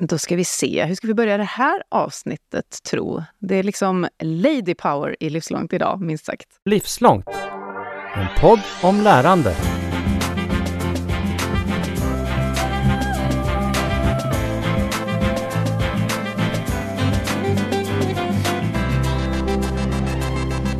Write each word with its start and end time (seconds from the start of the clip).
Då 0.00 0.18
ska 0.18 0.36
vi 0.36 0.44
se, 0.44 0.84
hur 0.84 0.94
ska 0.94 1.06
vi 1.06 1.14
börja 1.14 1.36
det 1.36 1.44
här 1.44 1.82
avsnittet 1.88 2.78
tro? 2.90 3.22
Det 3.38 3.54
är 3.54 3.62
liksom 3.62 4.08
lady 4.22 4.74
power 4.74 5.16
i 5.20 5.30
Livslångt 5.30 5.72
idag, 5.72 6.00
minst 6.00 6.24
sagt. 6.24 6.48
Livslångt. 6.64 7.28
En 8.14 8.26
podd 8.40 8.60
om 8.82 9.00
lärande. 9.00 9.56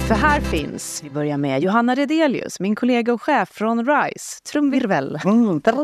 För 0.09 0.15
här 0.15 0.41
finns, 0.41 1.03
vi 1.05 1.11
börjar 1.11 1.37
med 1.37 1.61
Johanna 1.63 1.95
Redelius, 1.95 2.61
min 2.61 2.75
kollega 2.75 3.13
och 3.13 3.23
chef 3.23 3.49
från 3.49 3.87
RISE. 3.87 4.43
Trumvirvel. 4.53 5.21
Mm, 5.25 5.61
tada! 5.61 5.77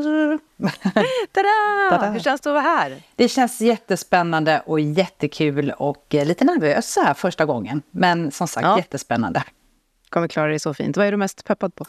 Tada! 1.90 2.10
Hur 2.10 2.20
känns 2.20 2.40
det 2.40 2.50
att 2.50 2.54
vara 2.54 2.62
här? 2.62 3.02
Det 3.16 3.28
känns 3.28 3.60
jättespännande 3.60 4.62
och 4.66 4.80
jättekul 4.80 5.70
och 5.70 6.06
lite 6.10 6.44
nervös 6.44 6.92
så 6.92 7.00
här 7.00 7.14
första 7.14 7.44
gången. 7.44 7.82
Men 7.90 8.30
som 8.30 8.48
sagt 8.48 8.64
Ja. 8.66 8.76
jättespännande. 8.76 9.42
Kommer 10.08 10.28
klara 10.28 10.48
dig 10.48 10.58
så 10.58 10.74
fint. 10.74 10.96
Vad 10.96 11.06
är 11.06 11.10
du 11.10 11.16
mest 11.16 11.44
peppad 11.44 11.74
på? 11.74 11.84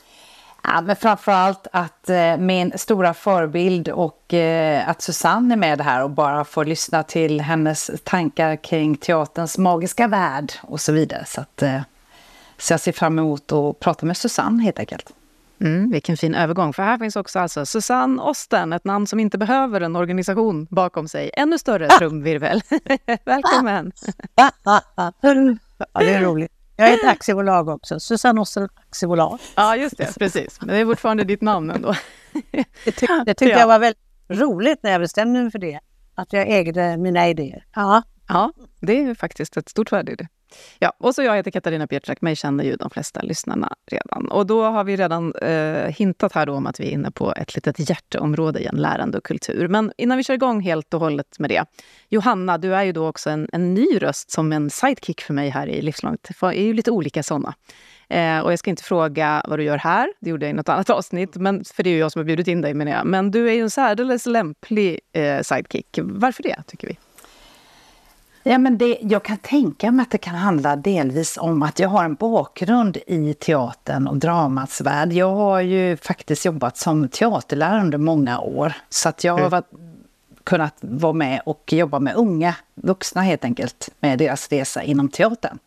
Ja, 0.64 0.82
men 0.82 0.96
framförallt 0.96 1.68
att 1.72 2.10
eh, 2.10 2.38
min 2.38 2.72
stora 2.76 3.14
förebild 3.14 3.90
och 3.90 4.34
eh, 4.34 4.90
att 4.90 5.02
Susanne 5.02 5.54
är 5.54 5.58
med 5.58 5.82
här 5.82 6.04
och 6.04 6.10
bara 6.10 6.44
får 6.46 6.66
lyssna 6.66 7.04
till 7.04 7.42
hennes 7.42 7.92
tankar 8.04 8.56
kring 8.56 8.96
teaterns 8.98 9.58
magiska 9.58 10.08
värld 10.08 10.54
och 10.62 10.82
så 10.82 10.92
vidare. 10.92 11.24
Så, 11.28 11.42
att, 11.42 11.62
eh, 11.62 11.82
så 12.58 12.74
jag 12.74 12.80
ser 12.80 12.92
fram 12.92 13.20
emot 13.20 13.52
att 13.52 13.80
prata 13.80 14.06
med 14.06 14.18
Susanne 14.18 14.64
helt 14.64 14.80
enkelt. 14.80 15.14
Mm, 15.62 15.92
vilken 15.92 16.18
fin 16.18 16.36
övergång. 16.36 16.74
För 16.74 16.84
här 16.84 16.98
finns 16.98 17.16
också 17.16 17.40
alltså 17.40 17.66
Susanne 17.66 18.22
Osten, 18.22 18.74
ett 18.74 18.86
namn 18.86 19.08
som 19.08 19.20
inte 19.20 19.38
behöver 19.38 19.82
en 19.82 19.96
organisation 19.96 20.68
bakom 20.70 21.08
sig. 21.08 21.32
Ännu 21.34 21.58
större 21.58 21.88
trumvirvel. 21.88 22.62
Välkommen! 23.26 23.92
ja, 24.36 24.82
det 25.94 26.14
är 26.14 26.22
roligt. 26.22 26.52
Jag 26.78 26.90
är 26.90 26.94
ett 26.94 27.06
aktiebolag 27.06 27.70
också, 27.70 28.00
Susanne 28.00 28.42
Osten 28.42 28.70
aktiebolag. 28.90 29.40
Ja, 29.56 29.76
just 29.76 29.98
det. 29.98 30.20
Precis. 30.20 30.58
Men 30.62 30.68
det 30.68 30.78
är 30.78 30.86
fortfarande 30.86 31.24
ditt 31.24 31.42
namn 31.42 31.72
ändå. 31.72 31.94
Det, 32.86 32.92
tyck, 32.92 33.10
det 33.26 33.34
tyckte 33.34 33.54
Ja. 33.54 33.60
jag 33.60 33.68
var 33.68 33.80
väldigt 33.80 34.02
roligt 34.28 34.80
när 34.84 34.92
jag 34.92 35.02
bestämde 35.02 35.42
mig 35.42 35.52
för 35.52 35.60
det, 35.60 35.80
att 36.16 36.34
jag 36.34 36.48
ägde 36.50 36.98
mina 36.98 37.30
idéer. 37.30 37.66
Ja, 37.76 38.04
Ja, 38.28 38.52
det 38.80 38.94
är 39.00 39.02
ju 39.02 39.16
faktiskt 39.16 39.58
ett 39.58 39.70
stort 39.70 39.92
värde 39.92 40.12
i 40.12 40.16
det. 40.16 40.28
Ja, 40.80 40.94
och 40.98 41.16
så 41.16 41.24
jag 41.24 41.36
heter 41.36 41.52
Katarina 41.52 41.88
Pietrak. 41.88 42.22
Mig 42.22 42.36
känner 42.36 42.64
ju 42.64 42.76
de 42.76 42.90
flesta 42.90 43.22
lyssnarna 43.22 43.76
redan. 43.92 44.28
Och 44.28 44.46
då 44.46 44.64
har 44.64 44.84
vi 44.84 44.96
redan 44.96 45.36
eh, 45.36 45.88
hintat 45.88 46.34
här 46.34 46.46
då 46.46 46.54
om 46.54 46.68
att 46.68 46.80
vi 46.80 46.88
är 46.88 46.92
inne 46.92 47.12
på 47.12 47.34
ett 47.34 47.56
litet 47.56 47.90
hjärteområde 47.90 48.60
igen, 48.60 48.76
lärande 48.76 49.18
och 49.18 49.24
kultur. 49.24 49.68
Men 49.68 49.92
innan 49.98 50.18
vi 50.18 50.24
kör 50.24 50.34
igång 50.34 50.62
helt 50.62 50.94
och 50.94 51.00
hållet 51.00 51.40
med 51.40 51.50
det. 51.50 51.66
Johanna, 52.10 52.58
du 52.58 52.76
är 52.76 52.84
ju 52.84 52.92
då 52.92 53.08
också 53.08 53.30
en, 53.30 53.50
en 53.52 53.74
ny 53.74 53.88
röst 54.02 54.32
som 54.32 54.52
en 54.52 54.70
sidekick 54.70 55.22
för 55.22 55.34
mig 55.34 55.50
här 55.50 55.68
i 55.68 55.82
Livslångt. 55.82 56.30
Det 56.40 56.46
är 56.48 56.64
ju 56.64 56.74
lite 56.74 56.92
olika 56.92 57.24
såna. 57.24 57.54
Eh, 58.10 58.40
och 58.40 58.52
jag 58.52 58.60
ska 58.60 58.70
inte 58.70 58.84
fråga 58.84 59.42
vad 59.48 59.60
du 59.60 59.64
gör 59.64 59.78
här, 59.78 60.14
det 60.20 60.30
gjorde 60.30 60.46
jag 60.46 60.52
i 60.52 60.54
något 60.54 60.70
annat 60.70 60.90
avsnitt, 60.90 61.36
men, 61.36 61.64
för 61.64 61.84
det 61.84 61.90
är 61.90 61.92
ju 61.92 62.00
jag 62.00 62.12
som 62.12 62.20
har 62.20 62.26
bjudit 62.26 62.48
in 62.48 62.62
dig 62.62 62.74
menar 62.74 62.92
jag. 62.92 63.06
Men 63.06 63.32
du 63.32 63.50
är 63.50 63.54
ju 63.54 63.62
en 63.62 63.70
särdeles 63.70 64.26
lämplig 64.26 65.00
eh, 65.14 65.42
sidekick. 65.42 66.00
Varför 66.02 66.44
det, 66.44 66.64
tycker 66.68 66.88
vi? 66.88 66.98
Ja, 68.48 68.58
men 68.58 68.78
det, 68.78 68.98
jag 69.02 69.24
kan 69.24 69.38
tänka 69.38 69.92
mig 69.92 70.04
att 70.04 70.12
det 70.12 70.18
kan 70.18 70.36
handla 70.36 70.76
delvis 70.76 71.38
om 71.38 71.64
att 71.64 71.80
jag 71.80 71.90
har 71.90 72.04
en 72.04 72.16
bakgrund 72.16 72.98
i 73.08 73.34
teatern 73.34 74.08
och 74.08 74.18
dramats 74.18 74.82
värld. 74.82 75.14
Jag 75.14 75.36
har 75.36 75.62
ju 75.62 75.98
faktiskt 75.98 76.46
jobbat 76.46 76.78
som 76.78 77.08
teaterlärare 77.10 77.82
under 77.82 77.98
många 77.98 78.40
år. 78.40 78.74
Så 78.90 79.10
att 79.10 79.24
jag 79.24 79.34
har 79.34 79.40
Mm. 79.40 79.50
varit, 79.50 79.70
kunnat 80.44 80.76
vara 80.82 81.14
med 81.14 81.42
och 81.46 81.74
jobba 81.74 82.00
med 82.00 82.16
unga 82.16 82.56
vuxna 82.76 83.22
helt 83.22 83.46
enkelt, 83.46 83.90
med 84.00 84.20
deras 84.20 84.50
resa 84.50 84.84
inom 84.84 85.10
teatern. 85.10 85.60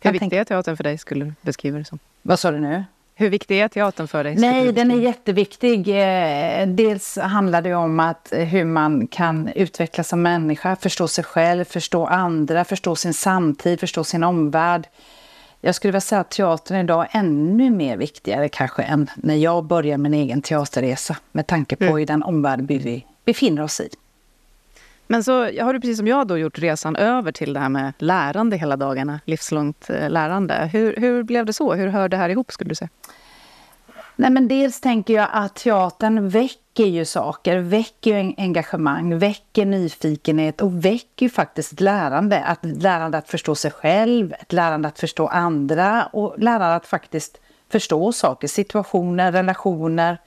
Hur 0.00 0.12
viktig 0.12 0.32
är 0.32 0.44
teatern 0.44 0.76
för 0.76 0.84
dig, 0.84 0.98
skulle 0.98 1.24
du 1.24 1.34
beskriva 1.42 1.78
det 1.78 1.84
som? 1.84 1.98
Vad 2.22 2.38
sa 2.38 2.50
du 2.50 2.60
nu? 2.60 2.84
Hur 3.14 3.30
viktig 3.30 3.60
är 3.60 3.68
teatern 3.68 4.08
för 4.08 4.24
dig? 4.24 4.36
Nej, 4.36 4.72
den 4.72 4.90
är 4.90 4.96
jätteviktig. 5.00 5.88
Eh, 5.88 6.66
Dels 6.68 7.18
handlar 7.18 7.62
det 7.62 7.74
om 7.74 8.00
att 8.00 8.32
eh, 8.32 8.38
hur 8.44 8.64
man 8.64 9.06
kan 9.06 9.48
utvecklas 9.54 10.08
som 10.08 10.22
människa, 10.22 10.76
förstå 10.76 11.08
sig 11.08 11.24
själv, 11.24 11.64
förstå 11.64 12.06
andra, 12.06 12.64
förstå 12.64 12.96
sin 12.96 13.14
samtid, 13.14 13.80
förstå 13.80 14.04
sin 14.04 14.22
omvärld. 14.24 14.88
Jag 15.60 15.74
skulle 15.74 15.90
vilja 15.92 16.00
säga 16.00 16.20
att 16.20 16.30
teatern 16.30 16.76
idag 16.80 17.06
är 17.10 17.18
ännu 17.18 17.70
mer 17.70 17.96
viktigare 17.96 18.48
kanske 18.48 18.82
än 18.82 19.10
när 19.16 19.34
jag 19.34 19.64
började 19.64 20.02
min 20.02 20.14
egen 20.14 20.42
teaterresa 20.42 21.16
med 21.32 21.46
tanke 21.46 21.76
på 21.76 21.84
Mm. 21.84 21.98
i 21.98 22.04
den 22.04 22.22
omvärld 22.22 22.60
vi 22.60 23.06
befinner 23.24 23.62
oss 23.62 23.80
i. 23.80 23.88
Men 25.06 25.24
så 25.24 25.32
har 25.62 25.72
du 25.72 25.80
precis 25.80 25.98
som 25.98 26.06
jag 26.06 26.26
då 26.26 26.38
gjort 26.38 26.58
resan 26.58 26.96
över 26.96 27.32
till 27.32 27.52
det 27.52 27.60
här 27.60 27.68
med 27.68 27.92
lärande 27.98 28.56
hela 28.56 28.76
dagarna, 28.76 29.20
livslångt 29.24 29.90
eh, 29.90 30.10
lärande. 30.10 30.70
Hur, 30.72 30.96
hur 30.96 31.22
blev 31.22 31.46
det 31.46 31.52
så? 31.52 31.74
Hur 31.74 31.88
hör 31.88 32.08
det 32.08 32.16
här 32.16 32.28
ihop 32.28 32.52
skulle 32.52 32.68
du 32.68 32.74
säga? 32.74 32.88
Nej, 34.16 34.30
men 34.30 34.48
dels 34.48 34.80
tänker 34.80 35.14
jag 35.14 35.28
att 35.32 35.54
teatern 35.54 36.28
väcker 36.28 36.84
ju 36.84 37.04
saker, 37.04 37.58
väcker 37.58 38.18
ju 38.18 38.34
engagemang, 38.36 39.18
väcker 39.18 39.66
nyfikenhet 39.66 40.60
och 40.60 40.84
väcker 40.84 41.26
ju 41.26 41.30
faktiskt 41.30 41.72
ett 41.72 41.80
lärande. 41.80 42.44
Att, 42.44 42.64
ett 42.64 42.82
lärande 42.82 43.18
att 43.18 43.28
förstå 43.28 43.54
sig 43.54 43.70
själv, 43.70 44.32
ett 44.40 44.52
lärande 44.52 44.88
att 44.88 44.98
förstå 44.98 45.26
andra 45.26 46.06
och 46.06 46.34
lärande 46.38 46.74
att 46.74 46.86
faktiskt 46.86 47.40
förstå 47.72 48.12
saker, 48.12 48.48
situationer, 48.48 49.32
relationer 49.32 50.18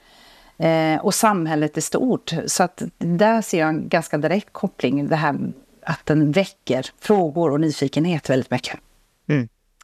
eh, 0.58 1.00
och 1.00 1.14
samhället 1.14 1.78
i 1.78 1.80
stort. 1.80 2.32
Så 2.46 2.62
att 2.62 2.82
där 2.98 3.42
ser 3.42 3.58
jag 3.58 3.68
en 3.68 3.88
ganska 3.88 4.18
direkt 4.18 4.52
koppling, 4.52 5.08
det 5.08 5.16
här 5.16 5.38
att 5.82 6.06
den 6.06 6.32
väcker 6.32 6.86
frågor 7.00 7.50
och 7.50 7.60
nyfikenhet 7.60 8.30
väldigt 8.30 8.50
mycket. 8.50 8.78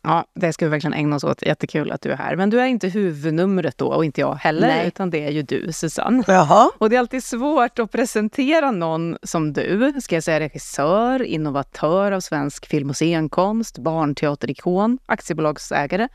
Ja, 0.05 0.25
det 0.35 0.53
ska 0.53 0.65
vi 0.65 0.71
verkligen 0.71 0.95
ägna 0.95 1.17
oss 1.17 1.25
åt. 1.25 1.43
Jättekul 1.43 1.93
att 1.93 2.01
du 2.01 2.13
är 2.13 2.17
här. 2.17 2.37
Men 2.37 2.51
du 2.51 2.61
är 2.61 2.67
inte 2.67 2.89
huvudnumret 2.89 3.79
då 3.79 3.87
och 3.87 4.05
inte 4.05 4.21
jag 4.21 4.35
heller, 4.35 4.69
Nej. 4.69 4.87
utan 4.87 5.11
det 5.11 5.25
är 5.25 5.31
ju 5.31 5.43
du, 5.43 5.73
Susanne. 5.73 6.25
Jaha. 6.27 6.71
Och 6.79 6.91
det 6.91 6.97
är 6.97 7.01
alltid 7.01 7.25
svårt 7.25 7.79
att 7.79 7.93
presentera 7.93 8.71
någon 8.71 9.17
som 9.23 9.53
du. 9.53 9.93
Ska 10.01 10.17
jag 10.17 10.25
säga 10.25 10.41
regissör, 10.41 11.23
innovatör 11.23 12.13
av 12.13 12.21
svensk 12.21 12.67
film 12.67 12.91
och 12.91 12.97
scenkonst, 12.97 13.79
barnteaterikon, 13.79 14.99
aktiebolagsägare. 15.07 16.09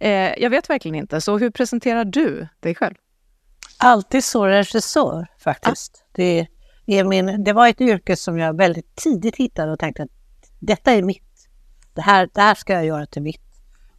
Eh, 0.00 0.10
jag 0.38 0.50
vet 0.50 0.70
verkligen 0.70 0.94
inte. 0.94 1.20
Så 1.20 1.38
hur 1.38 1.50
presenterar 1.50 2.04
du 2.04 2.46
dig 2.60 2.74
själv? 2.74 2.94
Alltid 3.78 4.24
så 4.24 4.46
regissör 4.46 5.26
faktiskt. 5.38 6.04
Det, 6.12 6.46
är 6.86 7.04
min, 7.04 7.44
det 7.44 7.52
var 7.52 7.68
ett 7.68 7.80
yrke 7.80 8.16
som 8.16 8.38
jag 8.38 8.56
väldigt 8.56 8.96
tidigt 8.96 9.36
hittade 9.36 9.72
och 9.72 9.78
tänkte 9.78 10.02
att 10.02 10.08
detta 10.58 10.92
är 10.92 11.02
mitt. 11.02 11.48
Det 11.94 12.02
här, 12.02 12.28
det 12.34 12.40
här 12.40 12.54
ska 12.54 12.72
jag 12.72 12.84
göra 12.84 13.06
till 13.06 13.22
mitt. 13.22 13.40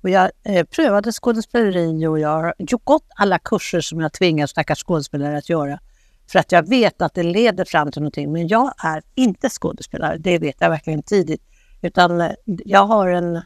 Och 0.02 0.10
jag 0.10 0.32
eh, 0.44 0.66
prövade 0.66 1.12
skådespeleri 1.12 2.08
och 2.08 2.20
jag 2.20 2.30
har 2.30 2.54
gjort 2.58 2.86
gått 2.86 3.08
alla 3.16 3.40
kurser 3.40 3.82
som 3.82 4.00
jag 4.00 4.14
tvingar 4.14 4.48
stackars 4.48 4.84
skådespelare 4.84 5.38
att 5.38 5.50
göra. 5.50 5.80
För 6.32 6.40
att 6.40 6.52
jag 6.52 6.70
vet 6.70 7.02
att 7.02 7.14
det 7.14 7.24
leder 7.24 7.66
fram 7.66 7.92
till 7.92 8.02
någonting. 8.02 8.32
Men 8.32 8.48
jag 8.48 8.74
är 8.84 9.02
inte 9.16 9.50
skådespelare, 9.50 10.18
det 10.18 10.40
vet 10.40 10.56
jag 10.60 10.70
verkligen 10.70 11.04
tidigt. 11.04 11.42
Utan 11.82 12.22
eh, 12.22 12.32
jag 12.46 12.86
har 12.86 13.08
en 13.08 13.42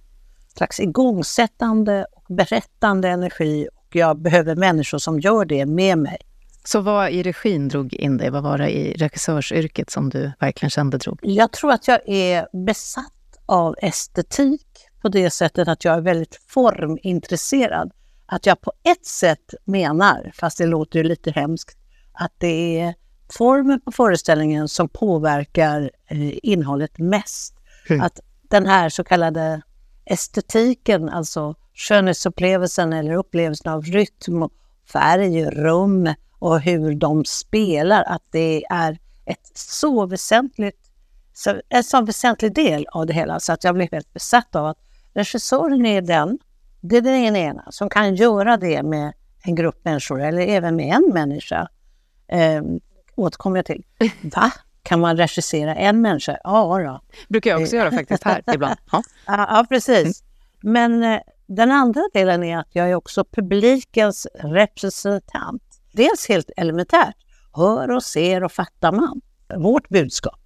slags 0.57 0.79
igångsättande 0.79 2.05
och 2.11 2.35
berättande 2.35 3.09
energi 3.09 3.67
jag 3.95 4.21
behöver 4.21 4.55
människor 4.55 4.97
som 4.97 5.19
gör 5.19 5.45
det 5.45 5.65
med 5.65 5.97
mig. 5.97 6.17
Så 6.65 6.81
vad 6.81 7.11
i 7.11 7.23
regin 7.23 7.67
drog 7.67 7.93
in 7.93 8.17
dig? 8.17 8.29
Vad 8.29 8.43
var 8.43 8.57
det 8.57 8.69
i 8.69 8.93
regissörsyrket 8.93 9.89
som 9.89 10.09
du 10.09 10.31
verkligen 10.39 10.69
kände 10.69 10.97
drog? 10.97 11.19
Jag 11.21 11.51
tror 11.51 11.71
att 11.71 11.87
jag 11.87 12.09
är 12.09 12.65
besatt 12.65 13.13
av 13.45 13.75
estetik 13.81 14.67
på 15.01 15.09
det 15.09 15.29
sättet 15.29 15.67
att 15.67 15.85
jag 15.85 15.95
är 15.95 16.01
väldigt 16.01 16.39
formintresserad. 16.47 17.91
Att 18.25 18.45
jag 18.45 18.61
på 18.61 18.73
ett 18.83 19.05
sätt 19.05 19.53
menar, 19.65 20.31
fast 20.35 20.57
det 20.57 20.65
låter 20.65 20.99
ju 20.99 21.03
lite 21.03 21.31
hemskt, 21.31 21.77
att 22.13 22.31
det 22.37 22.79
är 22.79 22.93
formen 23.37 23.81
på 23.81 23.91
föreställningen 23.91 24.67
som 24.67 24.89
påverkar 24.89 25.91
eh, 26.07 26.37
innehållet 26.43 26.97
mest. 26.97 27.55
Mm. 27.89 28.01
Att 28.01 28.19
den 28.41 28.65
här 28.65 28.89
så 28.89 29.03
kallade 29.03 29.61
estetiken, 30.05 31.09
alltså 31.09 31.55
skönhetsupplevelsen 31.73 32.93
eller 32.93 33.13
upplevelsen 33.13 33.73
av 33.73 33.83
rytm, 33.83 34.43
och 34.43 34.51
färg, 34.91 35.45
rum 35.45 36.13
och 36.39 36.61
hur 36.61 36.95
de 36.95 37.25
spelar, 37.25 38.03
att 38.03 38.23
det 38.31 38.65
är 38.69 38.97
ett 39.25 39.51
så 39.53 40.05
väsentligt, 40.05 40.79
en 41.69 41.83
så 41.83 42.01
väsentlig 42.01 42.55
del 42.55 42.87
av 42.91 43.05
det 43.05 43.13
hela 43.13 43.39
så 43.39 43.53
att 43.53 43.63
jag 43.63 43.75
blev 43.75 43.91
helt 43.91 44.13
besatt 44.13 44.55
av 44.55 44.65
att 44.65 44.77
regissören 45.13 45.85
är 45.85 46.01
den, 46.01 46.39
det 46.81 46.97
är 46.97 47.01
den 47.01 47.35
ena 47.35 47.71
som 47.71 47.89
kan 47.89 48.15
göra 48.15 48.57
det 48.57 48.83
med 48.83 49.13
en 49.43 49.55
grupp 49.55 49.85
människor 49.85 50.21
eller 50.21 50.41
även 50.41 50.75
med 50.75 50.95
en 50.95 51.13
människa. 51.13 51.67
Eh, 52.27 52.61
återkommer 53.15 53.57
jag 53.57 53.65
till. 53.65 53.83
Va? 54.35 54.51
Kan 54.83 54.99
man 54.99 55.17
regissera 55.17 55.75
en 55.75 56.01
människa? 56.01 56.37
Ja, 56.43 56.79
då. 56.79 57.01
brukar 57.29 57.49
jag 57.49 57.61
också 57.61 57.75
göra 57.75 57.91
faktiskt 57.91 58.23
här 58.23 58.43
ibland. 58.53 58.75
Ja. 58.91 59.03
Ja, 59.27 59.65
precis. 59.69 60.23
Men 60.61 61.03
eh, 61.03 61.19
den 61.47 61.71
andra 61.71 62.01
delen 62.13 62.43
är 62.43 62.57
att 62.57 62.69
jag 62.71 62.89
är 62.89 62.95
också 62.95 63.25
publikens 63.31 64.27
representant. 64.33 65.63
Dels 65.91 66.29
helt 66.29 66.49
elementärt, 66.57 67.15
hör 67.53 67.91
och 67.91 68.03
ser 68.03 68.43
och 68.43 68.51
fattar 68.51 68.91
man 68.91 69.21
vårt 69.57 69.89
budskap. 69.89 70.39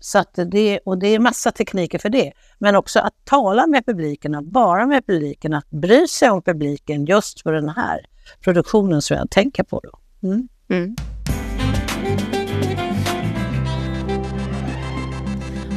Så 0.00 0.18
att 0.18 0.38
det, 0.46 0.78
och 0.78 0.98
det 0.98 1.06
är 1.06 1.18
massa 1.18 1.50
tekniker 1.50 1.98
för 1.98 2.08
det. 2.08 2.32
Men 2.58 2.76
också 2.76 3.00
att 3.00 3.14
tala 3.24 3.66
med 3.66 3.86
publiken, 3.86 4.34
att 4.34 4.44
vara 4.46 4.86
med 4.86 5.06
publiken, 5.06 5.54
att 5.54 5.70
bry 5.70 6.06
sig 6.06 6.30
om 6.30 6.42
publiken 6.42 7.04
just 7.04 7.42
för 7.42 7.52
den 7.52 7.68
här 7.68 8.06
produktionen 8.40 9.02
som 9.02 9.16
jag 9.16 9.30
tänker 9.30 9.62
på. 9.62 9.80
Då. 9.82 9.98
Mm. 10.28 10.48
Mm. 10.68 10.96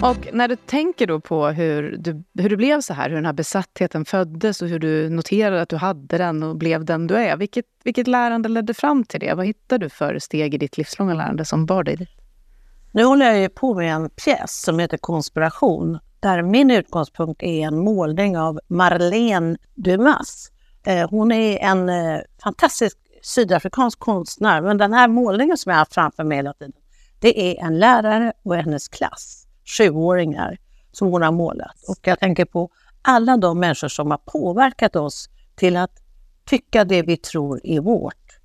Och 0.04 0.34
när 0.34 0.48
du 0.48 0.56
tänker 0.56 1.08
då 1.08 1.20
på 1.20 1.48
hur 1.48 1.98
du, 1.98 2.24
hur 2.42 2.50
du 2.50 2.58
blev 2.58 2.82
så 2.82 2.94
här, 2.94 3.10
hur 3.10 3.16
den 3.16 3.26
här 3.26 3.34
besattheten 3.34 4.06
föddes 4.06 4.62
och 4.62 4.68
hur 4.68 4.80
du 4.80 5.10
noterade 5.10 5.62
att 5.62 5.70
du 5.70 5.76
hade 5.76 6.18
den 6.18 6.44
och 6.44 6.58
blev 6.58 6.86
den 6.86 7.08
du 7.08 7.16
är. 7.16 7.38
Vilket, 7.38 7.66
vilket 7.84 8.08
lärande 8.08 8.50
ledde 8.50 8.74
fram 8.74 9.04
till 9.04 9.20
det? 9.20 9.34
Vad 9.34 9.46
hittade 9.46 9.86
du 9.86 9.90
för 9.90 10.20
steg 10.20 10.54
i 10.54 10.58
ditt 10.58 10.78
livslånga 10.78 11.14
lärande 11.14 11.46
som 11.46 11.66
bar 11.66 11.84
dig 11.84 11.96
dit? 11.96 12.10
Nu 12.92 13.04
håller 13.04 13.26
jag 13.26 13.40
ju 13.40 13.50
på 13.50 13.76
med 13.76 13.96
en 13.96 14.10
pjäs 14.10 14.62
som 14.62 14.80
heter 14.80 14.98
Konspiration 14.98 16.00
där 16.20 16.42
min 16.42 16.72
utgångspunkt 16.72 17.44
är 17.44 17.68
en 17.68 17.78
målning 17.78 18.38
av 18.38 18.60
Marlene 18.68 19.58
Dumas. 19.76 20.52
Eh, 20.86 21.10
hon 21.10 21.32
är 21.32 21.58
en 21.58 21.90
eh, 21.90 22.20
fantastisk 22.44 22.98
sydafrikansk 23.22 24.00
konstnär 24.00 24.62
men 24.62 24.78
den 24.78 24.94
här 24.94 25.08
målningen 25.08 25.58
som 25.58 25.70
jag 25.70 25.76
har 25.76 25.80
haft 25.82 25.94
framför 25.94 26.24
mig 26.24 26.38
hela 26.38 26.54
tiden 26.54 26.74
det 27.24 27.40
är 27.40 27.66
en 27.66 27.80
lärare 27.80 28.34
och 28.44 28.56
hennes 28.56 28.88
klass, 28.88 29.43
sjuåringar, 29.66 30.58
som 30.92 31.08
hon 31.08 31.22
har 31.22 31.32
målat. 31.32 31.76
Och 31.88 31.98
jag 32.02 32.20
tänker 32.20 32.46
på 32.46 32.70
alla 33.02 33.38
de 33.38 33.60
människor 33.60 33.88
som 33.88 34.12
har 34.12 34.18
påverkat 34.18 34.96
oss 34.96 35.30
till 35.56 35.78
att 35.78 35.92
tycka 36.46 36.86
det 36.86 37.02
vi 37.02 37.18
tror 37.18 37.62
är 37.64 37.80
vårt. 37.80 38.40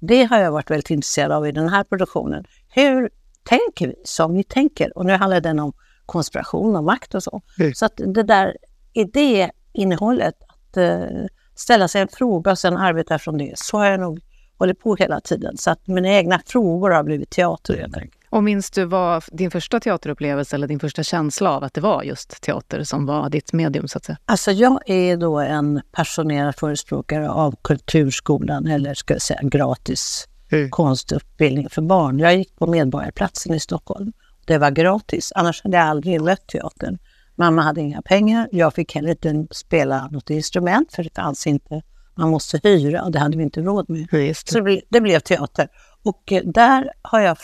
Det 0.00 0.24
har 0.24 0.38
jag 0.38 0.52
varit 0.52 0.70
väldigt 0.70 0.90
intresserad 0.90 1.32
av 1.32 1.46
i 1.46 1.52
den 1.52 1.68
här 1.68 1.84
produktionen. 1.84 2.44
Hur 2.68 3.10
tänker 3.42 3.86
vi 3.88 3.94
som 4.04 4.34
vi 4.34 4.44
tänker? 4.44 4.98
Och 4.98 5.06
nu 5.06 5.12
handlar 5.12 5.40
den 5.40 5.58
om 5.58 5.72
konspiration 6.06 6.76
och 6.76 6.84
makt 6.84 7.14
och 7.14 7.22
så. 7.22 7.42
Mm. 7.60 7.74
Så 7.74 7.86
att 7.86 7.96
det 7.96 8.22
där 8.22 8.56
idéinnehållet, 8.92 10.34
att 10.48 10.76
uh, 10.76 11.26
ställa 11.54 11.88
sig 11.88 12.02
en 12.02 12.08
fråga 12.08 12.50
och 12.50 12.58
sen 12.58 12.76
arbeta 12.76 13.18
från 13.18 13.38
det, 13.38 13.58
så 13.58 13.78
har 13.78 13.86
jag 13.86 14.00
nog 14.00 14.20
hållit 14.58 14.80
på 14.80 14.96
hela 14.96 15.20
tiden. 15.20 15.56
Så 15.56 15.70
att 15.70 15.86
mina 15.86 16.08
egna 16.08 16.40
frågor 16.46 16.90
har 16.90 17.02
blivit 17.02 17.30
teater 17.30 17.76
helt 17.76 17.96
enkelt. 17.96 18.23
Och 18.34 18.44
minns 18.44 18.70
du 18.70 18.84
vad 18.84 19.24
din 19.32 19.50
första 19.50 19.80
teaterupplevelse 19.80 20.56
eller 20.56 20.68
din 20.68 20.80
första 20.80 21.02
känsla 21.02 21.50
av 21.50 21.64
att 21.64 21.74
det 21.74 21.80
var 21.80 22.02
just 22.02 22.42
teater 22.42 22.84
som 22.84 23.06
var 23.06 23.30
ditt 23.30 23.52
medium 23.52 23.88
så 23.88 23.98
att 23.98 24.04
säga? 24.04 24.18
Alltså 24.24 24.50
jag 24.50 24.80
är 24.86 25.16
då 25.16 25.38
en 25.38 25.80
passionerad 25.92 26.54
förespråkare 26.54 27.30
av 27.30 27.54
kulturskolan 27.62 28.66
eller 28.66 28.94
ska 28.94 29.14
jag 29.14 29.22
säga 29.22 29.40
gratis 29.42 30.28
mm. 30.52 30.70
konstutbildning 30.70 31.68
för 31.70 31.82
barn. 31.82 32.18
Jag 32.18 32.36
gick 32.36 32.56
på 32.56 32.66
Medborgarplatsen 32.66 33.54
i 33.54 33.60
Stockholm. 33.60 34.12
Det 34.46 34.58
var 34.58 34.70
gratis, 34.70 35.32
annars 35.34 35.62
hade 35.62 35.76
jag 35.76 35.86
aldrig 35.86 36.20
mött 36.20 36.46
teatern. 36.46 36.98
Mamma 37.34 37.62
hade 37.62 37.80
inga 37.80 38.02
pengar, 38.02 38.48
jag 38.52 38.74
fick 38.74 38.94
heller 38.94 39.26
inte 39.26 39.54
spela 39.54 40.06
något 40.06 40.30
instrument 40.30 40.92
för 40.92 41.02
det 41.02 41.14
fanns 41.14 41.46
inte. 41.46 41.82
Man 42.14 42.30
måste 42.30 42.60
hyra 42.62 43.02
och 43.02 43.12
det 43.12 43.18
hade 43.18 43.36
vi 43.36 43.42
inte 43.42 43.60
råd 43.60 43.90
med. 43.90 44.08
det. 44.10 44.36
Så 44.36 44.58
det 44.58 44.62
blev, 44.62 44.80
det 44.88 45.00
blev 45.00 45.20
teater. 45.20 45.68
Och 46.02 46.32
eh, 46.32 46.42
där 46.44 46.92
har 47.02 47.20
jag, 47.20 47.38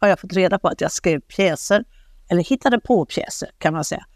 har 0.00 0.08
jag 0.08 0.20
fått 0.20 0.32
reda 0.32 0.58
på 0.58 0.68
att 0.68 0.80
jag 0.80 0.92
skrev 0.92 1.20
pjäser, 1.20 1.84
eller 2.30 2.44
hittade 2.44 2.80
på 2.80 3.04
pjäser 3.04 3.50
kan 3.58 3.74
man 3.74 3.84
säga. 3.84 4.06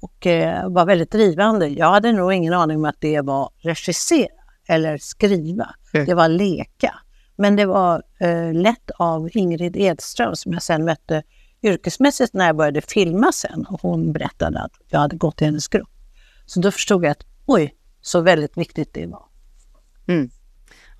Och 0.00 0.26
eh, 0.26 0.68
var 0.68 0.86
väldigt 0.86 1.10
drivande. 1.10 1.68
Jag 1.68 1.90
hade 1.90 2.12
nog 2.12 2.32
ingen 2.32 2.52
aning 2.52 2.76
om 2.76 2.84
att 2.84 3.00
det 3.00 3.20
var 3.20 3.50
regissera 3.58 4.28
eller 4.68 4.98
skriva. 4.98 5.74
Mm. 5.94 6.06
Det 6.06 6.14
var 6.14 6.28
leka. 6.28 6.94
Men 7.36 7.56
det 7.56 7.66
var 7.66 8.02
eh, 8.20 8.52
lett 8.52 8.90
av 8.98 9.28
Ingrid 9.32 9.76
Edström 9.76 10.36
som 10.36 10.52
jag 10.52 10.62
sen 10.62 10.84
mötte 10.84 11.22
yrkesmässigt 11.62 12.34
när 12.34 12.46
jag 12.46 12.56
började 12.56 12.80
filma 12.80 13.32
sen. 13.32 13.66
Och 13.68 13.82
hon 13.82 14.12
berättade 14.12 14.60
att 14.60 14.72
jag 14.88 15.00
hade 15.00 15.16
gått 15.16 15.42
i 15.42 15.44
hennes 15.44 15.68
grupp. 15.68 15.90
Så 16.46 16.60
då 16.60 16.70
förstod 16.70 17.04
jag 17.04 17.10
att 17.10 17.26
oj, 17.46 17.74
så 18.00 18.20
väldigt 18.20 18.56
viktigt 18.56 18.94
det 18.94 19.06
var. 19.06 19.24
Mm. 20.08 20.30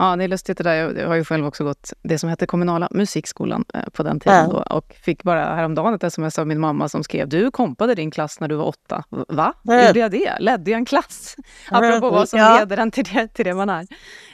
Ja, 0.01 0.17
det 0.17 0.25
är 0.25 0.29
lustigt 0.29 0.59
det 0.59 0.65
där. 0.65 0.75
Jag 0.75 1.09
har 1.09 1.15
ju 1.15 1.25
själv 1.25 1.47
också 1.47 1.65
gått 1.65 1.93
det 2.03 2.19
som 2.19 2.31
hette 2.31 2.47
kommunala 2.47 2.89
musikskolan 2.91 3.65
eh, 3.75 3.81
på 3.93 4.03
den 4.03 4.21
tiden. 4.21 4.49
Då, 4.49 4.57
och 4.57 4.95
fick 5.03 5.23
bara 5.23 5.55
häromdagen 5.55 5.95
ett 5.95 6.05
sms 6.05 6.39
av 6.39 6.47
min 6.47 6.61
mamma 6.61 6.89
som 6.89 7.05
skrev 7.05 7.29
du 7.29 7.51
kompade 7.51 7.95
din 7.95 8.11
klass 8.11 8.41
när 8.41 8.49
du 8.49 8.55
var 8.55 8.65
åtta. 8.65 9.05
Va? 9.29 9.53
Gjorde 9.65 9.99
jag 9.99 10.11
det? 10.11 10.37
Ledde 10.39 10.71
jag 10.71 10.79
en 10.79 10.85
klass? 10.85 11.37
Apropå 11.71 12.11
vad 12.11 12.29
som 12.29 12.39
ja. 12.39 12.59
leder 12.59 12.77
en 12.77 12.91
till 12.91 13.05
det, 13.05 13.29
till 13.29 13.45
det 13.45 13.55
man 13.55 13.69
är. 13.71 13.87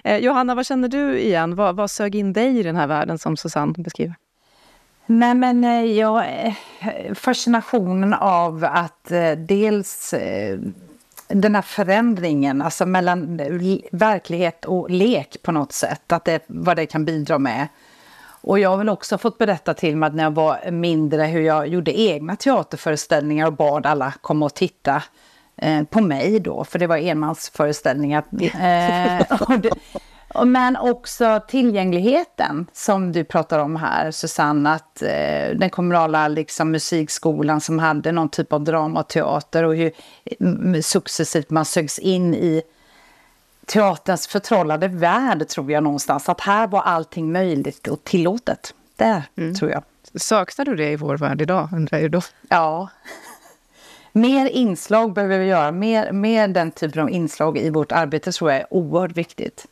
Eh, 0.05 0.17
Johanna, 0.17 0.55
vad 0.55 0.67
känner 0.67 0.89
du 0.89 1.19
igen? 1.19 1.57
Vad, 1.57 1.77
vad 1.77 1.91
sög 1.91 2.15
in 2.15 2.33
dig 2.33 2.59
i 2.59 2.63
den 2.63 2.77
här 2.77 2.87
världen 2.87 3.19
som 3.19 3.37
Susanne 3.37 3.75
beskriver? 3.77 4.15
Nej 5.07 5.35
men 5.35 5.65
eh, 5.65 5.85
ja, 5.85 6.25
eh, 6.25 6.55
fascinationen 7.15 8.15
av 8.15 8.65
att 8.65 9.13
dels 9.37 10.15
den 11.29 11.55
här 11.55 11.63
förändringen, 11.63 12.63
alltså 12.63 12.87
mellan 12.87 13.41
verklighet 13.91 14.65
och 14.65 14.91
lek 14.91 15.43
på 15.43 15.53
något 15.53 15.73
sätt, 15.73 16.13
att 16.13 16.25
det, 16.25 16.45
vad 16.47 16.77
det 16.77 16.87
kan 16.87 17.05
bidra 17.05 17.39
med. 17.39 17.69
Och 18.41 18.59
jag 18.59 18.71
har 18.71 18.77
väl 18.77 18.89
också 18.89 19.19
fått 19.19 19.39
berätta 19.39 19.75
till 19.75 19.97
mig 19.97 20.11
när 20.13 20.23
jag 20.23 20.31
var 20.31 20.71
mindre 20.71 21.25
hur 21.25 21.41
jag 21.41 21.69
gjorde 21.69 22.01
egna 22.01 22.37
teaterföreställningar 22.37 23.47
och 23.47 23.53
bad 23.53 23.87
alla 23.87 24.13
komma 24.21 24.47
och 24.47 24.55
titta 24.55 25.03
eh, 25.57 25.83
på 25.83 26.01
mig 26.01 26.41
då, 26.41 26.65
för 26.65 26.79
det 26.79 26.87
var 26.87 26.97
enmansföreställningar. 26.97 28.25
Eh, 28.41 29.43
och 29.43 29.61
det, 29.61 29.71
men 30.45 30.77
också 30.77 31.41
tillgängligheten 31.49 32.67
som 32.73 33.13
du 33.13 33.25
pratar 33.25 33.59
om 33.59 33.77
här, 33.77 34.11
Susanne, 34.11 34.71
att 34.71 35.03
eh, 35.03 35.59
den 35.59 35.71
kommunala 35.71 36.29
liksom, 36.29 36.71
musikskolan 36.71 37.61
som 37.61 37.79
hade 37.79 38.13
någon 38.13 38.29
typ 38.29 38.53
av 38.53 38.65
dramateater 38.65 39.65
och 39.65 39.77
hur 39.77 39.93
successivt 40.83 41.51
man 41.51 41.65
sögs 41.65 41.99
in 41.99 42.35
i 42.35 42.63
teaterns 43.67 44.27
förtrollade 44.27 44.89
värld, 44.89 45.49
tror 45.49 45.73
jag 45.73 45.83
någonstans. 45.83 46.29
Att 46.29 46.41
här 46.41 46.67
var 46.67 46.81
allting 46.83 47.33
möjligt 47.33 47.89
och 47.89 48.05
tillåtet. 48.05 48.75
Där, 48.97 49.23
mm. 49.37 49.55
tror 49.55 49.71
jag. 49.71 49.83
Saknar 50.15 50.65
du 50.65 50.77
det 50.77 50.91
i 50.91 50.97
vår 50.97 51.17
värld 51.17 51.43
idag, 51.43 51.69
undrar 51.73 51.99
jag 51.99 52.11
då? 52.11 52.21
Ja. 52.49 52.89
Mer 54.13 54.47
inslag 54.47 55.13
behöver 55.13 55.39
vi 55.39 55.47
göra. 55.47 55.73
Mer, 55.73 56.13
mer 56.13 56.49
den 56.49 56.71
typen 56.71 57.03
av 57.03 57.11
inslag 57.11 57.59
i 57.59 57.71
vårt 57.71 57.93
arbete 57.93 58.33
tror 58.33 58.51
jag 58.51 58.61
är 58.61 58.67
oerhört 58.71 59.13
viktigt. 59.13 59.67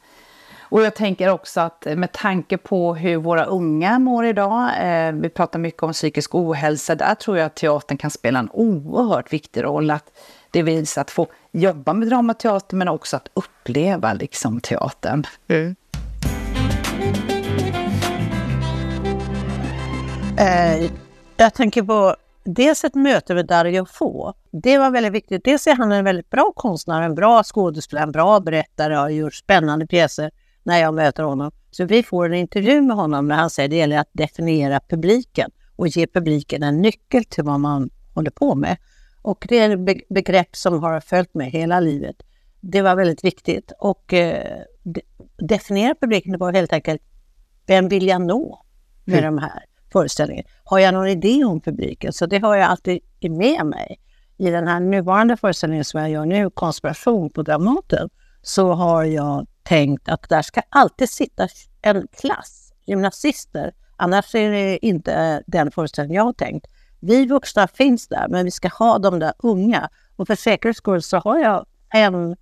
Och 0.74 0.82
jag 0.82 0.94
tänker 0.94 1.28
också 1.28 1.60
att 1.60 1.86
med 1.96 2.12
tanke 2.12 2.58
på 2.58 2.94
hur 2.94 3.16
våra 3.16 3.44
unga 3.44 3.98
mår 3.98 4.26
idag, 4.26 4.70
eh, 4.80 5.12
vi 5.12 5.28
pratar 5.28 5.58
mycket 5.58 5.82
om 5.82 5.92
psykisk 5.92 6.34
ohälsa, 6.34 6.94
där 6.94 7.14
tror 7.14 7.38
jag 7.38 7.46
att 7.46 7.54
teatern 7.54 7.98
kan 7.98 8.10
spela 8.10 8.38
en 8.38 8.50
oerhört 8.52 9.32
viktig 9.32 9.64
roll. 9.64 9.90
Att 9.90 10.04
det 10.50 10.62
vill 10.62 10.86
att 10.96 11.10
få 11.10 11.26
jobba 11.52 11.93
med 11.93 12.08
dramateater 12.08 12.76
men 12.76 12.88
också 12.88 13.16
att 13.16 13.28
uppleva 13.34 14.12
liksom 14.12 14.60
teatern. 14.60 15.26
Mm. 15.48 15.76
Eh, 20.38 20.90
jag 21.36 21.54
tänker 21.54 21.82
på 21.82 22.16
dels 22.44 22.84
ett 22.84 22.94
möte 22.94 23.34
med 23.34 23.46
Dario 23.46 23.86
Fo. 23.86 24.32
Det 24.50 24.78
var 24.78 24.90
väldigt 24.90 25.12
viktigt. 25.12 25.44
Dels 25.44 25.66
är 25.66 25.74
han 25.74 25.93
en 25.93 26.04
väldigt 26.04 26.31
bra 26.31 26.52
konstnär, 26.56 27.02
en 27.02 27.14
bra 27.14 27.43
skådespelare, 27.43 28.04
en 28.04 28.12
bra 28.12 28.40
berättare 28.40 28.94
och 28.94 29.00
har 29.00 29.08
gjort 29.08 29.34
spännande 29.34 29.86
pjäser 29.86 30.31
när 30.64 30.78
jag 30.78 30.94
möter 30.94 31.22
honom. 31.22 31.50
Så 31.70 31.84
vi 31.84 32.02
får 32.02 32.26
en 32.26 32.34
intervju 32.34 32.82
med 32.82 32.96
honom 32.96 33.28
när 33.28 33.36
han 33.36 33.50
säger 33.50 33.66
att 33.66 33.70
det 33.70 33.76
gäller 33.76 33.98
att 33.98 34.10
definiera 34.12 34.80
publiken 34.88 35.50
och 35.76 35.88
ge 35.88 36.06
publiken 36.06 36.62
en 36.62 36.82
nyckel 36.82 37.24
till 37.24 37.44
vad 37.44 37.60
man 37.60 37.90
håller 38.14 38.30
på 38.30 38.54
med. 38.54 38.76
Och 39.22 39.46
det 39.48 39.58
är 39.58 39.70
ett 39.70 40.08
begrepp 40.08 40.56
som 40.56 40.82
har 40.82 41.00
följt 41.00 41.34
med 41.34 41.50
hela 41.50 41.80
livet. 41.80 42.16
Det 42.60 42.82
var 42.82 42.96
väldigt 42.96 43.24
viktigt 43.24 43.72
och 43.78 44.12
eh, 44.12 44.62
definiera 45.38 45.94
publiken 46.00 46.38
var 46.38 46.52
helt 46.52 46.72
enkelt 46.72 47.02
vem 47.66 47.88
vill 47.88 48.06
jag 48.06 48.20
nå 48.20 48.64
med 49.04 49.18
mm. 49.18 49.34
de 49.34 49.42
här 49.42 49.64
föreställningarna? 49.92 50.48
Har 50.64 50.78
jag 50.78 50.94
någon 50.94 51.08
idé 51.08 51.44
om 51.44 51.60
publiken? 51.60 52.12
Så 52.12 52.26
det 52.26 52.38
har 52.38 52.56
jag 52.56 52.66
alltid 52.70 53.00
med 53.20 53.66
mig. 53.66 54.00
I 54.36 54.50
den 54.50 54.68
här 54.68 54.80
nuvarande 54.80 55.36
föreställningen 55.36 55.84
som 55.84 56.00
jag 56.00 56.10
gör 56.10 56.26
nu, 56.26 56.50
Konspiration 56.50 57.30
på 57.30 57.42
Dramaten, 57.42 58.08
så 58.42 58.72
har 58.72 59.04
jag 59.04 59.46
tänkt 59.64 60.08
att 60.08 60.28
där 60.28 60.42
ska 60.42 60.62
alltid 60.68 61.10
sitta 61.10 61.48
en 61.82 62.08
klass 62.20 62.72
gymnasister. 62.86 63.74
Annars 63.96 64.34
är 64.34 64.50
det 64.50 64.86
inte 64.86 65.42
den 65.46 65.70
föreställningen 65.70 66.16
jag 66.16 66.24
har 66.24 66.32
tänkt. 66.32 66.66
Vi 67.00 67.26
vuxna 67.26 67.68
finns 67.68 68.08
där, 68.08 68.28
men 68.28 68.44
vi 68.44 68.50
ska 68.50 68.68
ha 68.68 68.98
de 68.98 69.18
där 69.18 69.32
unga. 69.38 69.88
Och 70.16 70.26
för 70.26 70.34
säkerhets 70.34 70.78
skull 70.78 71.02
så 71.02 71.16
har 71.18 71.38
jag 71.38 71.66
en 71.94 72.36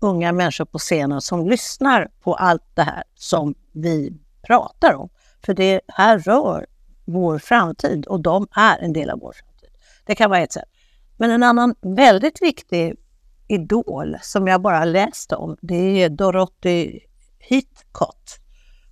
unga 0.00 0.32
människor 0.32 0.64
på 0.64 0.78
scenen 0.78 1.20
som 1.20 1.48
lyssnar 1.48 2.10
på 2.20 2.34
allt 2.34 2.62
det 2.74 2.82
här 2.82 3.02
som 3.14 3.54
vi 3.72 4.12
pratar 4.42 4.94
om. 4.94 5.08
För 5.46 5.54
det 5.54 5.80
här 5.88 6.18
rör 6.18 6.66
vår 7.04 7.38
framtid 7.38 8.06
och 8.06 8.20
de 8.20 8.46
är 8.52 8.78
en 8.78 8.92
del 8.92 9.10
av 9.10 9.18
vår 9.20 9.32
framtid. 9.32 9.70
Det 10.04 10.14
kan 10.14 10.30
vara 10.30 10.40
ett 10.40 10.52
sätt. 10.52 10.68
Men 11.16 11.30
en 11.30 11.42
annan 11.42 11.74
väldigt 11.80 12.42
viktig 12.42 12.94
idol 13.48 14.16
som 14.22 14.46
jag 14.46 14.60
bara 14.62 14.84
läst 14.84 15.32
om, 15.32 15.56
det 15.60 16.02
är 16.02 16.08
Dorothy 16.08 17.00
Hitchcock. 17.38 18.22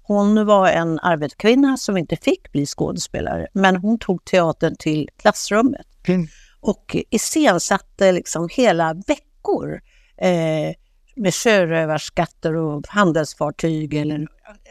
Hon 0.02 0.46
var 0.46 0.68
en 0.68 0.98
arbetarkvinna 1.00 1.76
som 1.76 1.96
inte 1.96 2.16
fick 2.16 2.52
bli 2.52 2.66
skådespelare, 2.66 3.46
men 3.52 3.76
hon 3.76 3.98
tog 3.98 4.24
teatern 4.24 4.76
till 4.78 5.08
klassrummet 5.16 5.86
Mm. 6.08 6.26
och 6.60 6.96
iscensatte 7.10 8.12
liksom 8.12 8.48
hela 8.52 8.94
veckor 9.06 9.80
eh, 10.16 10.74
med 11.16 11.34
sjörövarskatter 11.34 12.56
och 12.56 12.82
handelsfartyg 12.88 13.94
eller 13.94 14.26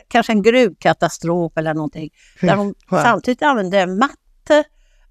kanske 0.08 0.32
en 0.34 0.42
gruvkatastrof 0.42 1.58
eller 1.58 1.74
någonting. 1.74 2.10
Där 2.42 2.56
hon 2.56 2.74
Wow. 2.90 3.00
samtidigt 3.00 3.42
använde 3.42 3.88
matte 3.88 4.63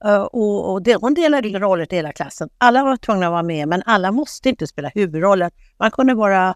Eh, 0.04 0.23
och, 0.23 0.73
och 0.73 0.82
det, 0.82 0.94
hon 0.94 1.14
delade 1.14 1.49
roller 1.49 1.87
till 1.87 1.99
hela 1.99 2.12
klassen. 2.12 2.49
Alla 2.59 2.85
var 2.85 2.97
tvungna 2.97 3.26
att 3.26 3.32
vara 3.32 3.42
med, 3.42 3.68
men 3.68 3.82
alla 3.87 4.12
måste 4.12 4.49
inte 4.49 4.66
spela 4.66 4.90
huvudrollen. 4.94 5.50
Man 5.78 5.90
kunde 5.90 6.14
vara 6.14 6.54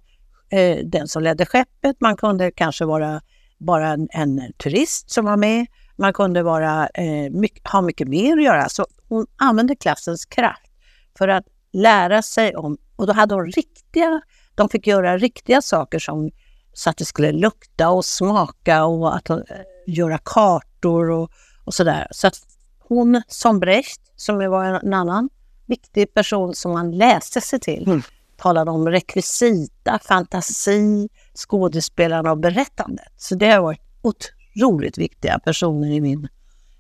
eh, 0.50 0.78
den 0.84 1.08
som 1.08 1.22
ledde 1.22 1.46
skeppet, 1.46 1.96
man 2.00 2.16
kunde 2.16 2.50
kanske 2.50 2.84
vara 2.84 3.20
bara 3.58 3.88
en, 3.88 4.08
en 4.10 4.52
turist 4.52 5.10
som 5.10 5.24
var 5.24 5.36
med, 5.36 5.66
man 5.96 6.12
kunde 6.12 6.42
vara, 6.42 6.88
eh, 6.88 7.30
mycket, 7.30 7.68
ha 7.68 7.80
mycket 7.80 8.08
mer 8.08 8.36
att 8.36 8.44
göra. 8.44 8.68
Så 8.68 8.86
hon 9.08 9.26
använde 9.36 9.76
klassens 9.76 10.26
kraft 10.26 10.70
för 11.18 11.28
att 11.28 11.44
lära 11.72 12.22
sig 12.22 12.56
om, 12.56 12.78
och 12.96 13.06
då 13.06 13.12
hade 13.12 13.34
hon 13.34 13.46
riktiga, 13.46 14.20
de 14.54 14.68
fick 14.68 14.86
göra 14.86 15.18
riktiga 15.18 15.62
saker 15.62 15.98
som 15.98 16.30
så 16.72 16.90
att 16.90 16.96
det 16.96 17.04
skulle 17.04 17.32
lukta 17.32 17.88
och 17.88 18.04
smaka 18.04 18.84
och 18.84 19.16
att 19.16 19.30
eh, 19.30 19.38
göra 19.86 20.18
kartor 20.18 21.10
och, 21.10 21.30
och 21.64 21.74
sådär. 21.74 22.06
Så 22.10 22.26
att 22.26 22.55
hon 22.88 23.22
som 23.28 23.60
Brecht, 23.60 24.00
som 24.16 24.50
var 24.50 24.64
en 24.64 24.94
annan 24.94 25.28
viktig 25.66 26.14
person 26.14 26.54
som 26.54 26.72
man 26.72 26.90
läste 26.98 27.40
sig 27.40 27.60
till, 27.60 27.86
Mm. 27.86 28.02
talade 28.36 28.70
om 28.70 28.88
rekvisita, 28.88 29.98
fantasi, 30.08 31.08
skådespelarna 31.34 32.30
och 32.30 32.38
berättandet. 32.38 33.12
Så 33.16 33.34
det 33.34 33.50
har 33.50 33.60
varit 33.60 33.80
otroligt 34.02 34.98
viktiga 34.98 35.38
personer 35.38 35.90
i 35.90 36.00
min, 36.00 36.28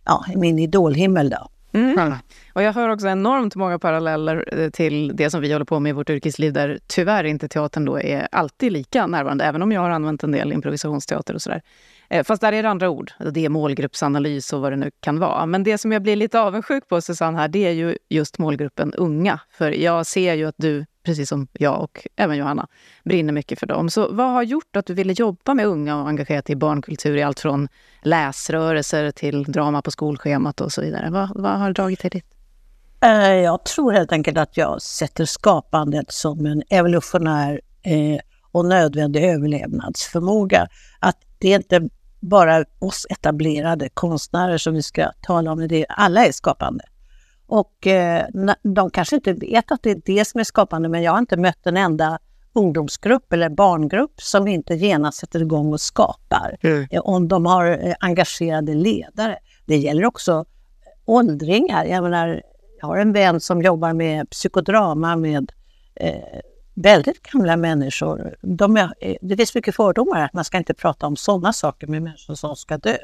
ja, 0.04 0.24
i 0.34 0.36
min 0.36 0.58
idolhimmel. 0.58 1.30
Då. 1.30 1.48
Mm. 1.78 2.14
Och 2.52 2.62
jag 2.62 2.72
hör 2.72 2.88
också 2.88 3.08
enormt 3.08 3.54
många 3.54 3.78
paralleller 3.78 4.60
eh, 4.60 4.70
till 4.70 5.16
det 5.16 5.30
som 5.30 5.40
vi 5.40 5.52
håller 5.52 5.64
på 5.64 5.80
med 5.80 5.90
i 5.90 5.92
vårt 5.92 6.10
yrkesliv, 6.10 6.52
där 6.52 6.78
tyvärr 6.86 7.24
inte 7.24 7.48
teatern 7.48 7.84
då 7.84 8.00
är 8.00 8.28
alltid 8.32 8.72
lika 8.72 9.06
närvarande, 9.06 9.44
även 9.44 9.62
om 9.62 9.72
jag 9.72 9.80
har 9.80 9.90
använt 9.90 10.22
en 10.24 10.32
del 10.32 10.52
improvisationsteater 10.52 11.34
och 11.34 11.42
sådär. 11.42 11.62
Eh, 12.08 12.24
fast 12.24 12.40
där 12.40 12.52
är 12.52 12.62
det 12.62 12.68
andra 12.68 12.90
ord. 12.90 13.12
Det 13.32 13.44
är 13.44 13.48
målgruppsanalys 13.48 14.52
och 14.52 14.60
vad 14.60 14.72
det 14.72 14.76
nu 14.76 14.90
kan 15.00 15.18
vara. 15.18 15.46
Men 15.46 15.62
det 15.62 15.78
som 15.78 15.92
jag 15.92 16.02
blir 16.02 16.16
lite 16.16 16.40
avundsjuk 16.40 16.88
på, 16.88 17.00
Susanne, 17.00 17.38
här, 17.38 17.48
det 17.48 17.66
är 17.66 17.72
ju 17.72 17.96
just 18.08 18.38
målgruppen 18.38 18.94
unga. 18.94 19.40
För 19.50 19.70
jag 19.70 20.06
ser 20.06 20.34
ju 20.34 20.48
att 20.48 20.54
du, 20.58 20.86
precis 21.02 21.28
som 21.28 21.48
jag 21.52 21.82
och 21.82 22.06
även 22.16 22.36
Johanna, 22.36 22.68
brinner 23.04 23.32
mycket 23.32 23.58
för 23.58 23.66
dem. 23.66 23.90
Så 23.90 24.08
vad 24.12 24.32
har 24.32 24.42
gjort 24.42 24.76
att 24.76 24.86
du 24.86 24.94
ville 24.94 25.12
jobba 25.12 25.54
med 25.54 25.66
unga 25.66 26.02
och 26.02 26.08
engagera 26.08 26.42
dig 26.42 26.52
i 26.52 26.56
barnkultur 26.56 27.16
i 27.16 27.22
allt 27.22 27.40
från 27.40 27.68
läsrörelser 28.02 29.10
till 29.10 29.44
drama 29.44 29.82
på 29.82 29.90
skolschemat 29.90 30.60
och 30.60 30.72
så 30.72 30.80
vidare? 30.80 31.10
Vad, 31.10 31.30
vad 31.34 31.58
har 31.58 31.72
dragit 31.72 32.00
dig 32.00 32.10
dit? 32.10 32.24
Eh, 33.00 33.34
jag 33.34 33.64
tror 33.64 33.92
helt 33.92 34.12
enkelt 34.12 34.38
att 34.38 34.56
jag 34.56 34.82
sätter 34.82 35.24
skapandet 35.24 36.12
som 36.12 36.46
en 36.46 36.62
evolutionär 36.70 37.60
eh, 37.82 38.20
och 38.52 38.64
nödvändig 38.64 39.24
överlevnadsförmåga. 39.24 40.68
Att 41.00 41.16
det 41.38 41.52
är 41.52 41.56
inte 41.56 41.88
bara 42.20 42.64
oss 42.78 43.06
etablerade 43.10 43.88
konstnärer 43.94 44.58
som 44.58 44.74
vi 44.74 44.82
ska 44.82 45.10
tala 45.22 45.52
om, 45.52 45.68
det 45.68 45.86
alla 45.88 46.26
är 46.26 46.32
skapande. 46.32 46.84
Och 47.46 47.86
eh, 47.86 48.26
de 48.62 48.90
kanske 48.90 49.16
inte 49.16 49.32
vet 49.32 49.72
att 49.72 49.82
det 49.82 49.90
är 49.90 50.02
det 50.04 50.24
som 50.24 50.40
är 50.40 50.44
skapande, 50.44 50.88
men 50.88 51.02
jag 51.02 51.12
har 51.12 51.18
inte 51.18 51.36
mött 51.36 51.66
en 51.66 51.76
enda 51.76 52.18
ungdomsgrupp 52.52 53.32
eller 53.32 53.48
barngrupp 53.48 54.20
som 54.20 54.48
inte 54.48 54.74
genast 54.74 55.18
sätter 55.18 55.42
igång 55.42 55.72
och 55.72 55.80
skapar. 55.80 56.56
Mm. 56.60 56.86
Eh, 56.90 57.00
Om 57.00 57.28
de 57.28 57.46
har 57.46 57.86
eh, 57.88 57.94
engagerade 58.00 58.74
ledare. 58.74 59.38
Det 59.66 59.76
gäller 59.76 60.04
också 60.04 60.44
åldringar. 61.04 61.84
Jag 61.84 62.02
menar, 62.02 62.42
jag 62.80 62.86
har 62.86 62.96
en 62.96 63.12
vän 63.12 63.40
som 63.40 63.62
jobbar 63.62 63.92
med 63.92 64.30
psykodrama 64.30 65.16
med 65.16 65.52
eh, 65.94 66.40
väldigt 66.76 67.22
gamla 67.22 67.56
människor. 67.56 68.36
De 68.42 68.76
är, 68.76 68.94
eh, 69.00 69.16
det 69.20 69.36
finns 69.36 69.54
mycket 69.54 69.76
fördomar 69.76 70.20
att 70.24 70.32
man 70.32 70.44
ska 70.44 70.58
inte 70.58 70.74
prata 70.74 71.06
om 71.06 71.16
sådana 71.16 71.52
saker 71.52 71.86
med 71.86 72.02
människor 72.02 72.34
som 72.34 72.56
ska 72.56 72.78
dö. 72.78 72.96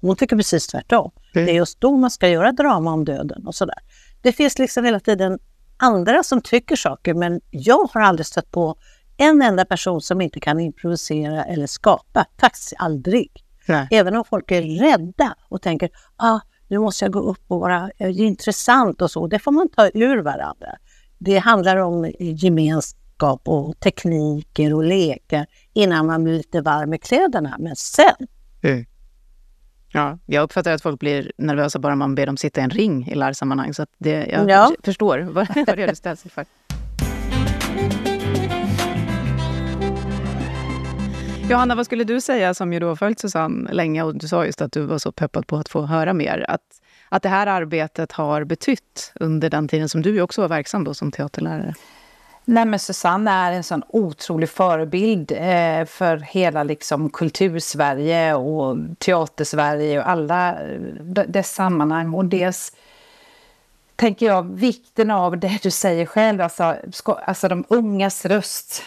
Hon 0.00 0.16
tycker 0.16 0.36
precis 0.36 0.66
tvärtom. 0.66 1.10
Mm. 1.34 1.46
Det 1.46 1.52
är 1.52 1.56
just 1.56 1.80
då 1.80 1.96
man 1.96 2.10
ska 2.10 2.28
göra 2.28 2.52
drama 2.52 2.92
om 2.92 3.04
döden 3.04 3.46
och 3.46 3.54
sådär. 3.54 3.78
Det 4.22 4.32
finns 4.32 4.58
liksom 4.58 4.84
hela 4.84 5.00
tiden 5.00 5.38
andra 5.76 6.22
som 6.22 6.40
tycker 6.40 6.76
saker 6.76 7.14
men 7.14 7.40
jag 7.50 7.88
har 7.92 8.00
aldrig 8.00 8.26
stött 8.26 8.50
på 8.50 8.76
en 9.16 9.42
enda 9.42 9.64
person 9.64 10.00
som 10.00 10.20
inte 10.20 10.40
kan 10.40 10.60
improvisera 10.60 11.44
eller 11.44 11.66
skapa. 11.66 12.26
Faktiskt 12.40 12.72
aldrig. 12.78 13.30
Nej. 13.68 13.88
Även 13.90 14.16
om 14.16 14.24
folk 14.24 14.50
är 14.50 14.62
rädda 14.62 15.34
och 15.48 15.62
tänker 15.62 15.90
ah, 16.16 16.40
nu 16.68 16.78
måste 16.78 17.04
jag 17.04 17.12
gå 17.12 17.20
upp 17.20 17.44
och 17.48 17.60
vara 17.60 17.90
eh, 17.98 18.20
intressant 18.20 19.02
och 19.02 19.10
så. 19.10 19.26
Det 19.26 19.38
får 19.38 19.52
man 19.52 19.68
ta 19.68 19.88
ur 19.94 20.22
varandra. 20.22 20.76
Det 21.18 21.38
handlar 21.38 21.76
om 21.76 22.12
gemenskap 23.20 23.48
och 23.48 23.80
tekniker 23.80 24.74
och 24.74 24.84
lekar 24.84 25.46
innan 25.72 26.06
man 26.06 26.24
blir 26.24 26.36
lite 26.36 26.60
varm 26.60 26.94
i 26.94 26.98
kläderna. 26.98 27.56
Men 27.58 27.76
sen, 27.76 28.26
Mm. 28.62 28.84
Ja, 29.92 30.18
jag 30.26 30.42
uppfattar 30.42 30.72
att 30.72 30.82
folk 30.82 31.00
blir 31.00 31.32
nervösa 31.38 31.78
bara 31.78 31.96
man 31.96 32.14
ber 32.14 32.26
dem 32.26 32.36
sitta 32.36 32.60
i 32.60 32.64
en 32.64 32.70
ring 32.70 33.06
i 33.08 33.14
lärsammanhang. 33.14 33.74
Så 33.74 33.82
att 33.82 33.88
det, 33.98 34.26
jag 34.26 34.50
Ja. 34.50 34.72
förstår 34.84 35.18
vad, 35.32 35.34
vad 35.66 35.66
det 35.76 35.82
är 35.82 35.88
du 35.88 35.94
ställs 35.94 36.24
inför. 36.24 36.44
Johanna, 41.50 41.74
vad 41.74 41.86
skulle 41.86 42.04
du 42.04 42.20
säga 42.20 42.54
som 42.54 42.72
ju 42.72 42.78
då 42.80 42.88
har 42.88 42.96
följt 42.96 43.18
Susanne 43.20 43.72
länge 43.72 44.02
och 44.02 44.18
du 44.18 44.28
sa 44.28 44.46
just 44.46 44.60
att 44.62 44.72
du 44.72 44.82
var 44.82 44.98
så 44.98 45.12
peppad 45.12 45.46
på 45.46 45.56
att 45.56 45.68
få 45.68 45.82
höra 45.86 46.12
mer. 46.12 46.44
Att, 46.48 46.60
att 47.08 47.22
det 47.22 47.28
här 47.28 47.46
arbetet 47.46 48.12
har 48.12 48.44
betytt 48.44 49.12
under 49.20 49.50
den 49.50 49.68
tiden 49.68 49.88
som 49.88 50.02
du 50.02 50.20
också 50.22 50.40
var 50.40 50.48
verksam 50.48 50.84
då 50.84 50.94
som 50.94 51.12
teaterlärare. 51.12 51.74
Nej, 52.50 52.64
men 52.64 52.78
Susanne 52.78 53.30
är 53.30 53.52
en 53.52 53.64
sån 53.64 53.82
otrolig 53.88 54.48
förebild 54.48 55.32
eh, 55.32 55.84
för 55.84 56.16
hela 56.16 56.62
liksom, 56.62 57.10
kultursverige 57.10 58.34
och 58.34 58.76
teatersverige 58.98 60.00
och 60.00 60.08
alla 60.08 60.62
eh, 60.62 60.80
dess 61.26 61.54
sammanhang. 61.54 62.14
Och 62.14 62.24
dels 62.24 62.72
tänker 63.96 64.26
jag 64.26 64.42
vikten 64.42 65.10
av 65.10 65.38
det 65.38 65.58
du 65.62 65.70
säger 65.70 66.06
själv, 66.06 66.40
alltså, 66.40 66.76
ska, 66.92 67.12
alltså 67.12 67.48
de 67.48 67.64
ungas 67.68 68.24
röst. 68.24 68.82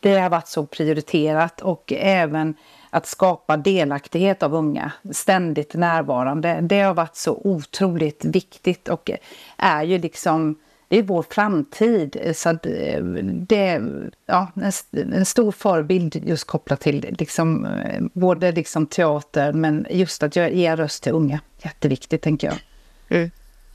Det 0.00 0.18
har 0.18 0.30
varit 0.30 0.48
så 0.48 0.66
prioriterat 0.66 1.60
och 1.60 1.92
även 1.96 2.54
att 2.90 3.06
skapa 3.06 3.56
delaktighet 3.56 4.42
av 4.42 4.54
unga, 4.54 4.92
ständigt 5.12 5.74
närvarande. 5.74 6.58
Det 6.60 6.80
har 6.80 6.94
varit 6.94 7.16
så 7.16 7.40
otroligt 7.44 8.24
viktigt 8.24 8.88
och 8.88 9.10
är 9.56 9.82
ju 9.82 9.98
liksom 9.98 10.56
det 10.94 10.98
är 10.98 11.02
vår 11.02 11.24
framtid. 11.30 12.32
Så 12.34 12.48
att 12.48 12.66
eh, 12.66 13.04
det 13.48 13.66
är 13.66 14.10
ja, 14.26 14.52
en, 14.54 15.12
en 15.12 15.24
stor 15.24 15.52
förebild 15.52 16.16
just 16.26 16.44
kopplat 16.44 16.80
till 16.80 17.14
liksom, 17.18 17.64
eh, 17.64 18.02
både 18.12 18.52
liksom 18.52 18.86
teater 18.86 19.52
men 19.52 19.86
just 19.90 20.22
att 20.22 20.36
ge 20.36 20.76
röst 20.76 21.02
till 21.02 21.12
unga. 21.12 21.40
Jätteviktigt 21.62 22.22
tänker 22.22 22.46
jag. 22.46 22.56
Mm. 23.08 23.30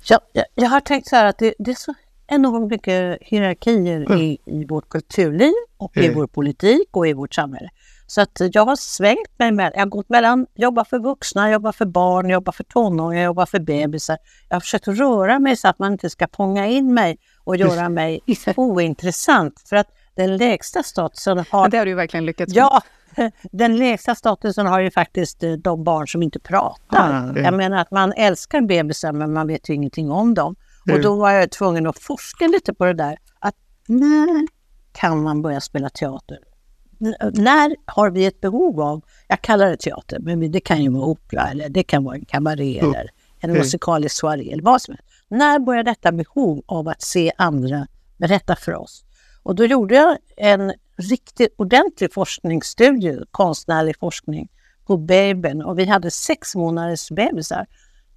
jag, 0.10 0.20
jag, 0.34 0.46
jag 0.56 0.70
har 0.70 0.80
tänkt 0.80 1.08
så 1.08 1.16
här 1.16 1.26
att 1.26 1.38
det, 1.38 1.54
det 1.60 1.72
är 1.72 1.76
så 1.76 1.94
enormt 2.28 2.72
mycket 2.72 3.18
hierarkier 3.22 4.18
i, 4.22 4.38
i 4.46 4.66
vårt 4.66 4.90
kulturliv 4.90 5.54
och 5.78 5.98
i 5.98 6.06
Mm. 6.06 6.16
vår 6.16 6.28
politik 6.28 6.88
och 6.92 7.08
i 7.08 7.14
vårt 7.14 7.34
samhälle. 7.34 7.70
Så 8.10 8.22
att 8.22 8.42
jag 8.52 8.66
har 8.66 8.76
svängt 8.76 9.40
mig 9.40 9.52
med, 9.52 9.72
jag 9.74 9.82
har 9.82 9.88
gått 9.88 10.10
mellan 10.10 10.48
jobba 10.56 10.86
för 10.86 11.00
vuxna, 11.00 11.52
jobba 11.52 11.72
för 11.72 11.86
barn, 11.86 12.30
jobba 12.30 12.52
för 12.52 12.64
tonåringar, 12.64 13.24
jobba 13.24 13.46
för 13.46 13.60
bebisar. 13.60 14.18
Jag 14.50 14.56
har 14.56 14.62
försökt 14.62 14.88
röra 14.88 15.40
mig 15.40 15.56
så 15.56 15.68
att 15.68 15.80
man 15.80 15.92
inte 15.92 16.10
ska 16.10 16.28
fånga 16.34 16.68
in 16.68 16.94
mig 16.94 17.18
och 17.44 17.56
göra 17.56 17.90
mig 17.90 18.20
ointressant. 18.56 19.64
För 19.70 19.76
att 19.76 19.88
den 20.16 20.38
lägsta 20.38 20.84
statusen 20.84 21.46
har 21.50 21.70
det 21.70 21.78
har 21.78 21.86
du 21.86 21.94
verkligen 21.94 22.26
lyckats 22.26 22.56
med. 22.56 22.62
Ja, 22.62 22.82
den 23.52 23.78
lägsta 23.78 24.16
statusen 24.16 24.66
har 24.66 24.80
ju 24.80 24.92
faktiskt 24.92 25.44
eh, 25.44 25.52
de 25.52 25.84
barn 25.84 26.08
som 26.08 26.24
inte 26.24 26.40
pratar. 26.40 27.14
Ah, 27.14 27.24
mm. 27.24 27.44
Jag 27.44 27.54
menar 27.54 27.78
att 27.78 27.92
man 27.92 28.14
älskar 28.14 28.62
bebisar 28.62 29.12
men 29.12 29.34
man 29.34 29.48
vet 29.48 29.70
ju 29.70 29.74
ingenting 29.74 30.12
om 30.12 30.34
dem. 30.34 30.56
Och 30.94 31.02
då 31.02 31.16
var 31.16 31.32
jag 31.32 31.52
tvungen 31.52 31.88
att 31.88 32.00
forska 32.00 32.48
lite 32.48 32.74
på 32.74 32.86
det 32.86 32.94
där. 32.94 33.18
Att 33.40 33.56
när 33.88 34.48
kan 34.92 35.24
man 35.24 35.42
börja 35.42 35.62
spela 35.62 35.90
teater? 35.90 36.49
När 37.34 37.76
har 37.86 38.12
vi 38.12 38.26
ett 38.26 38.42
behov 38.42 38.82
av, 38.82 39.02
jag 39.28 39.42
kallar 39.42 39.70
det 39.70 39.78
teater, 39.78 40.20
men 40.20 40.52
det 40.52 40.60
kan 40.60 40.84
ju 40.84 40.90
vara 40.90 41.06
opera 41.06 41.50
eller 41.50 41.70
det 41.70 41.84
kan 41.84 42.04
vara 42.04 42.16
en 42.16 42.26
kabaré 42.26 42.80
Mm. 42.80 42.94
eller 42.94 43.10
en 43.40 43.54
musikalisk 43.54 44.16
soaré 44.16 44.52
eller 44.52 44.64
vad 44.64 44.82
som 44.82 44.92
helst. 44.94 45.10
När 45.28 45.60
börjar 45.60 45.84
detta 45.84 46.12
behov 46.12 46.64
av 46.66 46.88
att 46.88 47.02
se 47.02 47.32
andra 47.38 47.88
berätta 48.18 48.56
för 48.56 48.76
oss? 48.76 49.04
Och 49.44 49.56
då 49.56 49.66
gjorde 49.66 49.96
jag 49.96 50.18
en 50.38 50.74
riktigt 50.98 51.56
ordentlig 51.58 52.14
forskningsstudie, 52.14 53.20
konstnärlig 53.32 54.00
forskning, 54.00 54.50
på 54.86 54.98
babyn 54.98 55.62
och 55.62 55.80
vi 55.80 55.86
hade 55.86 56.12
sex 56.12 56.56
månaders 56.56 57.10
bebisar. 57.10 57.66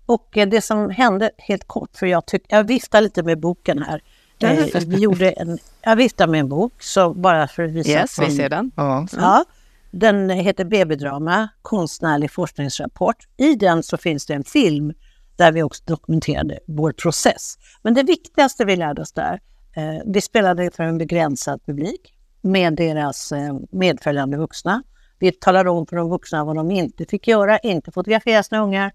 Och 0.06 0.36
eh, 0.36 0.48
det 0.48 0.60
som 0.60 0.90
hände, 0.90 1.30
helt 1.38 1.66
kort, 1.66 1.96
för 1.96 2.06
jag, 2.06 2.26
tyck, 2.26 2.42
jag 2.48 2.64
viftar 2.64 3.00
lite 3.00 3.22
med 3.22 3.40
boken 3.40 3.82
här. 3.82 4.02
Eh, 4.42 4.82
vi 4.86 4.96
gjorde 5.00 5.30
en, 5.30 5.58
jag 5.82 5.96
viftar 5.96 6.26
med 6.26 6.40
en 6.40 6.48
bok, 6.48 6.82
så 6.82 7.14
bara 7.14 7.48
för 7.48 7.62
att 7.62 7.70
visa. 7.70 7.90
Yes, 7.90 8.18
vi 8.18 8.36
ser 8.36 8.48
den. 8.48 8.70
Ja. 8.76 9.06
Ja, 9.16 9.44
Den 9.90 10.30
heter 10.30 10.64
Babydrama, 10.64 11.48
konstnärlig 11.62 12.30
forskningsrapport. 12.30 13.16
I 13.36 13.54
den 13.54 13.82
så 13.82 13.96
finns 13.96 14.26
det 14.26 14.34
en 14.34 14.44
film 14.44 14.92
där 15.36 15.52
vi 15.52 15.62
också 15.62 15.82
dokumenterade 15.86 16.58
vår 16.66 16.92
process. 16.92 17.58
Men 17.82 17.94
det 17.94 18.02
viktigaste 18.02 18.64
vi 18.64 18.76
lärde 18.76 19.02
oss 19.02 19.12
där, 19.12 19.40
eh, 19.76 20.02
vi 20.06 20.20
spelade 20.20 20.70
för 20.70 20.82
en 20.82 20.98
begränsad 20.98 21.60
publik 21.66 22.14
med 22.42 22.76
deras 22.76 23.32
eh, 23.32 23.54
medföljande 23.70 24.36
vuxna. 24.36 24.82
Vi 25.18 25.32
talade 25.32 25.70
om 25.70 25.86
för 25.86 25.96
de 25.96 26.10
vuxna 26.10 26.44
vad 26.44 26.56
de 26.56 26.70
inte 26.70 27.04
fick 27.04 27.28
göra, 27.28 27.58
inte 27.58 27.92
fotografera 27.92 28.42
sina 28.42 28.62
ungar, 28.62 28.92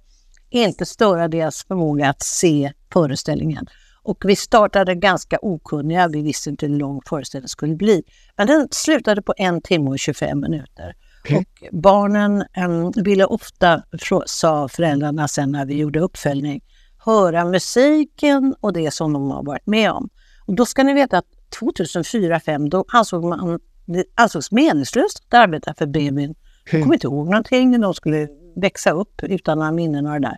inte 0.50 0.86
störa 0.86 1.28
deras 1.28 1.64
förmåga 1.64 2.10
att 2.10 2.24
se 2.24 2.72
föreställningen. 2.94 3.68
Och 4.08 4.24
vi 4.26 4.36
startade 4.36 4.96
ganska 4.96 5.38
okunniga, 5.42 6.08
vi 6.08 6.22
visste 6.22 6.50
inte 6.50 6.68
hur 6.68 6.78
lång 6.78 7.02
föreställningen 7.10 7.50
skulle 7.50 7.76
bli. 7.76 8.04
Men 8.38 8.48
den 8.48 8.68
slutade 8.72 9.22
på 9.22 9.34
en 9.38 9.62
timme 9.62 9.90
och 9.90 10.00
25 10.00 10.40
minuter. 10.40 10.96
Okay. 11.24 11.38
Och 11.38 11.46
barnen 11.72 12.44
um, 12.68 12.92
ville 12.96 13.26
ofta, 13.26 13.84
sa 14.26 14.68
föräldrarna 14.68 15.28
sen 15.28 15.52
när 15.52 15.66
vi 15.66 15.78
gjorde 15.78 16.00
uppföljning, 16.00 16.62
höra 17.06 17.46
musiken 17.46 18.56
och 18.60 18.74
det 18.74 18.92
som 18.92 19.14
de 19.14 19.32
har 19.32 19.44
varit 19.44 19.68
med 19.68 19.92
om. 19.92 20.10
Och 20.46 20.56
då 20.56 20.66
ska 20.66 20.84
ni 20.84 20.94
veta 20.94 21.18
att 21.18 21.26
2004-2005 21.62 22.70
då 22.70 22.86
ansåg 22.88 23.24
man 23.24 23.60
det 23.86 24.04
ansågs 24.16 24.52
meningslöst 24.52 25.24
att 25.28 25.34
arbeta 25.34 25.74
för 25.74 25.86
bebisen. 25.86 26.36
De 26.72 26.84
kom 26.84 26.94
inte 26.94 27.08
ihåg 27.08 27.28
någonting 27.28 27.82
de 27.82 27.94
skulle 27.94 28.28
växa 28.56 28.92
upp 28.92 29.24
utan 29.24 29.58
några 29.58 29.72
minnen 29.72 30.06
och 30.06 30.14
det 30.14 30.20
där. 30.20 30.38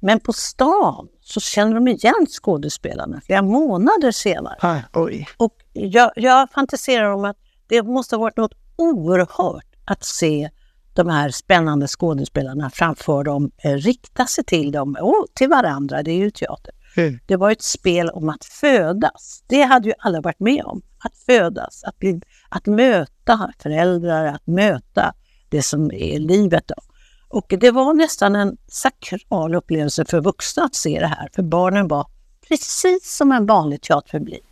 Men 0.00 0.20
på 0.20 0.32
stan 0.32 1.08
så 1.32 1.40
känner 1.40 1.74
de 1.74 1.88
igen 1.88 2.26
skådespelarna 2.28 3.20
flera 3.26 3.42
månader 3.42 4.10
senare. 4.10 4.56
Ah, 4.60 4.78
oj. 4.92 5.28
Och 5.36 5.54
jag, 5.72 6.10
jag 6.16 6.50
fantiserar 6.50 7.12
om 7.12 7.24
att 7.24 7.36
det 7.66 7.82
måste 7.82 8.16
ha 8.16 8.20
varit 8.20 8.36
något 8.36 8.54
oerhört 8.76 9.66
att 9.84 10.04
se 10.04 10.50
de 10.94 11.08
här 11.08 11.30
spännande 11.30 11.86
skådespelarna 11.88 12.70
framför 12.70 13.24
dem 13.24 13.50
eh, 13.64 13.72
rikta 13.72 14.26
sig 14.26 14.44
till 14.44 14.72
dem 14.72 14.96
och 15.00 15.26
till 15.34 15.48
varandra. 15.48 16.02
Det 16.02 16.10
är 16.10 16.18
ju 16.18 16.30
teater. 16.30 16.74
Mm. 16.96 17.18
Det 17.26 17.36
var 17.36 17.50
ett 17.50 17.62
spel 17.62 18.10
om 18.10 18.28
att 18.28 18.44
födas. 18.44 19.44
Det 19.46 19.62
hade 19.62 19.88
ju 19.88 19.94
alla 19.98 20.20
varit 20.20 20.40
med 20.40 20.64
om. 20.64 20.82
Att 20.98 21.16
födas, 21.26 21.84
att, 21.84 21.98
bli, 21.98 22.20
att 22.48 22.66
möta 22.66 23.52
föräldrar, 23.58 24.24
att 24.24 24.46
möta 24.46 25.14
det 25.48 25.62
som 25.62 25.92
är 25.92 26.18
livet. 26.18 26.64
Då. 26.68 26.74
Och 27.32 27.54
det 27.60 27.70
var 27.70 27.94
nästan 27.94 28.36
en 28.36 28.56
sakral 28.68 29.54
upplevelse 29.54 30.04
för 30.04 30.20
vuxna 30.20 30.64
att 30.64 30.74
se 30.74 31.00
det 31.00 31.06
här, 31.06 31.28
för 31.34 31.42
barnen 31.42 31.88
var 31.88 32.06
precis 32.48 33.16
som 33.16 33.32
en 33.32 33.46
vanlig 33.46 33.82
teaterpublik. 33.82 34.44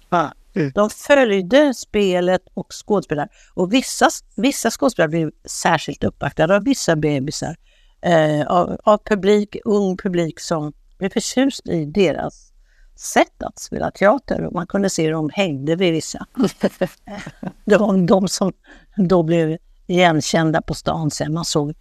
Mm. 0.55 0.73
De 0.75 0.91
följde 0.91 1.75
spelet 1.75 2.43
och 2.55 2.67
skådespelare. 2.73 3.29
Och 3.55 3.73
vissa, 3.73 4.09
vissa 4.37 4.71
skådespelare 4.71 5.09
blev 5.09 5.31
särskilt 5.45 6.05
uppvaktade 6.05 6.57
av 6.57 6.65
vissa 6.65 6.97
bebisar, 6.97 7.57
eh, 8.03 8.47
av, 8.47 8.81
av, 8.85 8.99
publik, 9.05 9.57
ung 9.65 9.97
publik 9.97 10.41
som 10.41 10.73
blev 10.99 11.11
förtjust 11.11 11.69
i 11.69 11.85
deras 11.85 12.53
sätt 12.97 13.43
att 13.43 13.59
spela 13.59 13.91
teater. 13.91 14.45
Och 14.45 14.53
man 14.53 14.67
kunde 14.67 14.91
se 14.91 15.05
hur 15.05 15.13
de 15.13 15.31
hängde 15.33 15.77
vid 15.77 15.93
vissa. 15.93 16.27
det 17.65 17.77
var 17.77 18.07
de 18.07 18.29
som 18.29 18.53
då 18.97 19.23
blev 19.23 19.59
igenkända 19.91 20.63
på 20.63 20.75
stan 20.75 21.11
sen. 21.11 21.35
Man 21.35 21.45
såg 21.45 21.75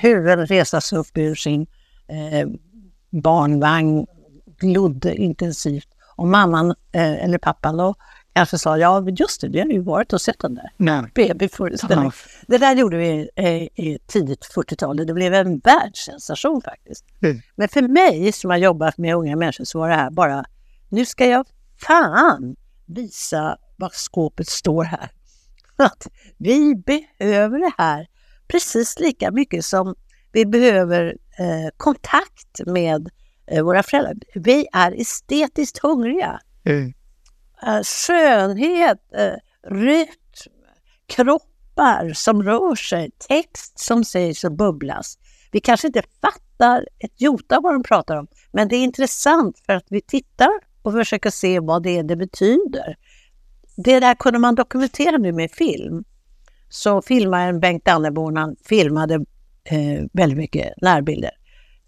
huvuden 0.00 0.46
resa 0.46 0.80
sig 0.80 0.98
upp 0.98 1.18
ur 1.18 1.34
sin 1.34 1.66
eh, 2.08 2.48
barnvagn, 3.10 4.06
glodde 4.60 5.14
intensivt. 5.14 5.88
Och 6.16 6.28
mamman, 6.28 6.70
eh, 6.70 7.24
eller 7.24 7.38
pappan 7.38 7.76
då, 7.76 7.94
kanske 8.32 8.58
sa, 8.58 8.78
ja 8.78 9.08
just 9.08 9.40
det, 9.40 9.48
vi 9.48 9.60
har 9.60 9.66
ju 9.66 9.80
varit 9.80 10.12
och 10.12 10.20
sett 10.20 10.38
den 10.38 10.54
där 10.54 10.70
babyföreställningen. 11.14 12.12
Det 12.46 12.58
där 12.58 12.76
gjorde 12.76 12.96
vi 12.96 13.30
eh, 13.36 13.62
i 13.62 13.98
tidigt 14.06 14.44
40-tal. 14.54 14.96
Det 14.96 15.14
blev 15.14 15.34
en 15.34 15.58
världssensation 15.58 16.62
faktiskt. 16.62 17.04
Mm. 17.22 17.40
Men 17.56 17.68
för 17.68 17.82
mig 17.82 18.32
som 18.32 18.50
har 18.50 18.56
jobbat 18.56 18.98
med 18.98 19.16
unga 19.16 19.36
människor 19.36 19.64
så 19.64 19.78
var 19.78 19.88
det 19.88 19.94
här 19.94 20.10
bara, 20.10 20.44
nu 20.88 21.06
ska 21.06 21.26
jag 21.26 21.46
fan 21.86 22.56
visa 22.86 23.56
var 23.76 23.90
skåpet 23.92 24.48
står 24.48 24.84
här. 24.84 25.10
Att 25.78 26.06
vi 26.38 26.74
behöver 26.76 27.58
det 27.58 27.72
här 27.78 28.06
precis 28.48 28.98
lika 28.98 29.30
mycket 29.30 29.64
som 29.64 29.94
vi 30.32 30.46
behöver 30.46 31.06
eh, 31.38 31.70
kontakt 31.76 32.60
med 32.66 33.10
eh, 33.46 33.64
våra 33.64 33.82
föräldrar. 33.82 34.14
Vi 34.34 34.66
är 34.72 35.00
estetiskt 35.00 35.78
hungriga. 35.78 36.40
Mm. 36.64 36.94
Eh, 37.66 37.82
skönhet, 37.82 38.98
eh, 39.14 39.70
rytm, 39.70 40.12
kroppar 41.06 42.12
som 42.14 42.42
rör 42.42 42.74
sig, 42.74 43.10
text 43.28 43.78
som 43.78 44.04
sägs 44.04 44.44
och 44.44 44.52
bubblas. 44.52 45.18
Vi 45.52 45.60
kanske 45.60 45.86
inte 45.86 46.02
fattar 46.20 46.88
ett 46.98 47.20
jota 47.20 47.60
vad 47.60 47.74
de 47.74 47.82
pratar 47.82 48.16
om, 48.16 48.26
men 48.52 48.68
det 48.68 48.76
är 48.76 48.84
intressant 48.84 49.58
för 49.66 49.72
att 49.72 49.86
vi 49.88 50.00
tittar 50.00 50.50
och 50.82 50.92
försöker 50.92 51.30
se 51.30 51.60
vad 51.60 51.82
det 51.82 51.98
är 51.98 52.02
det 52.02 52.16
betyder. 52.16 52.96
Det 53.84 54.00
där 54.00 54.14
kunde 54.14 54.38
man 54.38 54.54
dokumentera 54.54 55.16
nu 55.16 55.32
med 55.32 55.50
film. 55.50 56.04
Så 56.68 57.02
filmaren 57.02 57.60
Bengt 57.60 57.84
Danneborn 57.84 58.56
filmade 58.68 59.14
eh, 59.64 60.04
väldigt 60.12 60.38
mycket 60.38 60.72
närbilder. 60.82 61.30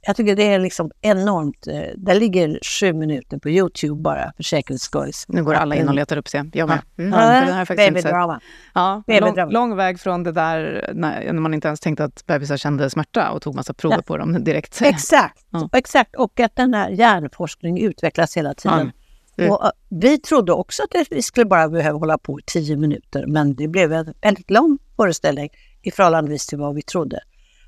Jag 0.07 0.17
tycker 0.17 0.37
det 0.37 0.43
är 0.43 0.59
liksom 0.59 0.91
enormt. 1.01 1.67
Eh, 1.67 1.81
det 1.97 2.15
ligger 2.15 2.59
sju 2.63 2.93
minuter 2.93 3.39
på 3.39 3.51
Youtube 3.51 4.03
bara 4.03 4.33
för 4.37 4.43
säkerhets 4.43 4.85
skull. 4.85 5.11
Nu 5.29 5.45
går 5.45 5.55
alla 5.55 5.75
in 5.75 5.89
och 5.89 5.95
letar 5.95 6.17
upp 6.17 6.33
det. 6.33 6.51
Jag 6.53 6.69
med. 6.69 6.81
Mm. 6.99 7.13
Ja, 7.13 7.65
Babydrama. 7.77 8.41
Ja, 8.75 9.03
lång, 9.07 9.51
lång, 9.51 9.77
väg 9.77 10.01
från 10.01 10.23
det 10.23 10.33
där 10.33 10.91
när, 10.95 11.33
när 11.33 11.41
man 11.41 11.55
inte 11.55 11.69
ens 11.69 11.81
tänkte 11.81 12.05
att 12.05 12.27
bebisar 12.27 12.57
kände 12.57 12.91
smärta 12.91 13.31
och 13.31 13.43
tog 13.43 13.55
massa 13.55 13.75
prover 13.75 13.97
ja. 13.97 14.03
på 14.03 14.17
dem 14.17 14.45
direkt. 14.45 14.83
Exakt, 14.85 15.47
ja. 15.51 15.69
exakt. 15.73 16.17
Och 16.17 16.41
att 16.41 16.57
den 16.57 16.75
här 16.75 16.91
hjärnforskningen 16.91 17.85
utvecklas 17.85 18.37
hela 18.37 18.55
tiden. 18.55 18.93
Mm. 19.41 19.53
Och, 19.53 19.65
uh, 19.65 19.71
vi 19.89 20.19
trodde 20.19 20.53
också 20.53 20.83
att 20.83 21.07
vi 21.11 21.23
skulle 21.23 21.47
bara 21.47 21.69
behöva 21.69 21.99
hålla 21.99 22.19
på 22.19 22.41
i 22.41 22.43
tio 22.47 22.77
minuter, 22.77 23.27
men 23.27 23.55
det 23.55 23.69
blev 23.69 23.93
en 23.93 24.15
väldigt 24.21 24.51
lång 24.51 24.79
föreställning 24.97 25.51
i 25.83 25.91
förhållande 25.91 26.39
till 26.39 26.59
vad 26.59 26.75
vi 26.75 26.83
trodde. 26.83 27.21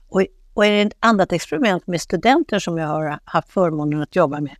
Och, 0.08 0.26
och 0.54 0.66
i 0.66 0.80
ett 0.80 0.92
annat 1.00 1.32
experiment 1.32 1.86
med 1.86 2.00
studenter 2.00 2.58
som 2.58 2.78
jag 2.78 2.86
har 2.86 3.18
haft 3.24 3.52
förmånen 3.52 4.02
att 4.02 4.16
jobba 4.16 4.40
med, 4.40 4.56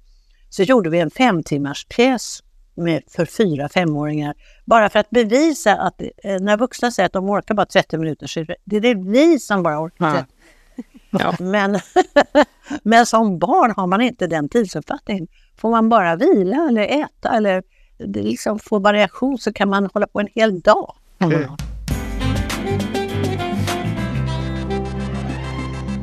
så 0.48 0.62
gjorde 0.62 0.90
vi 0.90 1.01
en 1.01 1.11
fem 1.11 1.42
timmars 1.42 1.87
pjäs 1.87 2.42
med, 2.75 3.03
för 3.09 3.25
fyra 3.25 3.68
femåringar. 3.68 4.35
Bara 4.64 4.88
för 4.88 4.98
att 4.98 5.11
bevisa 5.11 5.75
att 5.75 6.03
eh, 6.25 6.40
när 6.40 6.57
vuxna 6.57 6.90
säger 6.90 7.07
att 7.07 7.12
de 7.12 7.31
orkar 7.31 7.55
bara 7.55 7.66
30 7.66 7.98
minuter, 7.98 8.27
så 8.27 8.40
är 8.40 8.44
det, 8.44 8.81
det 8.81 8.88
är 8.88 9.12
vi 9.12 9.38
som 9.38 9.62
bara 9.62 9.81
orkar. 9.81 10.14
Ja. 10.16 10.25
Ja. 11.11 11.35
Men, 11.40 11.79
men 12.83 13.07
som 13.07 13.38
barn 13.38 13.75
har 13.77 13.87
man 13.87 14.01
inte 14.01 14.27
den 14.27 14.48
tidsuppfattningen. 14.48 15.27
Får 15.62 15.70
man 15.70 15.88
bara 15.88 16.16
vila 16.16 16.68
eller 16.68 16.83
äta 16.83 17.37
eller 17.37 17.62
liksom 17.98 18.59
få 18.59 18.79
variation 18.79 19.38
så 19.38 19.53
kan 19.53 19.68
man 19.68 19.88
hålla 19.94 20.07
på 20.07 20.20
en 20.20 20.29
hel 20.35 20.61
dag. 20.61 20.94
Mm. 21.18 21.51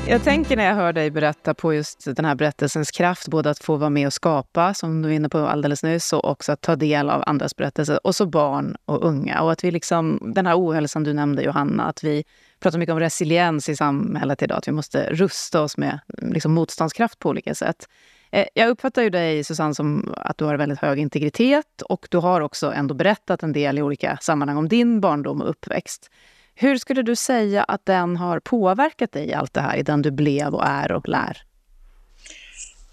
Jag 0.08 0.24
tänker 0.24 0.58
när 0.58 0.66
jag 0.66 0.76
hör 0.76 0.94
dig 0.94 1.12
berätta 1.12 1.54
på 1.54 1.74
just 1.74 2.16
den 2.16 2.26
här 2.26 2.36
berättelsens 2.36 2.92
kraft, 2.92 3.28
både 3.28 3.50
att 3.50 3.60
få 3.60 3.76
vara 3.76 3.90
med 3.90 4.08
och 4.08 4.14
skapa, 4.14 4.74
som 4.74 5.02
du 5.02 5.08
var 5.08 5.16
inne 5.16 5.30
på 5.30 5.38
alldeles 5.38 5.84
nyss, 5.84 6.14
och 6.14 6.26
också 6.26 6.52
att 6.52 6.62
ta 6.62 6.76
del 6.76 7.10
av 7.10 7.24
andras 7.26 7.56
berättelser. 7.56 8.00
Och 8.08 8.16
så 8.16 8.26
barn 8.26 8.76
och 8.86 9.06
unga. 9.06 9.42
Och 9.42 9.52
att 9.52 9.64
vi 9.64 9.72
liksom, 9.72 10.32
den 10.36 10.46
här 10.46 10.60
ohälsan 10.60 11.04
du 11.04 11.14
nämnde, 11.14 11.44
Johanna, 11.44 11.84
att 11.84 12.04
vi 12.04 12.24
pratar 12.60 12.80
mycket 12.80 12.94
om 12.94 13.00
resiliens 13.00 13.70
i 13.70 13.76
samhället 13.76 14.42
idag, 14.42 14.58
att 14.58 14.68
vi 14.68 14.72
måste 14.72 15.10
rusta 15.14 15.62
oss 15.62 15.78
med 15.78 16.00
liksom, 16.08 16.54
motståndskraft 16.54 17.20
på 17.20 17.30
olika 17.30 17.56
sätt. 17.56 17.86
Eh, 18.32 18.46
jag 18.54 18.70
uppfattar 18.70 19.02
ju 19.02 19.10
dig, 19.10 19.44
Susanne, 19.44 19.76
som 19.76 20.14
att 20.18 20.38
du 20.38 20.46
har 20.46 20.58
väldigt 20.58 20.80
hög 20.80 21.00
integritet 21.00 21.82
och 21.82 22.08
du 22.12 22.18
har 22.18 22.42
också 22.42 22.74
ändå 22.74 22.94
berättat 22.94 23.44
en 23.44 23.54
del 23.54 23.78
i 23.78 23.82
olika 23.82 24.18
sammanhang 24.22 24.58
om 24.58 24.68
din 24.68 25.02
barndom 25.02 25.42
och 25.42 25.50
uppväxt. 25.50 26.10
Hur 26.56 26.78
skulle 26.78 27.02
du 27.02 27.16
säga 27.16 27.64
att 27.64 27.86
den 27.86 28.18
har 28.18 28.40
påverkat 28.40 29.12
dig 29.12 29.30
i 29.30 29.34
allt 29.34 29.54
det 29.54 29.62
här, 29.62 29.78
i 29.78 29.84
den 29.84 30.02
du 30.02 30.12
blev 30.12 30.56
och 30.56 30.66
är 30.66 30.92
och 30.92 31.10
lär? 31.10 31.38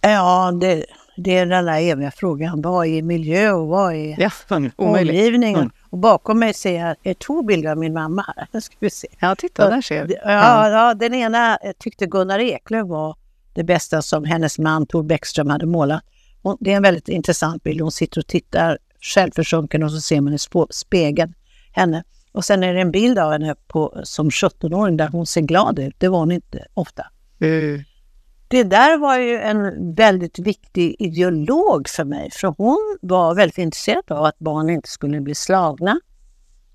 Ja, 0.01 0.53
det, 0.61 0.85
det 1.17 1.37
är 1.37 1.47
den 1.47 1.65
där 1.65 1.81
eviga 1.81 2.11
frågan. 2.11 2.63
Vad 2.63 2.87
är 2.87 3.03
miljö 3.03 3.53
och 3.53 3.69
vad 3.69 3.95
är 3.95 4.21
ja, 4.21 4.31
omgivningen? 4.77 5.61
Mm. 5.61 5.71
Och 5.91 5.99
bakom 5.99 6.39
mig 6.39 6.55
ser 6.55 6.97
jag 7.03 7.19
två 7.19 7.43
bilder 7.43 7.71
av 7.71 7.79
min 7.79 7.93
mamma. 7.93 8.25
Här. 8.37 8.61
Ska 8.61 8.77
vi 8.81 8.91
se. 8.91 9.09
Ja, 9.19 9.35
titta, 9.35 9.71
där 9.71 9.81
ser 9.81 10.05
vi. 10.05 10.17
Ja, 10.25 10.69
ja, 10.71 10.95
den 10.95 11.15
ena 11.15 11.59
tyckte 11.79 12.07
Gunnar 12.07 12.39
Eklöf 12.39 12.87
var 12.87 13.17
det 13.57 13.65
bästa 13.65 14.03
som 14.03 14.25
hennes 14.25 14.59
man 14.59 14.87
Tor 14.87 15.03
Bäckström 15.03 15.51
hade 15.51 15.67
målat. 15.67 16.03
Och 16.43 16.57
det 16.61 16.73
är 16.73 16.77
en 16.77 16.83
väldigt 16.83 17.09
intressant 17.09 17.63
bild. 17.63 17.81
Hon 17.81 17.93
sitter 17.93 18.21
och 18.21 18.27
tittar 18.27 18.79
självförsjunken 19.01 19.83
och 19.83 19.93
så 19.93 20.01
ser 20.01 20.21
man 20.21 20.35
i 20.35 20.39
spegeln 20.71 21.35
henne. 21.73 22.05
Och 22.33 22.45
sen 22.45 22.63
är 22.63 22.75
det 22.75 22.81
en 22.81 22.91
bild 22.91 23.19
av 23.19 23.33
henne 23.33 23.55
på, 23.67 24.01
som 24.05 24.31
17-åring 24.31 24.97
där 24.97 25.09
hon 25.09 25.27
ser 25.27 25.41
glad 25.41 25.79
ut. 25.79 25.95
Det 25.99 26.09
var 26.09 26.19
hon 26.19 26.33
inte 26.33 26.67
ofta. 26.75 27.07
Mm. 27.41 27.85
Det 28.49 28.65
där 28.65 28.99
var 28.99 29.19
ju 29.19 29.39
en 29.39 29.95
väldigt 29.95 30.39
viktig 30.39 30.97
ideolog 30.99 31.89
för 31.89 32.05
mig. 32.05 32.31
För 32.33 32.55
hon 32.59 32.99
var 33.03 33.35
väldigt 33.35 33.59
intresserad 33.59 34.13
av 34.13 34.25
att 34.25 34.39
barn 34.39 34.71
inte 34.71 34.89
skulle 34.89 35.21
bli 35.21 35.35
slagna. 35.35 36.01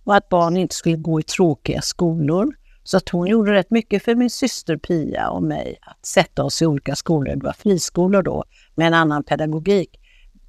Och 0.03 0.15
att 0.15 0.29
barn 0.29 0.57
inte 0.57 0.75
skulle 0.75 0.97
gå 0.97 1.19
i 1.19 1.23
tråkiga 1.23 1.81
skolor. 1.81 2.53
Så 2.83 2.97
att 2.97 3.09
hon 3.09 3.27
gjorde 3.27 3.53
rätt 3.53 3.71
mycket 3.71 4.03
för 4.03 4.15
min 4.15 4.29
syster 4.29 4.77
Pia 4.77 5.29
och 5.29 5.43
mig 5.43 5.77
att 5.81 6.05
sätta 6.05 6.43
oss 6.43 6.61
i 6.61 6.65
olika 6.65 6.95
skolor. 6.95 7.35
Det 7.35 7.45
var 7.45 7.53
friskolor 7.53 8.21
då 8.21 8.43
med 8.75 8.87
en 8.87 8.93
annan 8.93 9.23
pedagogik. 9.23 9.99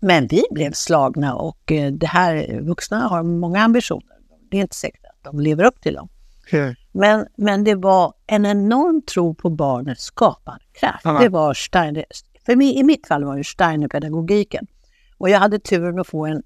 Men 0.01 0.27
vi 0.27 0.43
blev 0.51 0.73
slagna 0.73 1.35
och 1.35 1.73
eh, 1.73 1.93
det 1.93 2.07
här, 2.07 2.61
vuxna 2.61 3.01
har 3.01 3.23
många 3.23 3.63
ambitioner. 3.63 4.17
Det 4.51 4.57
är 4.57 4.61
inte 4.61 4.77
säkert 4.77 5.05
att 5.05 5.25
de 5.33 5.41
lever 5.41 5.65
upp 5.65 5.81
till 5.81 5.95
dem. 5.95 6.09
Mm. 6.53 6.75
Men, 6.93 7.27
men 7.37 7.65
det 7.65 7.75
var 7.75 8.15
en 8.27 8.47
enorm 8.47 9.03
tro 9.03 9.35
på 9.35 9.51
barnets 9.51 10.05
skaparkraft. 10.05 11.05
Det 11.21 11.29
var 11.29 11.55
Steiner, 11.55 12.05
för 12.47 12.57
mig, 12.57 12.79
i 12.79 12.83
mitt 12.83 13.07
fall 13.07 13.25
var 13.25 13.37
det 13.37 13.45
Steiner-pedagogiken. 13.45 14.67
Och 15.19 15.31
jag 15.31 15.39
hade 15.39 15.59
turen 15.59 15.99
att 15.99 16.07
få 16.07 16.27
en 16.27 16.43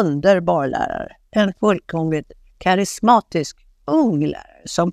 underbar 0.00 0.66
lärare. 0.66 1.16
En 1.30 1.52
fullkomligt 1.60 2.32
karismatisk 2.58 3.56
ung 3.84 4.26
lärare 4.26 4.62
som 4.64 4.92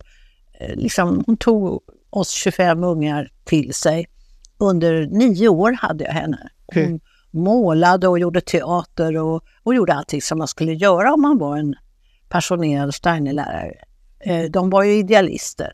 liksom, 0.60 1.24
hon 1.26 1.38
tog 1.38 1.82
oss 2.10 2.30
25 2.32 2.84
ungar 2.84 3.32
till 3.44 3.74
sig. 3.74 4.08
Under 4.58 5.08
nio 5.08 5.48
år 5.48 5.72
hade 5.72 6.04
jag 6.04 6.12
henne. 6.12 6.50
Hon 6.66 6.84
Mm. 6.84 7.00
målade 7.32 8.08
och 8.08 8.20
gjorde 8.20 8.42
teater 8.42 9.18
och, 9.18 9.44
och 9.64 9.76
gjorde 9.76 9.94
allting 9.94 10.22
som 10.22 10.38
man 10.38 10.48
skulle 10.48 10.74
göra 10.74 11.14
om 11.14 11.22
man 11.22 11.38
var 11.38 11.58
en 11.58 11.76
passionerad 12.30 12.94
Steiner-lärare. 12.94 13.74
Eh, 14.20 14.44
de 14.44 14.70
var 14.70 14.84
ju 14.84 14.94
idealister 14.94 15.74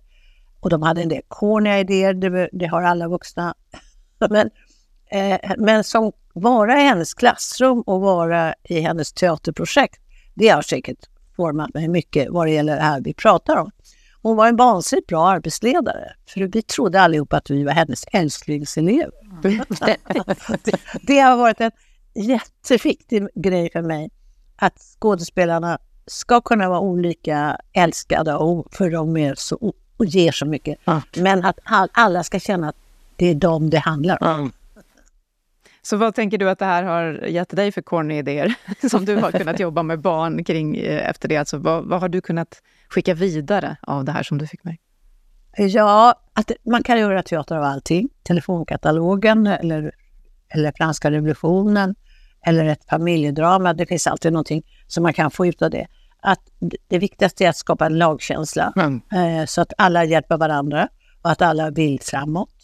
och 0.60 0.70
de 0.70 0.82
hade 0.82 1.02
en 1.02 1.10
del 1.10 1.22
korniga 1.28 1.80
idéer, 1.80 2.14
det, 2.14 2.50
det 2.52 2.66
har 2.66 2.82
alla 2.82 3.08
vuxna. 3.08 3.54
Men, 4.30 4.50
eh, 5.12 5.52
men 5.58 5.84
som 5.84 6.12
vara 6.34 6.82
i 6.82 6.84
hennes 6.84 7.14
klassrum 7.14 7.82
och 7.82 8.02
vara 8.02 8.54
i 8.64 8.80
hennes 8.80 9.14
teaterprojekt, 9.14 10.02
det 10.34 10.48
har 10.50 10.62
säkert 10.62 10.98
format 11.36 11.74
mig 11.74 11.88
mycket 11.88 12.30
vad 12.30 12.48
det 12.48 12.52
gäller 12.52 12.76
det 12.76 12.82
här 12.82 13.02
vi 13.02 13.14
pratar 13.14 13.58
om. 13.58 13.72
Hon 14.22 14.38
var 14.38 14.48
en 14.48 14.56
vansinnigt 14.56 15.08
bra 15.08 15.30
arbetsledare, 15.30 16.14
för 16.30 16.42
vi 16.42 16.62
trodde 16.62 17.02
allihop 17.02 17.34
att 17.34 17.50
vi 17.50 17.64
var 17.64 17.72
hennes 17.72 18.04
älsklingselever. 18.12 19.12
det, 20.64 20.78
det 21.02 21.20
har 21.20 21.38
varit 21.38 21.62
en 21.62 21.72
jätteviktig 22.14 23.28
grej 23.36 23.72
för 23.72 23.82
mig, 23.82 24.10
att 24.56 24.80
skådespelarna 25.00 25.80
ska 26.08 26.42
kunna 26.42 26.70
vara 26.70 26.80
olika 26.80 27.58
älskade 27.74 28.36
och 28.36 28.68
för 28.72 28.90
de 28.90 29.18
är 29.18 29.36
så, 29.38 29.74
och 29.98 30.06
ger 30.06 30.32
så 30.32 30.46
mycket. 30.46 30.78
Men 31.18 31.46
att 31.46 31.60
all, 31.64 31.90
alla 31.92 32.24
ska 32.24 32.40
känna 32.40 32.70
att 32.70 32.76
det 33.16 33.26
är 33.26 33.36
dem 33.36 33.70
det 33.70 33.80
handlar 33.80 34.24
om. 34.24 34.52
Så 35.90 35.98
vad 35.98 36.16
tänker 36.16 36.38
du 36.38 36.50
att 36.50 36.60
det 36.60 36.66
här 36.66 36.84
har 36.84 37.28
gett 37.28 37.50
dig 37.50 37.72
för 37.72 37.82
corny 37.82 38.18
idéer 38.18 38.54
som 38.90 39.06
du 39.06 39.16
har 39.16 39.32
kunnat 39.32 39.60
jobba 39.66 39.84
med 39.84 40.02
barn 40.02 40.44
kring 40.44 40.78
eh, 40.78 41.10
efter 41.10 41.30
det? 41.30 41.38
Alltså, 41.38 41.58
vad, 41.58 41.86
vad 41.86 42.02
har 42.02 42.10
du 42.10 42.22
kunnat 42.22 42.62
skicka 42.90 43.14
vidare 43.14 43.78
av 43.82 44.06
det 44.06 44.12
här 44.12 44.24
som 44.24 44.38
du 44.38 44.48
fick 44.48 44.64
med? 44.64 44.78
Ja, 45.58 46.14
att 46.34 46.52
man 46.66 46.84
kan 46.84 47.00
göra 47.00 47.24
teater 47.24 47.56
av 47.56 47.64
allting. 47.64 48.10
Telefonkatalogen 48.24 49.48
eller, 49.48 49.92
eller 50.50 50.74
franska 50.78 51.12
revolutionen 51.12 51.96
eller 52.46 52.66
ett 52.66 52.86
familjedrama. 52.90 53.74
Det 53.74 53.86
finns 53.86 54.08
alltid 54.08 54.34
någonting 54.34 54.64
som 54.88 55.04
man 55.04 55.14
kan 55.14 55.32
få 55.32 55.46
ut 55.46 55.62
av 55.62 55.70
det. 55.70 55.88
Att 56.22 56.42
det 56.88 57.00
viktigaste 57.00 57.46
är 57.46 57.50
att 57.50 57.58
skapa 57.58 57.86
en 57.86 57.98
lagkänsla 57.98 58.74
eh, 59.14 59.46
så 59.46 59.62
att 59.62 59.74
alla 59.78 60.06
hjälper 60.06 60.38
varandra 60.38 60.90
och 61.22 61.32
att 61.32 61.42
alla 61.42 61.70
vill 61.70 62.00
framåt. 62.02 62.59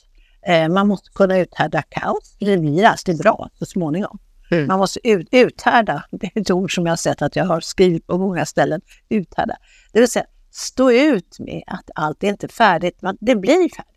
Eh, 0.47 0.69
man 0.69 0.87
måste 0.87 1.09
kunna 1.11 1.37
uthärda 1.37 1.81
kaos. 1.81 2.35
Det 2.39 2.57
blir 2.57 2.85
alltid 2.85 3.17
bra 3.17 3.49
så 3.53 3.65
småningom. 3.65 4.19
Mm. 4.51 4.67
Man 4.67 4.79
måste 4.79 5.07
ut, 5.07 5.27
uthärda, 5.31 6.03
det 6.11 6.31
är 6.35 6.41
ett 6.41 6.51
ord 6.51 6.75
som 6.75 6.85
jag 6.85 6.91
har 6.91 6.97
sett 6.97 7.21
att 7.21 7.35
jag 7.35 7.45
har 7.45 7.59
skrivit 7.59 8.07
på 8.07 8.17
många 8.17 8.45
ställen, 8.45 8.81
uthärda. 9.09 9.55
Det 9.93 9.99
vill 9.99 10.09
säga 10.09 10.25
stå 10.51 10.91
ut 10.91 11.39
med 11.39 11.63
att 11.67 11.89
allt 11.95 12.23
är 12.23 12.27
inte 12.27 12.47
färdigt, 12.47 12.97
men 13.01 13.17
det 13.21 13.35
blir 13.35 13.75
färdigt. 13.75 13.91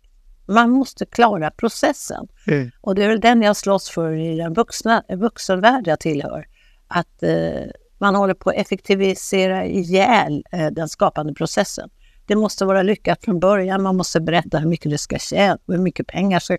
Man 0.47 0.69
måste 0.69 1.05
klara 1.05 1.51
processen. 1.51 2.27
mm. 2.47 2.71
Och 2.81 2.95
det 2.95 3.03
är 3.03 3.07
väl 3.09 3.19
den 3.19 3.41
jag 3.41 3.57
slåss 3.57 3.89
för 3.89 4.11
i 4.11 4.37
den 4.37 4.53
vuxna, 4.53 5.03
vuxenvärld 5.09 5.87
jag 5.87 5.99
tillhör. 5.99 6.45
Att 6.87 7.23
eh, 7.23 7.71
man 7.97 8.15
håller 8.15 8.33
på 8.33 8.49
att 8.49 8.55
effektivisera 8.55 9.65
ihjäl 9.65 10.43
eh, 10.51 10.67
den 10.67 10.89
skapande 10.89 11.33
processen. 11.33 11.89
Det 12.29 12.35
måste 12.35 12.65
vara 12.65 12.81
lyckat 12.83 13.25
från 13.25 13.39
början. 13.39 13.83
Man 13.83 13.97
måste 13.97 14.21
berätta 14.21 14.57
hur 14.57 14.69
mycket 14.69 14.91
det 14.91 14.97
ska 14.97 15.17
tjäna, 15.19 15.57
hur 15.67 15.77
mycket 15.77 16.07
pengar 16.07 16.39
ska 16.39 16.57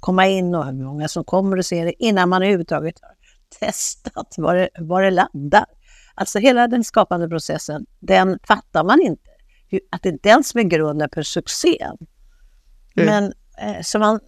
komma 0.00 0.26
in 0.26 0.54
och 0.54 0.66
hur 0.66 0.72
många 0.72 1.08
som 1.08 1.24
kommer 1.24 1.58
att 1.58 1.66
se 1.66 1.84
det 1.84 2.04
innan 2.04 2.28
man 2.28 2.42
överhuvudtaget 2.42 2.94
har 3.02 3.14
testat 3.60 4.34
var 4.38 4.54
det, 4.54 4.68
var 4.78 5.02
det 5.02 5.10
landar. 5.10 5.64
Alltså 6.14 6.38
hela 6.38 6.68
den 6.68 6.84
skapande 6.84 7.28
processen, 7.28 7.86
den 7.98 8.38
fattar 8.42 8.84
man 8.84 9.00
inte. 9.00 9.30
Att 9.90 10.02
det 10.02 10.08
är 10.08 10.18
den 10.22 10.44
som 10.44 10.60
är 10.60 10.64
grunden 10.64 11.08
för 11.14 11.22
succén. 11.22 11.96
Mm. 12.96 13.06
Men 13.06 13.32
eh, 13.58 13.82
så 13.82 13.98
man 13.98 14.20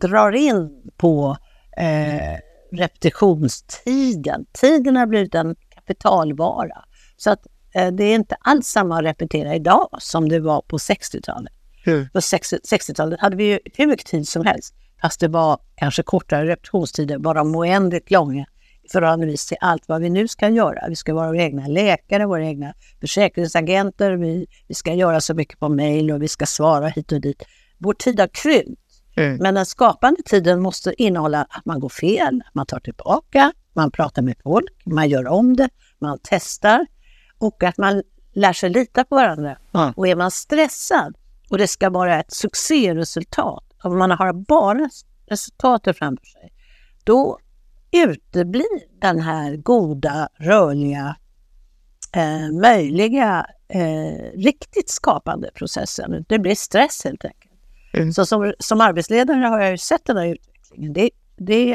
drar 0.00 0.32
in 0.32 0.70
på 0.96 1.36
eh, 1.76 2.38
repetitionstiden. 2.72 4.46
Tiden 4.52 4.96
har 4.96 5.06
blivit 5.06 5.34
en 5.34 5.56
kapitalvara. 5.74 6.84
Så 7.16 7.30
att 7.30 7.46
det 7.72 8.04
är 8.04 8.14
inte 8.14 8.36
alls 8.40 8.66
samma 8.66 8.98
att 8.98 9.04
repetera 9.04 9.54
idag 9.54 9.88
som 9.98 10.28
det 10.28 10.40
var 10.40 10.62
på 10.62 10.78
60-talet. 10.78 11.52
Mm. 11.86 12.08
På 12.12 12.20
60 12.20 12.56
60-talet 12.56 13.20
hade 13.20 13.36
vi 13.36 13.44
ju 13.44 13.58
hur 13.74 13.86
mycket 13.86 14.06
tid 14.06 14.28
som 14.28 14.46
helst, 14.46 14.74
fast 15.02 15.20
det 15.20 15.28
var 15.28 15.60
kanske 15.76 16.02
kortare 16.02 16.46
repetitionstider, 16.46 17.18
bara 17.18 17.42
oändligt 17.42 18.10
långa 18.10 18.46
förhållandevis 18.92 19.46
till 19.46 19.56
allt 19.60 19.88
vad 19.88 20.00
vi 20.00 20.10
nu 20.10 20.28
ska 20.28 20.48
göra. 20.48 20.88
Vi 20.88 20.96
ska 20.96 21.14
vara 21.14 21.28
våra 21.28 21.42
egna 21.42 21.66
läkare, 21.66 22.26
våra 22.26 22.44
egna 22.44 22.74
försäkringsagenter, 23.00 24.12
vi, 24.12 24.46
vi 24.68 24.74
ska 24.74 24.94
göra 24.94 25.20
så 25.20 25.34
mycket 25.34 25.58
på 25.58 25.68
mejl 25.68 26.10
och 26.10 26.22
vi 26.22 26.28
ska 26.28 26.46
svara 26.46 26.88
hit 26.88 27.12
och 27.12 27.20
dit. 27.20 27.42
Vår 27.78 27.94
tid 27.94 28.20
har 28.20 28.28
krympt. 28.32 28.80
Mm. 29.16 29.36
Men 29.36 29.54
den 29.54 29.66
skapande 29.66 30.22
tiden 30.22 30.60
måste 30.60 31.02
innehålla 31.02 31.46
att 31.50 31.64
man 31.64 31.80
går 31.80 31.88
fel, 31.88 32.42
man 32.52 32.66
tar 32.66 32.80
tillbaka, 32.80 33.52
man 33.72 33.90
pratar 33.90 34.22
med 34.22 34.36
folk, 34.42 34.86
man 34.86 35.08
gör 35.08 35.26
om 35.26 35.56
det, 35.56 35.68
man 35.98 36.18
testar 36.22 36.86
och 37.40 37.62
att 37.62 37.78
man 37.78 38.02
lär 38.32 38.52
sig 38.52 38.70
lita 38.70 39.04
på 39.04 39.14
varandra. 39.14 39.58
Ja. 39.70 39.92
Och 39.96 40.08
är 40.08 40.16
man 40.16 40.30
stressad 40.30 41.16
och 41.50 41.58
det 41.58 41.68
ska 41.68 41.90
vara 41.90 42.20
ett 42.20 42.32
succéresultat, 42.32 43.64
och 43.84 43.92
man 43.92 44.10
har 44.10 44.32
bara 44.32 44.90
resultatet 45.26 45.98
framför 45.98 46.26
sig, 46.26 46.52
då 47.04 47.38
uteblir 47.90 49.00
den 49.00 49.20
här 49.20 49.56
goda, 49.56 50.28
rörliga, 50.36 51.16
eh, 52.12 52.52
möjliga, 52.52 53.46
eh, 53.68 54.38
riktigt 54.38 54.90
skapande 54.90 55.50
processen. 55.54 56.24
Det 56.28 56.38
blir 56.38 56.54
stress 56.54 57.04
helt 57.04 57.24
enkelt. 57.24 57.52
Mm. 57.92 58.12
Så 58.12 58.26
som, 58.26 58.52
som 58.58 58.80
arbetsledare 58.80 59.46
har 59.46 59.60
jag 59.60 59.70
ju 59.70 59.78
sett 59.78 60.04
den 60.04 60.16
här 60.16 60.26
utvecklingen. 60.26 60.92
Det, 60.92 61.10
det 61.36 61.74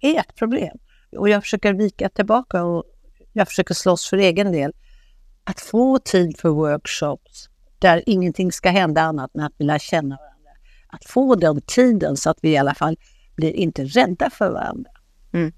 är 0.00 0.18
ett 0.18 0.34
problem. 0.34 0.78
Och 1.16 1.28
jag 1.28 1.42
försöker 1.42 1.72
vika 1.72 2.08
tillbaka 2.08 2.64
och 2.64 2.84
jag 3.32 3.48
försöker 3.48 3.74
slåss 3.74 4.08
för 4.08 4.16
egen 4.16 4.52
del. 4.52 4.72
Att 5.44 5.60
få 5.60 5.98
tid 5.98 6.38
för 6.38 6.48
workshops 6.48 7.48
där 7.78 8.02
ingenting 8.06 8.52
ska 8.52 8.70
hända 8.70 9.02
annat 9.02 9.34
än 9.34 9.40
att 9.40 9.52
vi 9.56 9.64
lär 9.64 9.78
känna 9.78 10.16
varandra. 10.16 10.50
Att 10.88 11.04
få 11.04 11.34
den 11.34 11.60
tiden 11.60 12.16
så 12.16 12.30
att 12.30 12.38
vi 12.42 12.50
i 12.50 12.56
alla 12.56 12.74
fall 12.74 12.96
blir 13.36 13.52
inte 13.52 13.84
rädda 13.84 14.30
för 14.30 14.50
varandra. 14.50 14.90
Mm. 15.32 15.52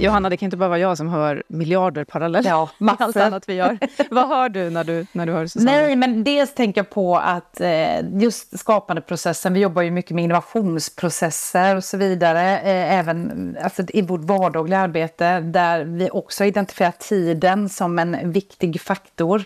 Johanna, 0.00 0.28
det 0.30 0.36
kan 0.36 0.46
inte 0.46 0.56
bara 0.56 0.68
vara 0.68 0.78
jag 0.78 0.96
som 0.96 1.08
hör 1.08 1.42
miljarder 1.48 2.04
parallellt 2.04 2.46
Ja, 2.46 2.70
med 2.78 2.90
allt 2.98 3.00
massor. 3.00 3.20
annat 3.20 3.48
vi 3.48 3.54
gör. 3.54 3.78
Vad 4.10 4.28
hör 4.28 4.48
du 4.48 4.70
när 4.70 4.84
du, 4.84 5.06
när 5.12 5.26
du 5.26 5.32
hör 5.32 5.46
Susanne? 5.46 5.72
Nej, 5.72 5.96
men 5.96 6.24
dels 6.24 6.54
tänker 6.54 6.78
jag 6.78 6.90
på 6.90 7.16
att 7.16 7.60
eh, 7.60 8.20
just 8.20 8.58
skapandeprocessen, 8.58 9.52
vi 9.54 9.60
jobbar 9.60 9.82
ju 9.82 9.90
mycket 9.90 10.10
med 10.14 10.24
innovationsprocesser 10.24 11.76
och 11.76 11.84
så 11.84 11.96
vidare, 11.96 12.58
eh, 12.58 12.98
även 12.98 13.56
alltså, 13.62 13.82
i 13.88 14.02
vårt 14.02 14.24
vardagliga 14.24 14.78
arbete, 14.78 15.40
där 15.40 15.84
vi 15.84 16.10
också 16.10 16.44
identifierar 16.44 16.92
tiden 16.98 17.68
som 17.68 17.98
en 17.98 18.32
viktig 18.32 18.80
faktor. 18.80 19.44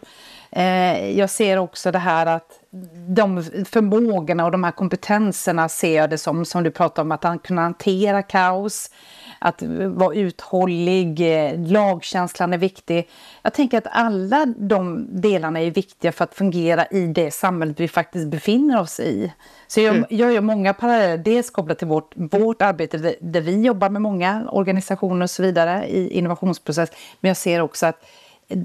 Eh, 0.50 1.10
jag 1.18 1.30
ser 1.30 1.56
också 1.58 1.92
det 1.92 1.98
här 1.98 2.26
att 2.26 2.60
de 3.08 3.42
förmågorna 3.70 4.44
och 4.44 4.50
de 4.50 4.64
här 4.64 4.70
kompetenserna 4.70 5.68
ser 5.68 5.96
jag 5.96 6.10
det 6.10 6.18
som, 6.18 6.44
som 6.44 6.62
du 6.62 6.70
pratar 6.70 7.02
om, 7.02 7.12
att 7.12 7.42
kunna 7.42 7.62
hantera 7.62 8.22
kaos, 8.22 8.90
att 9.38 9.62
vara 9.88 10.14
uthållig, 10.14 11.20
eh, 11.20 11.60
lagkänslan 11.66 12.52
är 12.52 12.58
viktig. 12.58 13.08
Jag 13.42 13.54
tänker 13.54 13.78
att 13.78 13.86
alla 13.90 14.46
de 14.58 15.06
delarna 15.20 15.60
är 15.60 15.70
viktiga 15.70 16.12
för 16.12 16.24
att 16.24 16.34
fungera 16.34 16.86
i 16.86 17.06
det 17.06 17.30
samhället 17.30 17.80
vi 17.80 17.88
faktiskt 17.88 18.28
befinner 18.28 18.80
oss 18.80 19.00
i. 19.00 19.32
Så 19.66 19.80
jag, 19.80 20.04
jag 20.10 20.32
gör 20.32 20.40
många 20.40 20.74
paralleller, 20.74 21.18
dels 21.18 21.50
kopplat 21.50 21.78
till 21.78 21.86
vårt, 21.88 22.12
vårt 22.16 22.62
arbete 22.62 23.16
där, 23.20 23.40
vi 23.40 23.62
jobbar 23.62 23.90
med 23.90 24.02
många 24.02 24.48
organisationer 24.52 25.22
och 25.22 25.30
så 25.30 25.42
vidare 25.42 25.86
i 25.88 26.08
innovationsprocess. 26.10 26.90
Men 27.20 27.28
jag 27.28 27.36
ser 27.36 27.60
också 27.60 27.86
att 27.86 28.04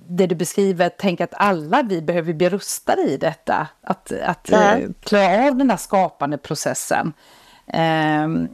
det 0.07 0.27
du 0.27 0.35
beskriver, 0.35 0.91
tänk 0.97 1.21
att 1.21 1.33
alla 1.33 1.83
vi 1.83 2.01
behöver 2.01 2.33
bli 2.33 2.49
rustade 2.49 3.01
i 3.01 3.17
detta. 3.17 3.67
Att, 3.81 4.11
att 4.11 4.49
Ja. 4.51 4.77
eh, 4.77 4.89
klara 5.03 5.47
av 5.47 5.55
den 5.55 5.67
där 5.67 5.77
skapande 5.77 6.37
processen. 6.37 7.13
Ehm, 7.67 8.47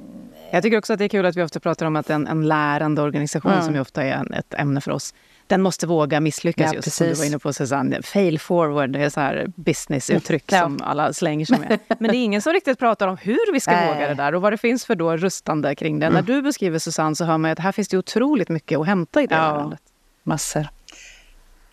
Jag 0.52 0.64
tycker 0.64 0.78
också 0.78 0.94
att 0.94 1.00
det 1.00 1.06
är 1.06 1.10
kul 1.10 1.26
att 1.26 1.36
vi 1.36 1.44
ofta 1.44 1.60
pratar 1.60 1.86
om 1.86 1.96
att 1.96 2.10
en, 2.10 2.28
en 2.28 2.48
lärande 2.48 3.02
organisation, 3.02 3.52
Mm. 3.52 3.64
som 3.64 3.76
ju 3.76 3.82
ofta 3.82 4.04
är 4.04 4.12
en, 4.12 4.34
ett 4.34 4.54
ämne 4.54 4.82
för 4.82 4.92
oss, 4.92 5.14
den 5.48 5.62
måste 5.62 5.88
våga 5.88 6.20
misslyckas 6.20 6.68
Ja, 6.72 6.74
just 6.76 6.92
som 6.94 7.04
du 7.06 7.10
precis. 7.10 7.24
var 7.24 7.28
inne 7.30 7.40
på 7.40 7.54
Susanne. 7.54 8.02
Fail 8.02 8.40
forward, 8.40 8.90
det 8.90 9.00
är 9.04 9.10
så 9.10 9.20
här 9.20 9.48
businessuttryck 9.56 10.44
Ja. 10.52 10.60
som 10.62 10.80
alla 10.84 11.14
slänger 11.14 11.46
sig 11.46 11.60
med. 11.70 11.80
Men 12.00 12.12
det 12.12 12.18
är 12.18 12.24
ingen 12.24 12.42
som 12.42 12.54
riktigt 12.54 12.80
pratar 12.80 13.08
om 13.08 13.18
hur 13.18 13.54
vi 13.54 13.60
ska 13.60 13.72
Nej. 13.72 13.94
våga 13.94 14.08
det 14.08 14.14
där 14.14 14.36
och 14.36 14.42
vad 14.42 14.54
det 14.54 14.58
finns 14.58 14.86
för 14.86 14.96
då 14.96 15.18
rustande 15.18 15.76
kring 15.76 16.00
det. 16.00 16.10
När 16.10 16.22
du 16.22 16.42
beskriver 16.42 16.80
Susanne 16.80 17.16
så 17.16 17.26
hör 17.26 17.38
man 17.38 17.52
att 17.52 17.60
här 17.60 17.72
finns 17.72 17.88
det 17.88 17.98
otroligt 17.98 18.50
mycket 18.50 18.80
att 18.80 18.88
hämta 18.88 19.22
i 19.22 19.28
det 19.28 19.36
Ja. 19.36 19.42
lärandet. 19.56 19.80
Massor. 20.24 20.68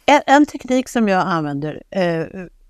En, 0.06 0.20
en 0.26 0.46
teknik 0.46 0.88
som 0.88 1.08
jag 1.08 1.26
använder, 1.26 1.82
eh, 1.90 2.24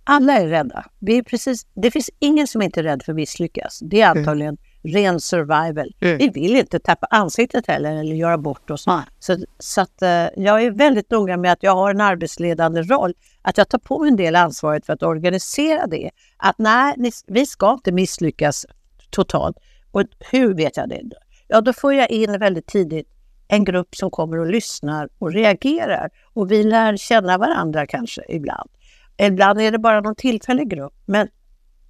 alla 0.04 0.32
är 0.32 0.46
rädda. 0.48 0.84
Vi 0.98 1.18
är 1.18 1.22
precis, 1.22 1.66
det 1.74 1.90
finns 1.90 2.10
ingen 2.18 2.46
som 2.46 2.62
inte 2.62 2.80
är 2.80 2.84
rädd 2.84 3.02
för 3.04 3.12
att 3.12 3.16
misslyckas. 3.16 3.78
Det 3.82 4.00
är 4.00 4.08
antagligen 4.08 4.56
ren 4.84 5.20
survival. 5.20 5.94
Mm. 6.00 6.18
Vi 6.18 6.28
vill 6.28 6.56
inte 6.56 6.78
tappa 6.78 7.06
ansiktet 7.10 7.66
heller 7.66 7.96
eller 7.96 8.14
göra 8.14 8.38
bort 8.38 8.70
oss. 8.70 8.86
Nej. 8.86 9.02
Så, 9.18 9.36
så 9.58 9.80
att, 9.80 10.02
eh, 10.02 10.08
jag 10.36 10.62
är 10.62 10.70
väldigt 10.70 11.10
noga 11.10 11.36
med 11.36 11.52
att 11.52 11.62
jag 11.62 11.74
har 11.74 11.90
en 11.90 12.00
arbetsledande 12.00 12.82
roll. 12.82 13.14
Att 13.42 13.58
jag 13.58 13.68
tar 13.68 13.78
på 13.78 13.98
mig 13.98 14.08
en 14.08 14.16
del 14.16 14.36
ansvaret 14.36 14.86
för 14.86 14.92
att 14.92 15.02
organisera 15.02 15.86
det. 15.86 16.10
Att 16.36 16.58
nej, 16.58 16.94
ni, 16.96 17.10
vi 17.26 17.46
ska 17.46 17.72
inte 17.72 17.92
misslyckas 17.92 18.66
totalt. 19.10 19.56
Och 19.90 20.02
hur 20.32 20.54
vet 20.54 20.76
jag 20.76 20.88
det? 20.88 21.02
Ja, 21.48 21.60
då 21.60 21.72
får 21.72 21.94
jag 21.94 22.10
in 22.10 22.38
väldigt 22.38 22.66
tidigt 22.66 23.08
en 23.48 23.64
grupp 23.64 23.96
som 23.96 24.10
kommer 24.10 24.38
och 24.38 24.46
lyssnar 24.46 25.08
och 25.18 25.32
reagerar. 25.32 26.10
Och 26.34 26.50
vi 26.50 26.62
lär 26.62 26.96
känna 26.96 27.38
varandra 27.38 27.86
kanske 27.86 28.22
ibland. 28.28 28.70
Ibland 29.16 29.60
är 29.60 29.72
det 29.72 29.78
bara 29.78 30.00
någon 30.00 30.14
tillfällig 30.14 30.68
grupp. 30.68 30.94
Men 31.06 31.28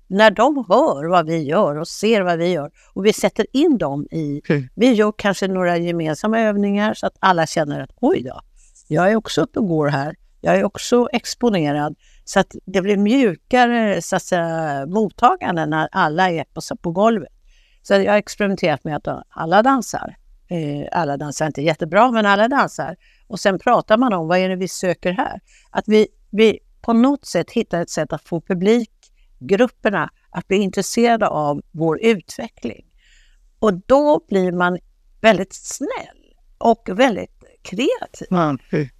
när 0.06 0.30
de 0.30 0.64
hör 0.68 1.04
vad 1.08 1.26
vi 1.26 1.42
gör 1.42 1.76
och 1.76 1.88
ser 1.88 2.22
vad 2.22 2.38
vi 2.38 2.48
gör 2.48 2.70
och 2.92 3.06
vi 3.06 3.12
sätter 3.12 3.46
in 3.52 3.78
dem 3.78 4.06
i... 4.10 4.42
Mm. 4.48 4.68
Vi 4.74 4.92
gör 4.92 5.12
kanske 5.16 5.48
några 5.48 5.76
gemensamma 5.76 6.40
övningar 6.40 6.94
så 6.94 7.06
att 7.06 7.16
alla 7.18 7.46
känner 7.46 7.80
att 7.80 7.90
oj 8.00 8.22
då, 8.22 8.40
jag 8.88 9.10
är 9.10 9.16
också 9.16 9.40
uppe 9.40 9.58
och 9.58 9.68
går 9.68 9.88
här. 9.88 10.16
Jag 10.40 10.56
är 10.56 10.64
också 10.64 11.08
exponerad. 11.12 11.96
Så 12.24 12.40
att 12.40 12.54
det 12.64 12.82
blir 12.82 12.96
mjukare 12.96 14.02
så 14.02 14.16
att 14.16 14.22
säga, 14.22 14.86
mottagande 14.86 15.66
när 15.66 15.88
alla 15.92 16.30
är 16.30 16.44
på, 16.44 16.76
på 16.76 16.90
golvet. 16.90 17.32
Så 17.82 17.94
jag 17.94 18.12
har 18.12 18.18
experimenterat 18.18 18.84
med 18.84 18.96
att 18.96 19.26
alla 19.28 19.62
dansar. 19.62 20.16
Eh, 20.48 20.88
alla 20.92 21.16
dansar 21.16 21.46
inte 21.46 21.62
jättebra, 21.62 22.10
men 22.10 22.26
alla 22.26 22.48
dansar. 22.48 22.96
Och 23.26 23.40
sen 23.40 23.58
pratar 23.58 23.96
man 23.96 24.12
om 24.12 24.28
vad 24.28 24.38
är 24.38 24.48
det 24.48 24.56
vi 24.56 24.68
söker 24.68 25.12
här. 25.12 25.40
Att 25.70 25.84
vi, 25.86 26.08
vi 26.30 26.58
på 26.82 26.92
något 26.92 27.26
sätt 27.26 27.50
hittar 27.50 27.80
ett 27.80 27.90
sätt 27.90 28.12
att 28.12 28.22
få 28.22 28.40
publikgrupperna 29.38 30.10
att 30.30 30.48
bli 30.48 30.56
intresserade 30.56 31.28
av 31.28 31.62
vår 31.72 32.00
utveckling. 32.02 32.86
Och 33.58 33.74
då 33.86 34.24
blir 34.28 34.52
man 34.52 34.78
väldigt 35.20 35.52
snäll 35.54 36.34
och 36.58 36.88
väldigt 36.92 37.30
kreativ. 37.62 38.28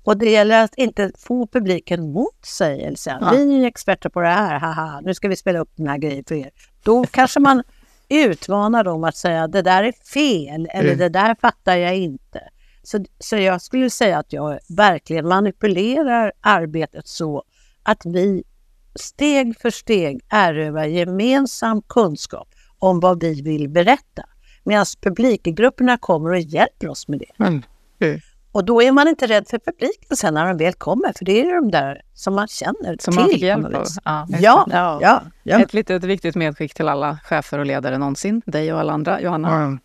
Och 0.05 0.17
det 0.19 0.31
gäller 0.31 0.65
att 0.65 0.75
inte 0.75 1.13
få 1.19 1.47
publiken 1.47 2.13
mot 2.13 2.45
sig 2.47 2.85
eller 2.85 2.97
säga 2.97 3.19
vi 3.33 3.63
är 3.63 3.67
experter 3.67 4.09
på 4.09 4.21
det 4.21 4.29
här, 4.29 4.59
haha, 4.59 5.01
nu 5.01 5.15
ska 5.15 5.29
vi 5.29 5.37
spela 5.37 5.59
upp 5.59 5.71
den 5.77 5.87
här 5.89 5.99
grejen 5.99 6.25
för 6.29 6.35
er. 6.35 6.51
Då 6.83 7.05
kanske 7.05 7.41
man 7.41 7.63
utmanar 8.09 8.85
dem 8.85 9.05
att 9.05 9.17
säga 9.17 9.49
det 9.49 9.63
där 9.63 9.85
är 9.85 9.93
fel 9.93 10.69
eller 10.73 10.89
Mm. 10.89 10.99
det 10.99 11.09
där 11.09 11.37
fattar 11.41 11.77
jag 11.77 11.97
inte. 11.97 12.41
Så, 12.83 13.05
så 13.19 13.37
jag 13.37 13.63
skulle 13.63 13.91
säga 13.91 14.19
att 14.19 14.33
jag 14.33 14.59
verkligen 14.69 15.29
manipulerar 15.29 16.33
arbetet 16.41 17.09
så 17.09 17.43
att 17.83 18.03
vi 18.05 18.45
steg 18.99 19.61
för 19.61 19.71
steg 19.71 20.21
erövrar 20.29 20.85
gemensam 20.85 21.83
kunskap 21.83 22.49
om 22.79 23.01
vad 23.01 23.21
vi 23.23 23.43
vill 23.43 23.69
berätta. 23.69 24.23
Medan 24.65 24.87
publikgrupperna 25.03 25.99
kommer 25.99 26.31
och 26.31 26.39
hjälper 26.39 26.89
oss 26.89 27.09
med 27.09 27.19
det. 27.19 27.45
Mm. 27.45 27.63
Och 28.53 28.65
då 28.65 28.83
är 28.83 28.93
man 28.93 29.09
inte 29.09 29.27
rädd 29.27 29.47
för 29.51 29.59
publiken 29.59 30.17
sen 30.17 30.35
när 30.35 30.47
de 30.47 30.57
väl 30.57 30.73
kommer, 30.73 31.13
för 31.19 31.25
det 31.25 31.41
är 31.41 31.55
de 31.55 31.71
där 31.71 32.03
som 32.15 32.35
man 32.35 32.49
känner 32.49 32.97
Som 33.01 33.15
man 33.15 33.25
till. 33.25 33.33
fick 33.33 33.41
på 33.43 33.47
hjälp 33.47 33.65
av. 33.75 33.87
Ja, 34.05 34.27
Ja, 34.41 34.67
Ja. 35.03 35.23
ja. 35.43 35.61
Ett 35.61 35.75
litet 35.75 36.05
viktigt 36.05 36.35
medskick 36.35 36.75
till 36.75 36.89
alla 36.89 37.19
chefer 37.25 37.59
och 37.59 37.67
ledare 37.67 37.99
någonsin, 37.99 38.43
dig 38.47 38.73
och 38.73 38.81
alla 38.81 38.93
andra. 38.93 39.21
Johanna? 39.21 39.79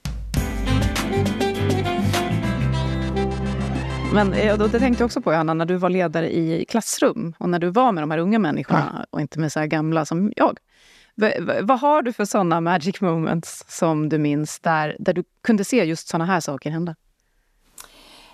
Men 4.14 4.34
eh, 4.34 4.58
det 4.58 4.80
tänkte 4.80 5.02
jag 5.02 5.06
också 5.06 5.22
på, 5.22 5.32
Johanna, 5.34 5.54
när 5.54 5.66
du 5.66 5.76
var 5.76 5.90
ledare 5.90 6.36
i 6.36 6.66
klassrum 6.70 7.34
och 7.38 7.50
när 7.50 7.60
du 7.60 7.70
var 7.70 7.92
med 7.92 8.04
de 8.04 8.12
här 8.12 8.18
unga 8.18 8.40
människorna 8.40 9.06
och 9.10 9.22
inte 9.22 9.40
med 9.40 9.52
så 9.52 9.60
här 9.60 9.68
gamla 9.68 10.06
som 10.06 10.34
jag. 10.36 10.58
V- 11.16 11.40
vad 11.62 11.80
har 11.80 12.02
du 12.02 12.14
för 12.14 12.26
såna 12.26 12.62
magic 12.62 13.02
moments 13.02 13.66
som 13.68 14.10
du 14.10 14.18
minns 14.18 14.60
där, 14.60 14.96
där 15.00 15.14
du 15.14 15.24
kunde 15.44 15.64
se 15.64 15.84
just 15.84 16.08
såna 16.08 16.26
här 16.26 16.40
saker 16.40 16.70
hända? 16.72 16.96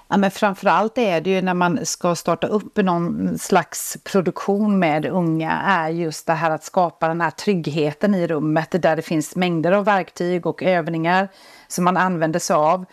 Ja, 0.08 0.18
men 0.18 0.32
framförallt 0.32 0.98
är 0.98 1.22
det 1.22 1.30
ju 1.30 1.42
när 1.42 1.54
man 1.54 1.86
ska 1.86 2.16
starta 2.16 2.48
upp 2.48 2.78
någon 2.78 3.38
slags 3.38 3.98
produktion 4.04 4.80
med 4.80 5.06
unga, 5.06 5.52
är 5.52 5.90
just 5.90 6.28
det 6.28 6.34
här 6.34 6.52
att 6.52 6.64
skapa 6.64 7.08
den 7.08 7.22
här 7.22 7.32
tryggheten 7.32 8.16
i 8.16 8.28
rummet 8.28 8.82
där 8.82 8.96
det 8.96 9.02
finns 9.02 9.36
mängder 9.36 9.72
av 9.72 9.86
verktyg 9.86 10.46
och 10.46 10.64
övningar 10.64 11.28
som 11.68 11.84
man 11.84 11.98
använder 11.98 12.40
sig 12.40 12.54
av. 12.56 12.86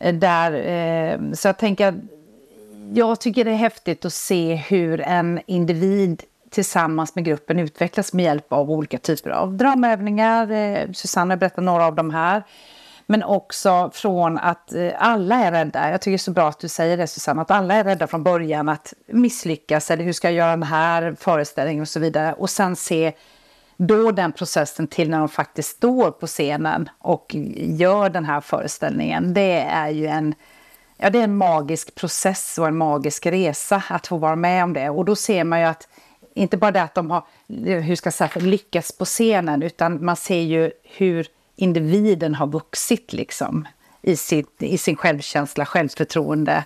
Eh, 0.00 0.14
Där, 0.14 0.52
eh, 0.52 1.32
så 1.32 1.48
jag 1.48 1.58
tänker, 1.58 1.94
jag 2.94 3.20
tycker 3.20 3.44
det 3.44 3.50
är 3.50 3.56
häftigt 3.56 4.04
att 4.04 4.12
se 4.12 4.54
hur 4.54 5.00
en 5.00 5.40
individ 5.46 6.22
tillsammans 6.50 7.14
med 7.14 7.24
gruppen 7.24 7.58
utvecklas 7.58 8.12
med 8.12 8.24
hjälp 8.24 8.52
av 8.52 8.70
olika 8.70 8.98
typer 8.98 9.30
av 9.30 9.54
drömövningar. 9.54 10.50
Eh, 10.50 10.92
Susanne 10.92 11.32
har 11.32 11.38
berättar 11.38 11.62
några 11.62 11.86
av 11.86 11.94
dem 11.94 12.10
här. 12.10 12.42
Men 13.06 13.22
också 13.22 13.90
från 13.94 14.38
att 14.38 14.74
eh, 14.74 14.92
alla 14.98 15.36
är 15.36 15.52
rädda. 15.52 15.90
Jag 15.90 16.00
tycker 16.00 16.10
det 16.10 16.16
är 16.16 16.18
så 16.18 16.30
bra 16.30 16.48
att 16.48 16.58
du 16.58 16.68
säger 16.68 16.96
det 16.96 17.06
Susanne, 17.06 17.42
att 17.42 17.50
alla 17.50 17.74
är 17.74 17.84
rädda 17.84 18.06
från 18.06 18.22
början 18.22 18.68
att 18.68 18.94
misslyckas 19.06 19.90
eller 19.90 20.04
hur 20.04 20.12
ska 20.12 20.28
jag 20.28 20.36
göra 20.36 20.50
den 20.50 20.62
här 20.62 21.16
föreställningen 21.18 21.82
och 21.82 21.88
så 21.88 22.00
vidare. 22.00 22.32
Och 22.32 22.50
sen 22.50 22.76
se 22.76 23.12
då 23.76 24.10
den 24.10 24.32
processen 24.32 24.86
till 24.86 25.10
när 25.10 25.18
de 25.18 25.28
faktiskt 25.28 25.76
står 25.76 26.10
på 26.10 26.26
scenen 26.26 26.88
och 26.98 27.36
gör 27.56 28.08
den 28.08 28.24
här 28.24 28.40
föreställningen. 28.40 29.34
Det 29.34 29.60
är 29.60 29.88
ju 29.88 30.06
en, 30.06 30.34
ja, 30.96 31.10
det 31.10 31.18
är 31.18 31.24
en 31.24 31.36
magisk 31.36 31.94
process 31.94 32.58
och 32.58 32.68
en 32.68 32.76
magisk 32.76 33.26
resa 33.26 33.82
att 33.88 34.06
få 34.06 34.16
vara 34.16 34.36
med 34.36 34.64
om 34.64 34.72
det. 34.72 34.90
Och 34.90 35.04
då 35.04 35.16
ser 35.16 35.44
man 35.44 35.60
ju 35.60 35.66
att 35.66 35.88
inte 36.34 36.56
bara 36.56 36.70
det 36.70 36.82
att 36.82 36.94
de 36.94 37.10
har 37.10 37.24
hur 37.80 37.96
ska 37.96 38.06
jag 38.06 38.14
säga, 38.14 38.30
lyckats 38.34 38.98
på 38.98 39.04
scenen 39.04 39.62
utan 39.62 40.04
man 40.04 40.16
ser 40.16 40.40
ju 40.40 40.72
hur 40.82 41.26
individen 41.56 42.34
har 42.34 42.46
vuxit 42.46 43.12
liksom, 43.12 43.68
i, 44.02 44.16
sitt, 44.16 44.62
i 44.62 44.78
sin 44.78 44.96
självkänsla, 44.96 45.66
självförtroende 45.66 46.64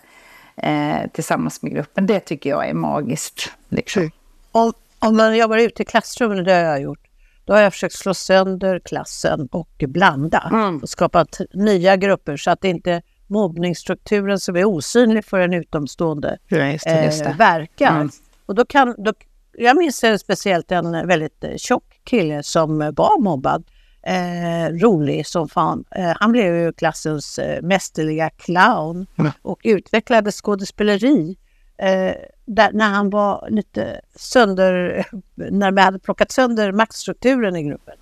eh, 0.56 1.10
tillsammans 1.12 1.62
med 1.62 1.72
gruppen. 1.72 2.06
Det 2.06 2.20
tycker 2.20 2.50
jag 2.50 2.68
är 2.68 2.74
magiskt. 2.74 3.52
Liksom. 3.68 4.10
Om, 4.52 4.72
om 4.98 5.16
man 5.16 5.36
jobbar 5.36 5.58
ute 5.58 5.82
i 5.82 5.86
klassrummen, 5.86 6.44
det 6.44 6.52
har 6.52 6.60
jag 6.60 6.82
gjort, 6.82 7.00
då 7.44 7.52
har 7.52 7.60
jag 7.60 7.72
försökt 7.72 7.94
slå 7.94 8.14
sönder 8.14 8.78
klassen 8.78 9.48
och 9.52 9.84
blanda 9.88 10.48
Mm. 10.52 10.78
och 10.78 10.88
skapa 10.88 11.26
nya 11.52 11.96
grupper 11.96 12.36
så 12.36 12.50
att 12.50 12.60
det 12.60 12.68
inte 12.68 13.02
mobbningsstrukturen 13.30 14.40
som 14.40 14.56
är 14.56 14.64
osynlig 14.64 15.24
för 15.24 15.40
en 15.40 15.52
utomstående 15.54 16.38
Just 16.48 16.86
eh, 16.86 17.36
verkar. 17.36 17.90
Mm. 17.96 18.10
Och 18.46 18.54
då 18.54 18.64
kan, 18.64 18.94
då, 18.98 19.12
jag 19.52 19.76
minns 19.76 20.04
eh, 20.04 20.16
speciellt 20.16 20.72
en 20.72 21.06
väldigt 21.06 21.44
eh, 21.44 21.56
tjock 21.56 22.00
kille 22.04 22.42
som 22.42 22.82
eh, 22.82 22.90
var 22.90 23.20
mobbad. 23.20 23.64
Eh, 24.02 24.72
rolig 24.72 25.26
som 25.26 25.48
fan. 25.48 25.84
Eh, 25.90 26.12
han 26.20 26.32
blev 26.32 26.56
ju 26.56 26.72
klassens 26.72 27.38
eh, 27.38 27.62
mästerliga 27.62 28.30
clown 28.30 29.06
Mm. 29.18 29.32
och 29.42 29.60
utvecklade 29.64 30.32
skådespeleri. 30.32 31.36
Eh, 32.50 32.54
där, 32.54 32.72
när 32.72 32.90
han 32.90 33.10
var 33.10 33.48
lite 33.50 34.00
sönder, 34.16 35.06
när 35.34 35.72
vi 35.72 35.80
hade 35.80 35.98
plockat 35.98 36.32
sönder 36.32 36.72
maktstrukturen 36.72 37.56
i 37.56 37.62
gruppen. 37.62 37.94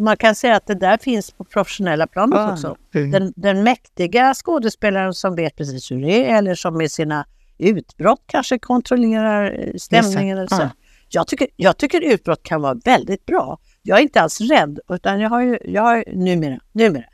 Man 0.00 0.16
kan 0.16 0.34
säga 0.34 0.56
att 0.56 0.66
det 0.66 0.74
där 0.74 0.98
finns 0.98 1.30
på 1.30 1.44
professionella 1.44 2.06
planet 2.06 2.38
Ah, 2.38 2.52
också. 2.52 2.76
Den, 2.92 3.32
den 3.36 3.62
mäktiga 3.62 4.34
skådespelaren 4.34 5.14
som 5.14 5.36
vet 5.36 5.56
precis 5.56 5.90
hur 5.90 6.00
det 6.00 6.30
är 6.30 6.38
eller 6.38 6.54
som 6.54 6.76
med 6.76 6.90
sina 6.90 7.26
utbrott 7.58 8.22
kanske 8.26 8.58
kontrollerar 8.58 9.58
eh, 9.60 9.74
stämningen. 9.76 10.38
Eller 10.38 10.48
så. 10.48 10.62
Ja. 10.62 10.70
Jag, 11.08 11.26
tycker, 11.26 11.48
jag 11.56 11.76
tycker 11.76 12.00
utbrott 12.00 12.42
kan 12.42 12.62
vara 12.62 12.74
väldigt 12.84 13.26
bra. 13.26 13.58
Jag 13.82 13.98
är 13.98 14.02
inte 14.02 14.20
alls 14.20 14.40
rädd, 14.40 14.78
utan 14.88 15.20
jag 15.20 15.30
har 15.30 15.42
ju, 15.42 15.58
jag 15.64 15.82
har, 15.82 16.04
numera, 16.12 16.58
numera 16.72 17.04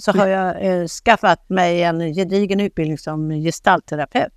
så 0.00 0.12
har 0.12 0.26
jag 0.26 0.66
eh, 0.66 0.86
skaffat 0.86 1.48
mig 1.48 1.82
en 1.82 2.14
gedigen 2.14 2.60
utbildning 2.60 2.98
som 2.98 3.30
gestaltterapeut. 3.30 4.32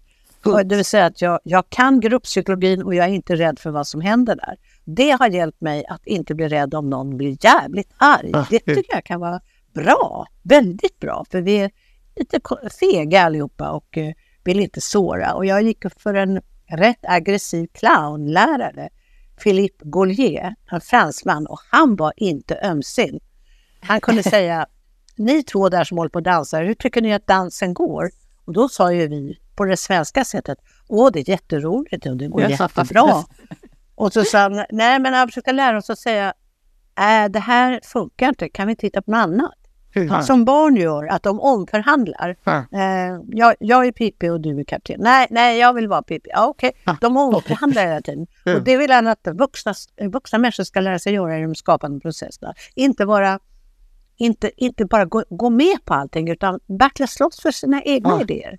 Och 0.46 0.66
Det 0.66 0.76
vill 0.76 0.86
säga 0.86 1.06
att 1.06 1.22
jag, 1.22 1.40
jag 1.44 1.70
kan 1.70 2.00
grupppsykologin 2.00 2.84
och 2.84 2.96
jag 2.96 3.06
är 3.06 3.14
inte 3.14 3.36
rädd 3.36 3.60
för 3.60 3.72
vad 3.72 3.88
som 3.88 4.02
händer 4.02 4.36
där. 4.36 4.58
Det 4.86 5.12
har 5.12 5.30
hjälpt 5.30 5.62
mig 5.62 5.86
att 5.86 6.08
inte 6.08 6.36
bli 6.36 6.48
rädd 6.48 6.74
om 6.74 6.90
någon 6.90 7.18
blir 7.18 7.38
jävligt 7.46 7.94
arg. 7.98 8.32
Ah, 8.34 8.46
Det 8.50 8.60
tycker 8.60 8.94
jag 8.96 9.04
kan 9.06 9.20
vara 9.20 9.42
bra, 9.74 10.28
väldigt 10.44 11.00
bra, 11.00 11.26
för 11.32 11.42
vi 11.42 11.56
är 11.58 11.72
lite 12.16 12.40
fega 12.80 13.22
allihopa 13.22 13.70
och 13.70 13.98
eh, 13.98 14.14
vill 14.44 14.60
inte 14.60 14.82
såra. 14.82 15.34
Och 15.34 15.46
jag 15.46 15.64
gick 15.64 15.84
för 15.98 16.14
en 16.14 16.42
rätt 16.70 17.00
aggressiv 17.02 17.68
clownlärare, 17.74 18.90
Philippe 19.44 19.86
Gaulier, 19.86 20.56
en 20.72 20.82
fransman, 20.82 21.48
och 21.48 21.60
han 21.72 21.96
var 21.96 22.14
inte 22.18 22.60
ömsint. 22.64 23.24
Han 23.82 24.02
kunde 24.02 24.24
säga 24.36 24.66
ni 25.16 25.44
två 25.44 25.70
där 25.70 25.84
som 25.84 25.98
håller 25.98 26.10
på 26.10 26.20
att 26.20 26.26
dansa, 26.26 26.58
hur 26.58 26.74
tycker 26.74 27.02
ni 27.02 27.14
att 27.14 27.28
dansen 27.28 27.74
går? 27.74 28.10
Och 28.46 28.54
då 28.54 28.70
sa 28.70 28.94
ju 28.94 29.08
vi 29.08 29.40
på 29.60 29.66
det 29.66 29.78
svenska 29.78 30.24
sättet, 30.26 30.58
åh 30.88 31.10
det 31.14 31.20
är 31.20 31.30
jätteroligt 31.30 32.06
och 32.06 32.18
det 32.18 32.28
går 32.28 32.42
Ja. 32.42 32.50
jättebra. 32.50 33.04
Och 33.96 34.14
så 34.14 34.24
sa 34.24 34.38
han, 34.40 34.66
nej 34.70 35.00
men 35.00 35.14
han 35.14 35.28
försöker 35.28 35.54
lära 35.54 35.78
oss 35.78 35.90
att 35.90 36.00
säga, 36.00 36.34
äh, 37.00 37.30
det 37.32 37.40
här 37.40 37.80
funkar 37.84 38.30
inte, 38.30 38.50
kan 38.50 38.68
vi 38.68 38.76
titta 38.76 39.02
på 39.02 39.12
något 39.12 39.18
annat? 39.18 39.56
Som 40.24 40.46
barn 40.46 40.76
gör, 40.76 41.06
att 41.08 41.24
de 41.24 41.40
omförhandlar. 41.40 42.36
Eh, 42.74 43.20
jag, 43.28 43.56
jag 43.60 43.88
är 43.88 43.92
Pippi 43.92 44.30
och 44.30 44.42
du 44.42 44.60
är 44.60 44.64
kapten. 44.64 44.96
Nej, 45.00 45.28
nej, 45.30 45.60
jag 45.60 45.74
vill 45.74 45.88
vara 45.88 46.02
Pippi. 46.04 46.30
Ja, 46.34 46.48
okej. 46.48 46.72
De 47.02 47.18
omförhandlar 47.18 47.86
hela 47.88 48.02
tiden. 48.02 48.28
Och 48.56 48.64
det 48.64 48.78
vill 48.78 48.92
han 48.92 49.08
att 49.08 49.28
vuxna, 49.34 49.74
vuxna 50.12 50.38
människor 50.40 50.64
ska 50.64 50.80
lära 50.80 51.00
sig 51.00 51.14
göra 51.14 51.40
i 51.40 51.42
de 51.42 51.56
skapande 51.56 52.00
processerna. 52.00 52.54
Inte 52.76 53.06
bara, 53.06 53.40
inte, 54.18 54.52
inte 54.58 54.86
bara 54.86 55.06
gå, 55.06 55.24
gå 55.30 55.50
med 55.50 55.86
på 55.86 55.94
allting, 55.94 56.30
utan 56.30 56.60
verkligen 56.68 57.08
slåss 57.08 57.42
för 57.42 57.52
sina 57.52 57.82
egna 57.84 58.22
idéer. 58.22 58.58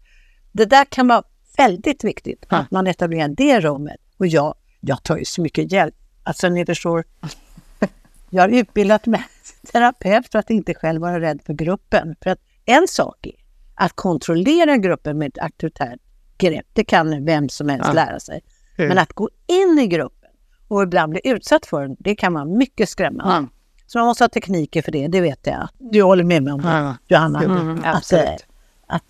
Det 0.52 0.64
där 0.64 0.84
kan 0.84 1.08
vara 1.08 1.22
väldigt 1.56 2.04
viktigt, 2.04 2.46
Ja. 2.50 2.56
att 2.56 2.70
man 2.70 2.86
etablerar 2.86 3.28
det 3.28 3.60
rummet. 3.60 3.96
Och 4.16 4.26
jag, 4.26 4.54
jag 4.80 5.02
tar 5.02 5.16
ju 5.16 5.24
så 5.24 5.42
mycket 5.42 5.72
hjälp. 5.72 5.94
Alltså 6.22 6.48
ni 6.48 6.66
förstår, 6.66 7.04
jag 8.30 8.42
har 8.42 8.48
utbildat 8.48 9.06
mig 9.06 9.24
terapeut 9.72 10.28
för 10.32 10.38
att 10.38 10.50
inte 10.50 10.74
själv 10.74 11.00
vara 11.00 11.20
rädd 11.20 11.40
för 11.46 11.52
gruppen. 11.52 12.16
För 12.22 12.30
att 12.30 12.38
en 12.64 12.88
sak 12.88 13.26
är 13.26 13.32
att 13.74 13.92
kontrollera 13.92 14.76
gruppen 14.76 15.18
med 15.18 15.28
ett 15.28 15.38
auktoritärt 15.38 16.00
grepp. 16.38 16.66
Det 16.72 16.84
kan 16.84 17.24
vem 17.24 17.48
som 17.48 17.68
helst 17.68 17.86
Ja. 17.86 17.92
lära 17.92 18.20
sig. 18.20 18.40
Mm. 18.78 18.88
Men 18.88 18.98
att 18.98 19.12
gå 19.12 19.28
in 19.46 19.78
i 19.78 19.86
gruppen 19.86 20.30
och 20.68 20.82
ibland 20.82 21.10
bli 21.10 21.20
utsatt 21.24 21.66
för 21.66 21.82
den, 21.82 21.96
det 21.98 22.14
kan 22.14 22.34
vara 22.34 22.44
mycket 22.44 22.88
skrämmande. 22.88 23.34
Ja. 23.34 23.56
Så 23.86 23.98
man 23.98 24.06
måste 24.06 24.24
ha 24.24 24.28
tekniker 24.28 24.82
för 24.82 24.92
det, 24.92 25.08
det 25.08 25.20
vet 25.20 25.46
jag. 25.46 25.68
Du 25.78 26.02
håller 26.02 26.24
med 26.24 26.42
mig 26.42 26.52
om 26.52 26.60
det. 26.62 26.96
Johanna. 27.08 27.42
Mm, 27.42 27.80
absolut. 27.84 28.24
att 28.28 28.44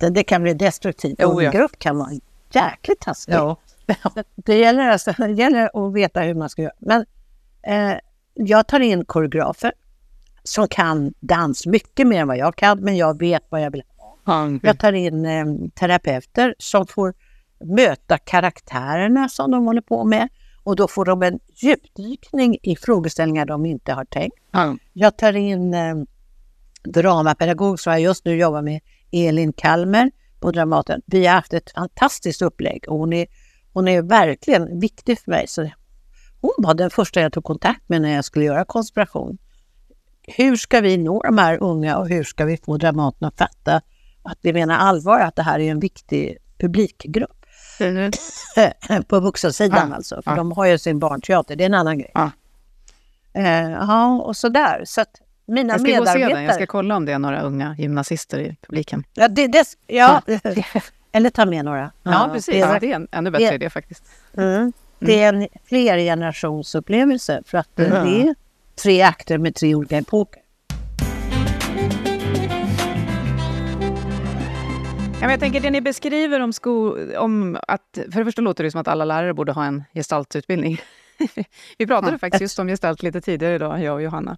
eh, 0.02 0.10
det 0.10 0.22
kan 0.22 0.42
bli 0.42 0.54
destruktivt. 0.54 1.16
Jo, 1.18 1.28
och 1.28 1.42
en 1.42 1.44
ja. 1.44 1.50
grupp 1.50 1.78
kan 1.78 1.98
vara 1.98 2.10
jäkligt 2.52 3.00
taskig. 3.00 3.34
Ja. 3.34 3.56
Det 4.36 4.58
gäller, 4.58 4.88
alltså, 4.88 5.12
det 5.18 5.32
gäller 5.32 5.86
att 5.86 5.94
veta 5.94 6.20
hur 6.20 6.34
man 6.34 6.48
ska 6.48 6.62
göra. 6.62 6.72
Men 6.78 7.06
eh, 7.62 7.98
jag 8.34 8.66
tar 8.66 8.80
in 8.80 9.04
koreografer 9.04 9.72
som 10.42 10.68
kan 10.68 11.14
dans 11.20 11.66
mycket 11.66 12.06
mer 12.06 12.20
än 12.20 12.28
vad 12.28 12.36
jag 12.36 12.56
kan, 12.56 12.80
men 12.80 12.96
jag 12.96 13.18
vet 13.18 13.42
vad 13.48 13.62
jag 13.62 13.70
vill 13.70 13.82
ha. 14.24 14.48
Jag 14.62 14.78
tar 14.78 14.92
in 14.92 15.26
eh, 15.26 15.44
terapeuter 15.74 16.54
som 16.58 16.86
får 16.86 17.14
möta 17.64 18.18
karaktärerna 18.18 19.28
som 19.28 19.50
de 19.50 19.66
håller 19.66 19.80
på 19.80 20.04
med 20.04 20.28
och 20.62 20.76
då 20.76 20.88
får 20.88 21.04
de 21.04 21.22
en 21.22 21.38
djupdykning 21.54 22.58
i 22.62 22.76
frågeställningar 22.76 23.46
de 23.46 23.66
inte 23.66 23.92
har 23.92 24.04
tänkt. 24.04 24.36
Ja. 24.50 24.76
Jag 24.92 25.16
tar 25.16 25.36
in 25.36 25.74
eh, 25.74 25.94
dramapedagog 26.82 27.80
som 27.80 27.92
jag 27.92 28.02
just 28.02 28.24
nu 28.24 28.36
jobbar 28.36 28.62
med, 28.62 28.80
Elin 29.12 29.52
Kalmer 29.52 30.10
på 30.40 30.50
Dramaten. 30.50 31.02
Vi 31.06 31.26
har 31.26 31.34
haft 31.34 31.52
ett 31.52 31.70
fantastiskt 31.70 32.42
upplägg 32.42 32.84
och 32.88 32.98
hon 32.98 33.12
är, 33.12 33.26
hon 33.72 33.88
är 33.88 34.02
verkligen 34.02 34.80
viktig 34.80 35.18
för 35.18 35.30
mig. 35.30 35.46
Så 35.48 35.70
hon 36.40 36.54
var 36.58 36.74
den 36.74 36.90
första 36.90 37.20
jag 37.20 37.32
tog 37.32 37.44
kontakt 37.44 37.88
med 37.88 38.02
när 38.02 38.14
jag 38.14 38.24
skulle 38.24 38.44
göra 38.44 38.64
konspiration. 38.64 39.38
Hur 40.22 40.56
ska 40.56 40.80
vi 40.80 40.96
nå 40.96 41.22
de 41.22 41.38
här 41.38 41.62
unga 41.62 41.98
och 41.98 42.08
hur 42.08 42.24
ska 42.24 42.44
vi 42.44 42.56
få 42.56 42.76
Dramaten 42.76 43.28
att 43.28 43.38
fatta 43.38 43.82
att 44.22 44.38
vi 44.42 44.52
menar 44.52 44.76
allvar, 44.76 45.20
att 45.20 45.36
det 45.36 45.42
här 45.42 45.58
är 45.58 45.70
en 45.70 45.80
viktig 45.80 46.36
publikgrupp 46.58 47.46
på 49.08 49.20
vuxensidan 49.20 49.88
Ja, 49.90 49.96
alltså. 49.96 50.22
För 50.22 50.30
ja. 50.30 50.36
de 50.36 50.52
har 50.52 50.66
ju 50.66 50.78
sin 50.78 50.98
barnteater, 50.98 51.56
det 51.56 51.64
är 51.64 51.66
en 51.66 51.74
annan 51.74 51.98
grej. 51.98 52.10
Ja. 52.14 52.30
Eh, 53.32 53.70
Ja, 53.70 54.22
och 54.22 54.36
sådär. 54.36 54.82
Så 54.86 55.00
att 55.00 55.20
mina 55.50 55.72
Jag 55.74 55.80
ska 55.80 55.90
gå 55.90 56.00
och 56.00 56.08
se 56.08 56.12
medarbetare... 56.18 56.34
den. 56.38 56.44
Jag 56.44 56.54
ska 56.54 56.66
kolla 56.66 56.96
om 56.96 57.04
det 57.04 57.12
är 57.12 57.18
några 57.18 57.40
unga 57.40 57.74
gymnasister 57.78 58.38
i 58.40 58.56
publiken. 58.66 59.04
Ja, 59.14 59.28
det, 59.28 59.46
det, 59.46 59.66
ja. 59.86 60.22
eller 61.12 61.30
ta 61.30 61.46
med 61.46 61.64
några. 61.64 61.90
Ja, 62.02 62.30
precis. 62.32 62.54
Det 62.54 62.60
är, 62.60 62.72
Ja, 62.74 62.78
det 62.80 62.92
är 62.92 62.96
en 62.96 63.08
ännu 63.12 63.30
bättre 63.30 63.48
det- 63.48 63.54
idé 63.54 63.70
faktiskt. 63.70 64.04
mm, 64.36 64.72
det 64.98 65.22
är 65.22 65.32
en 65.34 65.48
flergenerationsupplevelse 65.64 67.42
för 67.46 67.58
att 67.58 67.68
Ja. 67.74 67.84
det 67.84 68.22
är 68.22 68.34
tre 68.82 69.02
akter 69.02 69.38
med 69.38 69.54
tre 69.54 69.74
olika 69.74 69.96
epoker. 69.98 70.42
Ja, 75.22 75.30
jag 75.30 75.40
tänker 75.40 75.60
det 75.60 75.70
ni 75.70 75.80
beskriver 75.80 76.40
om, 76.40 76.52
sko- 76.52 76.96
om 77.18 77.58
att... 77.68 77.98
För 78.12 78.18
det 78.18 78.24
första 78.24 78.42
låter 78.42 78.64
det 78.64 78.70
som 78.70 78.80
att 78.80 78.88
alla 78.88 79.04
lärare 79.04 79.34
borde 79.34 79.52
ha 79.52 79.64
en 79.64 79.84
gestaltutbildning. 79.94 80.80
Vi 81.78 81.86
pratade 81.86 82.18
faktiskt 82.18 82.40
just 82.42 82.58
om 82.58 82.68
gestalt 82.68 83.02
lite 83.02 83.20
tidigare 83.20 83.54
idag, 83.54 83.82
jag 83.82 83.94
och 83.94 84.02
Johanna. 84.02 84.36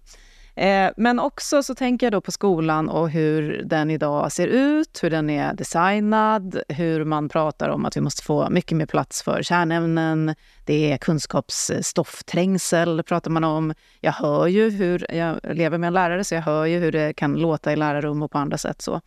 Eh, 0.55 0.91
men 0.97 1.19
också 1.19 1.63
så 1.63 1.75
tänker 1.75 2.05
jag 2.05 2.11
då 2.11 2.21
på 2.21 2.31
skolan 2.31 2.89
och 2.89 3.09
hur 3.09 3.63
den 3.65 3.91
idag 3.91 4.31
ser 4.31 4.47
ut, 4.47 4.99
hur 5.03 5.09
den 5.09 5.29
är 5.29 5.53
designad, 5.53 6.61
hur 6.69 7.05
man 7.05 7.29
pratar 7.29 7.69
om 7.69 7.85
att 7.85 7.97
vi 7.97 8.01
måste 8.01 8.23
få 8.23 8.49
mycket 8.49 8.77
mer 8.77 8.85
plats 8.85 9.23
för 9.23 9.43
kärnämnen. 9.43 10.35
Det 10.65 10.91
är 10.91 10.97
kunskapsstoffträngsel, 10.97 13.03
pratar 13.03 13.31
man 13.31 13.43
om. 13.43 13.73
Jag 14.01 14.11
hör 14.11 14.47
ju 14.47 14.69
hur, 14.69 15.15
jag 15.15 15.39
lever 15.43 15.77
med 15.77 15.87
en 15.87 15.93
lärare, 15.93 16.23
så 16.23 16.35
jag 16.35 16.41
hör 16.41 16.65
ju 16.65 16.79
hur 16.79 16.91
det 16.91 17.13
kan 17.13 17.33
låta 17.33 17.73
i 17.73 17.75
lärarrum 17.75 18.23
och 18.23 18.31
på 18.31 18.37
andra 18.37 18.57
sätt. 18.57 18.81
så. 18.81 19.01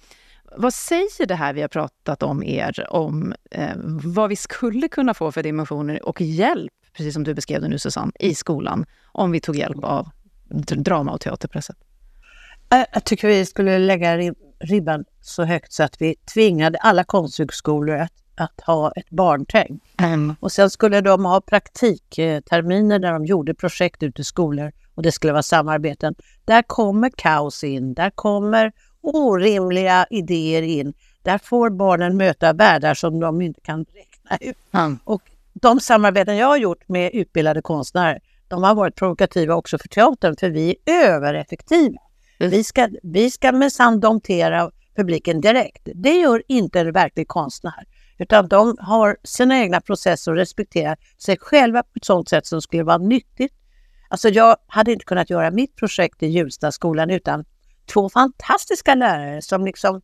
Vad 0.56 0.74
säger 0.74 1.26
det 1.26 1.34
här 1.34 1.52
vi 1.52 1.60
har 1.60 1.68
pratat 1.68 2.22
om 2.22 2.42
er 2.42 2.86
om 2.90 3.34
eh, 3.50 3.70
vad 4.04 4.28
vi 4.28 4.36
skulle 4.36 4.88
kunna 4.88 5.14
få 5.14 5.32
för 5.32 5.42
dimensioner 5.42 6.06
och 6.08 6.20
hjälp, 6.20 6.72
precis 6.92 7.14
som 7.14 7.24
du 7.24 7.34
beskrev 7.34 7.60
det 7.60 7.68
nu 7.68 7.78
Susanne, 7.78 8.12
i 8.20 8.34
skolan 8.34 8.86
om 9.12 9.30
vi 9.30 9.40
tog 9.40 9.56
hjälp 9.56 9.84
av 9.84 10.04
d- 10.04 10.10
drama 10.48 11.12
och 11.12 11.20
teaterpressen? 11.20 11.76
Jag 12.92 13.04
tycker 13.04 13.28
vi 13.28 13.46
skulle 13.46 13.78
lägga 13.78 14.16
rib- 14.18 14.36
ribban 14.58 15.04
så 15.20 15.44
högt 15.44 15.72
så 15.72 15.82
att 15.82 16.00
vi 16.00 16.14
tvingade 16.34 16.78
alla 16.78 17.04
konsthögskolor 17.04 17.96
att, 17.96 18.12
att 18.34 18.60
ha 18.66 18.92
ett 18.92 19.10
barntänk. 19.10 19.82
Och 20.40 20.52
sen 20.52 20.70
skulle 20.70 21.00
de 21.00 21.24
ha 21.24 21.40
praktikterminer 21.40 22.98
där 22.98 23.12
de 23.12 23.24
gjorde 23.26 23.54
projekt 23.54 24.02
ute 24.02 24.20
i 24.20 24.24
skolor 24.24 24.72
och 24.94 25.02
det 25.02 25.12
skulle 25.12 25.32
vara 25.32 25.42
samarbeten. 25.42 26.14
Där 26.44 26.62
kommer 26.62 27.10
kaos 27.16 27.64
in, 27.64 27.94
där 27.94 28.10
kommer 28.10 28.72
orimliga 29.00 30.06
idéer 30.10 30.62
in. 30.62 30.94
Där 31.22 31.38
får 31.38 31.70
barnen 31.70 32.16
möta 32.16 32.52
världar 32.52 32.94
som 32.94 33.20
de 33.20 33.42
inte 33.42 33.60
kan 33.60 33.84
räkna 33.94 34.36
ut. 34.50 34.56
Och 35.04 35.22
de 35.52 35.80
samarbeten 35.80 36.36
jag 36.36 36.46
har 36.46 36.56
gjort 36.56 36.88
med 36.88 37.10
utbildade 37.14 37.62
konstnärer, 37.62 38.20
de 38.48 38.62
har 38.62 38.74
varit 38.74 38.96
provokativa 38.96 39.54
också 39.54 39.78
för 39.78 39.88
teatern, 39.88 40.36
för 40.36 40.50
vi 40.50 40.76
är 40.84 40.92
övereffektiva. 40.92 41.98
Vi 42.38 42.64
ska, 42.64 42.88
vi 43.02 43.30
ska 43.30 43.52
minsann 43.52 44.00
domptera 44.00 44.70
publiken 44.96 45.40
direkt. 45.40 45.88
Det 45.94 46.12
gör 46.12 46.42
inte 46.48 46.80
en 46.80 46.92
verklig 46.92 47.28
konstnär. 47.28 47.84
Utan 48.18 48.48
de 48.48 48.76
har 48.80 49.16
sina 49.24 49.58
egna 49.58 49.80
processer 49.80 50.32
och 50.32 50.36
respekterar 50.36 50.96
sig 51.18 51.36
själva 51.40 51.82
på 51.82 51.90
ett 51.96 52.04
sådant 52.04 52.28
sätt 52.28 52.46
som 52.46 52.62
skulle 52.62 52.82
vara 52.82 52.98
nyttigt. 52.98 53.52
Alltså 54.08 54.28
jag 54.28 54.56
hade 54.66 54.92
inte 54.92 55.04
kunnat 55.04 55.30
göra 55.30 55.50
mitt 55.50 55.76
projekt 55.76 56.22
i 56.22 56.26
Hjulstaskolan 56.26 57.10
utan 57.10 57.44
två 57.92 58.08
fantastiska 58.08 58.94
lärare 58.94 59.42
som 59.42 59.64
liksom 59.64 60.00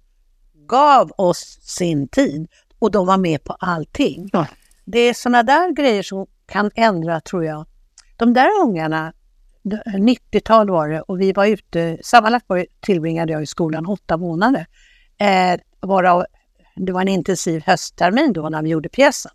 gav 0.68 1.12
oss 1.16 1.59
sin 1.62 2.09
tid 2.09 2.48
och 2.78 2.90
de 2.90 3.07
var 3.07 3.18
med 3.18 3.44
på 3.44 3.52
allting. 3.52 4.28
Ja. 4.33 4.46
Det 4.85 4.98
är 4.98 5.14
sådana 5.14 5.42
där 5.42 5.72
grejer 5.72 6.02
som 6.02 6.26
kan 6.46 6.70
ändra, 6.74 7.20
tror 7.20 7.44
jag. 7.44 7.66
De 8.22 8.32
där 8.32 8.48
ungarna, 8.62 9.12
90-tal 9.98 10.70
var 10.70 10.88
det 10.88 11.00
och 11.00 11.20
vi 11.20 11.32
var 11.32 11.46
ute, 11.46 11.98
sammanlagt 12.02 12.44
var, 12.48 12.66
tillbringade 12.80 13.32
jag 13.32 13.42
i 13.42 13.46
skolan 13.46 13.87
åtta 13.87 14.16
månader. 14.16 14.66
Eh, 15.18 15.61
varav, 15.80 16.24
det 16.76 16.92
var 16.92 17.00
en 17.00 17.08
intensiv 17.08 17.62
hösttermin 17.66 18.32
då 18.32 18.48
när 18.48 18.62
vi 18.62 18.68
gjorde 18.68 18.88
pjäsen. 18.88 19.32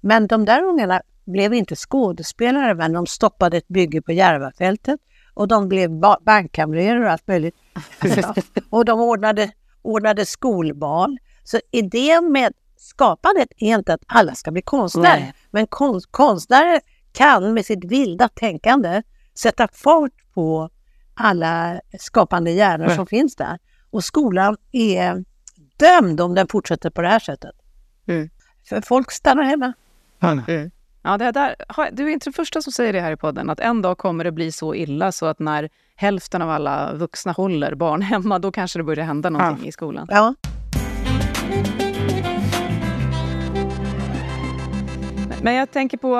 Men 0.00 0.26
de 0.26 0.44
där 0.44 0.62
ungarna 0.62 1.02
blev 1.24 1.54
inte 1.54 1.76
skådespelare, 1.76 2.74
men 2.74 2.92
de 2.92 3.06
stoppade 3.06 3.56
ett 3.56 3.68
bygge 3.68 4.02
på 4.02 4.12
Järvafältet 4.12 5.00
och 5.34 5.48
de 5.48 5.68
blev 5.68 5.90
ba- 5.90 6.20
bankkamrerer 6.20 7.04
och 7.04 7.10
allt 7.10 7.26
möjligt. 7.26 7.54
och 8.70 8.84
de 8.84 9.00
ordnade, 9.00 9.50
ordnade 9.82 10.26
skolbal. 10.26 11.18
Så 11.44 11.60
idén 11.70 12.32
med 12.32 12.52
skapandet 12.76 13.48
är 13.56 13.74
inte 13.74 13.94
att 13.94 14.02
alla 14.06 14.34
ska 14.34 14.50
bli 14.50 14.62
konstnärer, 14.62 15.20
Nej. 15.20 15.34
men 15.50 15.66
konst, 15.66 16.06
konstnärer 16.10 16.80
kan 17.12 17.54
med 17.54 17.66
sitt 17.66 17.84
vilda 17.84 18.28
tänkande 18.28 19.02
sätta 19.34 19.68
fart 19.72 20.12
på 20.34 20.70
alla 21.14 21.80
skapande 21.98 22.50
hjärnor 22.50 22.88
som 22.88 23.06
finns 23.06 23.36
där. 23.36 23.58
Och 23.90 24.04
skolan 24.04 24.56
är 24.72 25.24
dömd 25.76 26.20
om 26.20 26.34
den 26.34 26.48
fortsätter 26.48 26.90
på 26.90 27.02
det 27.02 27.08
här 27.08 27.18
sättet. 27.18 27.54
Mm. 28.06 28.30
För 28.68 28.80
folk 28.80 29.12
stannar 29.12 29.42
hemma. 29.42 29.72
Ja, 31.02 31.18
det 31.18 31.32
där, 31.32 31.56
du 31.92 32.04
är 32.04 32.08
inte 32.08 32.26
den 32.26 32.32
första 32.32 32.62
som 32.62 32.72
säger 32.72 32.92
det 32.92 33.00
här 33.00 33.12
i 33.12 33.16
podden, 33.16 33.50
att 33.50 33.60
en 33.60 33.82
dag 33.82 33.98
kommer 33.98 34.24
det 34.24 34.32
bli 34.32 34.52
så 34.52 34.74
illa 34.74 35.12
så 35.12 35.26
att 35.26 35.38
när 35.38 35.68
hälften 35.96 36.42
av 36.42 36.50
alla 36.50 36.94
vuxna 36.94 37.32
håller 37.32 37.74
barn 37.74 38.02
hemma, 38.12 38.38
då 38.38 38.52
kanske 38.52 38.78
det 38.78 38.82
börjar 38.82 39.04
hända 39.04 39.30
någonting 39.30 39.68
i 39.68 39.72
skolan. 39.72 40.06
Ja. 40.10 40.34
Men 45.42 45.54
jag 45.54 45.70
tänker 45.70 45.96
på, 45.96 46.16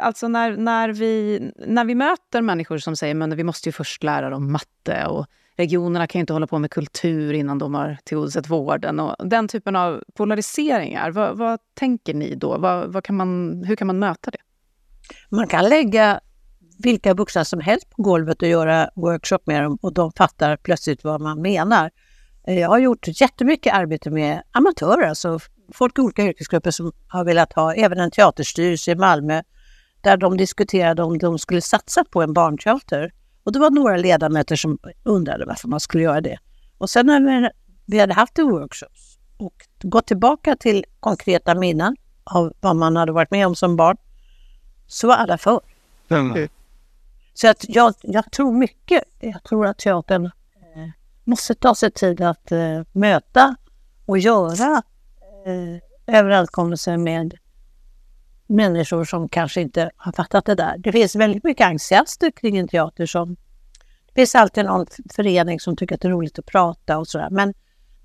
alltså 0.00 0.28
när, 0.28 0.56
när, 0.56 0.88
vi, 0.88 1.40
när 1.66 1.84
vi 1.84 1.94
möter 1.94 2.42
människor 2.42 2.78
som 2.78 2.96
säger 2.96 3.14
men 3.14 3.36
vi 3.36 3.44
måste 3.44 3.68
ju 3.68 3.72
först 3.72 4.02
lära 4.02 4.30
dem 4.30 4.52
matte 4.52 5.06
och 5.06 5.26
regionerna 5.56 6.06
kan 6.06 6.18
ju 6.18 6.20
inte 6.20 6.32
hålla 6.32 6.46
på 6.46 6.58
med 6.58 6.70
kultur 6.70 7.32
innan 7.32 7.58
de 7.58 7.74
har 7.74 7.98
tillgodosett 8.04 8.48
vården. 8.48 9.00
Och 9.00 9.28
den 9.28 9.48
typen 9.48 9.76
av 9.76 10.02
polariseringar, 10.14 11.10
vad, 11.10 11.38
vad 11.38 11.58
tänker 11.74 12.14
ni 12.14 12.34
då? 12.34 12.58
Vad, 12.58 12.92
vad 12.92 13.04
kan 13.04 13.16
man, 13.16 13.62
hur 13.66 13.76
kan 13.76 13.86
man 13.86 13.98
möta 13.98 14.30
det? 14.30 14.38
Man 15.28 15.46
kan 15.46 15.68
lägga 15.68 16.20
vilka 16.78 17.14
vuxna 17.14 17.44
som 17.44 17.60
helst 17.60 17.90
på 17.90 18.02
golvet 18.02 18.42
och 18.42 18.48
göra 18.48 18.90
workshop 18.94 19.38
med 19.44 19.62
dem 19.62 19.78
och 19.82 19.94
de 19.94 20.12
fattar 20.12 20.56
plötsligt 20.56 21.04
vad 21.04 21.20
man 21.20 21.42
menar. 21.42 21.90
Jag 22.44 22.68
har 22.68 22.78
gjort 22.78 23.20
jättemycket 23.20 23.74
arbete 23.74 24.10
med 24.10 24.42
amatörer, 24.52 25.08
alltså 25.08 25.38
folk 25.72 25.98
i 25.98 26.00
olika 26.00 26.22
yrkesgrupper 26.22 26.70
som 26.70 26.92
har 27.08 27.24
velat 27.24 27.52
ha, 27.52 27.74
även 27.74 28.00
en 28.00 28.10
teaterstyrelse 28.10 28.90
i 28.90 28.94
Malmö, 28.94 29.42
där 30.00 30.16
de 30.16 30.36
diskuterade 30.36 31.02
om 31.02 31.18
de 31.18 31.38
skulle 31.38 31.60
satsa 31.60 32.04
på 32.04 32.22
en 32.22 32.32
barnteater. 32.32 33.12
Och 33.44 33.52
det 33.52 33.58
var 33.58 33.70
några 33.70 33.96
ledamöter 33.96 34.56
som 34.56 34.78
undrade 35.02 35.44
varför 35.44 35.68
man 35.68 35.80
skulle 35.80 36.02
göra 36.02 36.20
det. 36.20 36.38
Och 36.78 36.90
sen 36.90 37.06
när 37.06 37.52
vi 37.86 37.98
hade 37.98 38.14
haft 38.14 38.38
workshops 38.38 39.18
och 39.36 39.54
gått 39.82 40.06
tillbaka 40.06 40.56
till 40.56 40.84
konkreta 41.00 41.54
minnen 41.54 41.96
av 42.24 42.52
vad 42.60 42.76
man 42.76 42.96
hade 42.96 43.12
varit 43.12 43.30
med 43.30 43.46
om 43.46 43.54
som 43.54 43.76
barn, 43.76 43.96
så 44.86 45.06
var 45.06 45.14
alla 45.14 45.38
för. 45.38 45.60
Mm. 46.08 46.48
Så 47.34 47.48
att 47.48 47.64
jag, 47.68 47.94
jag 48.02 48.32
tror 48.32 48.52
mycket. 48.52 49.02
Jag 49.20 49.42
tror 49.42 49.66
att 49.66 49.78
teatern 49.78 50.24
eh, 50.24 50.30
måste 51.24 51.54
ta 51.54 51.74
sig 51.74 51.90
tid 51.90 52.20
att 52.20 52.52
eh, 52.52 52.82
möta 52.92 53.56
och 54.06 54.18
göra 54.18 54.82
överenskommelser 56.06 56.96
med 56.96 57.34
människor 58.46 59.04
som 59.04 59.28
kanske 59.28 59.60
inte 59.60 59.90
har 59.96 60.12
fattat 60.12 60.44
det 60.44 60.54
där. 60.54 60.78
Det 60.78 60.92
finns 60.92 61.16
väldigt 61.16 61.44
mycket 61.44 61.66
entusiaster 61.66 62.30
kring 62.30 62.56
en 62.56 62.68
teater 62.68 63.06
som... 63.06 63.36
Det 64.06 64.20
finns 64.20 64.34
alltid 64.34 64.64
någon 64.64 64.86
förening 65.14 65.60
som 65.60 65.76
tycker 65.76 65.94
att 65.94 66.00
det 66.00 66.08
är 66.08 66.12
roligt 66.12 66.38
att 66.38 66.46
prata 66.46 66.98
och 66.98 67.08
sådär. 67.08 67.28
Men 67.30 67.54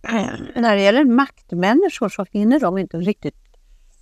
när 0.56 0.76
det 0.76 0.82
gäller 0.82 1.06
maktmänniskor 1.06 2.10
så 2.10 2.26
hinner 2.32 2.60
de 2.60 2.78
inte 2.78 2.98
riktigt 2.98 3.36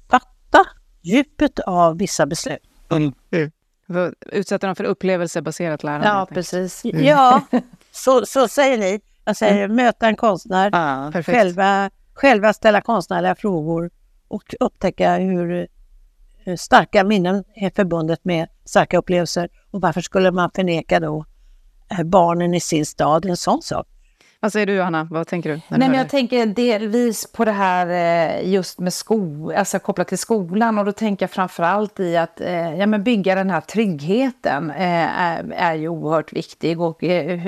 fatta 0.10 0.66
djupet 1.02 1.60
av 1.60 1.98
vissa 1.98 2.26
beslut. 2.26 2.70
Mm. 2.92 3.14
Utsätta 4.32 4.68
dem 4.68 4.76
för 4.76 4.84
upplevelsebaserat 4.84 5.84
lärande. 5.84 6.08
Ja, 6.08 6.28
precis. 6.32 6.86
Mm. 6.86 7.04
Ja, 7.04 7.42
så, 7.92 8.26
så 8.26 8.48
säger 8.48 8.78
ni. 8.78 9.02
Jag 9.26 9.38
säger 9.38 9.64
mm. 9.64 9.76
möta 9.76 10.08
en 10.08 10.16
konstnär, 10.16 10.70
ah, 10.74 11.12
själva, 11.24 11.90
själva 12.20 12.54
ställa 12.54 12.82
konstnärliga 12.82 13.36
frågor 13.36 13.90
och 14.28 14.56
upptäcka 14.60 15.18
hur 15.18 15.68
starka 16.58 17.04
minnen 17.04 17.44
är 17.56 17.70
förbundet 17.70 18.26
med 18.26 18.48
starka 18.66 18.98
upplevelser. 18.98 19.50
Och 19.72 19.82
varför 19.82 20.02
skulle 20.02 20.32
man 20.32 20.52
förneka 20.56 21.00
då 21.00 21.26
eh, 21.92 22.04
barnen 22.04 22.54
i 22.54 22.60
sin 22.60 22.86
stad 22.86 23.26
en 23.26 23.38
sån 23.38 23.62
sak? 23.62 23.88
Vad 24.42 24.54
säger 24.54 24.66
du 24.66 24.74
Johanna? 24.74 25.08
Vad 25.12 25.28
tänker 25.28 25.50
du? 25.50 25.62
Nej, 25.68 25.90
men 25.90 25.94
jag 25.94 26.10
tänker 26.10 26.46
delvis 26.46 27.32
på 27.32 27.46
det 27.46 27.52
här 27.52 27.88
eh, 27.88 28.50
just 28.50 28.80
med 28.80 28.94
sko, 28.94 29.52
alltså 29.52 29.80
kopplat 29.80 30.08
till 30.08 30.18
skolan 30.18 30.78
och 30.78 30.86
då 30.86 30.92
tänker 30.92 31.24
jag 31.24 31.32
framför 31.32 31.64
allt 31.64 32.00
i 32.00 32.18
att 32.18 32.42
eh, 32.42 32.76
ja, 32.76 32.86
men 32.86 33.04
bygga 33.04 33.36
den 33.36 33.50
här 33.50 33.62
tryggheten 33.62 34.72
är, 34.76 35.54
är 35.56 35.74
ju 35.74 35.88
oerhört 35.88 36.34
viktig 36.34 36.82
och 36.82 36.98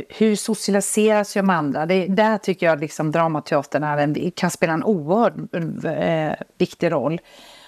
hur 0.10 0.36
socialiseras 0.36 1.34
de 1.34 1.50
andra? 1.50 1.86
Det, 1.86 2.08
där 2.08 2.38
tycker 2.38 2.66
jag 2.66 2.80
liksom 2.80 3.12
dramateatern 3.12 3.84
är 3.84 3.98
en, 3.98 4.32
kan 4.32 4.52
spela 4.52 4.74
en 4.74 4.84
oerhört 4.84 5.34
viktig 6.58 6.92
roll 6.92 7.22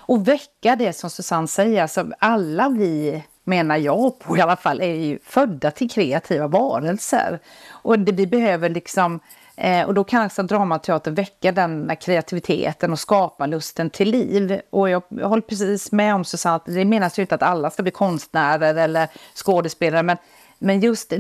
och 0.06 0.28
väcka 0.28 0.76
det 0.76 0.94
som 0.94 1.10
Susanne 1.10 1.48
säger. 1.48 1.82
Alltså, 1.82 2.08
alla 2.20 2.70
vi, 2.70 3.24
menar 3.44 3.78
jag 3.78 4.20
på 4.20 4.38
i 4.38 4.42
alla 4.42 4.56
fall, 4.56 4.82
är 4.82 4.96
ju 4.96 5.20
födda 5.24 5.72
till 5.72 5.90
kreativa 5.90 6.48
varelser. 6.48 7.40
Och 7.70 8.00
det, 8.00 8.12
vi 8.12 8.28
behöver 8.28 8.70
liksom 8.70 9.20
Eh, 9.56 9.86
och 9.86 9.94
då 9.94 10.04
kan 10.04 10.22
alltså 10.22 10.44
dramateater 10.44 11.12
väcka 11.12 11.52
den 11.52 11.96
kreativiteten 12.02 12.92
och 12.92 13.00
skapa 13.00 13.46
lusten 13.46 13.90
till 13.90 14.12
liv. 14.12 14.62
Och 14.70 14.90
jag, 14.90 15.04
jag 15.10 15.30
håller 15.30 15.42
precis 15.42 15.92
med 15.92 16.16
om 16.16 16.26
Susanne, 16.26 16.56
att 16.56 16.66
det 16.66 16.86
menas 16.86 17.20
ju 17.20 17.22
inte 17.22 17.36
att 17.36 17.44
alla 17.44 17.70
ska 17.70 17.84
bli 17.84 17.92
konstnärer 17.92 18.76
eller 18.76 19.08
skådespelare, 19.36 20.04
men, 20.04 20.18
men 20.60 20.80
just 20.80 21.14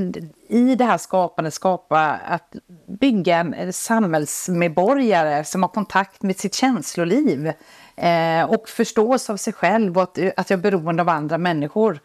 i 0.47 0.76
det 0.76 0.86
här 0.86 0.97
skapandet, 0.97 1.53
skapa 1.53 1.99
att 2.26 2.55
bygga 3.04 3.38
en 3.38 3.54
eh, 3.54 3.72
samhällsmedborgare 3.72 5.43
som 5.43 5.64
har 5.64 5.70
kontakt 5.70 6.22
med 6.22 6.38
sitt 6.38 6.56
känsloliv. 6.56 7.54
Eh, 7.95 8.43
och 8.43 8.70
förstås 8.70 9.30
av 9.30 9.38
sig 9.38 9.54
själv 9.54 9.97
och 9.97 10.04
att, 10.04 10.18
eh, 10.18 10.32
att 10.38 10.49
jag 10.49 10.58
är 10.58 10.62
beroende 10.62 11.01
av 11.01 11.10
andra 11.10 11.38
människor. 11.38 11.99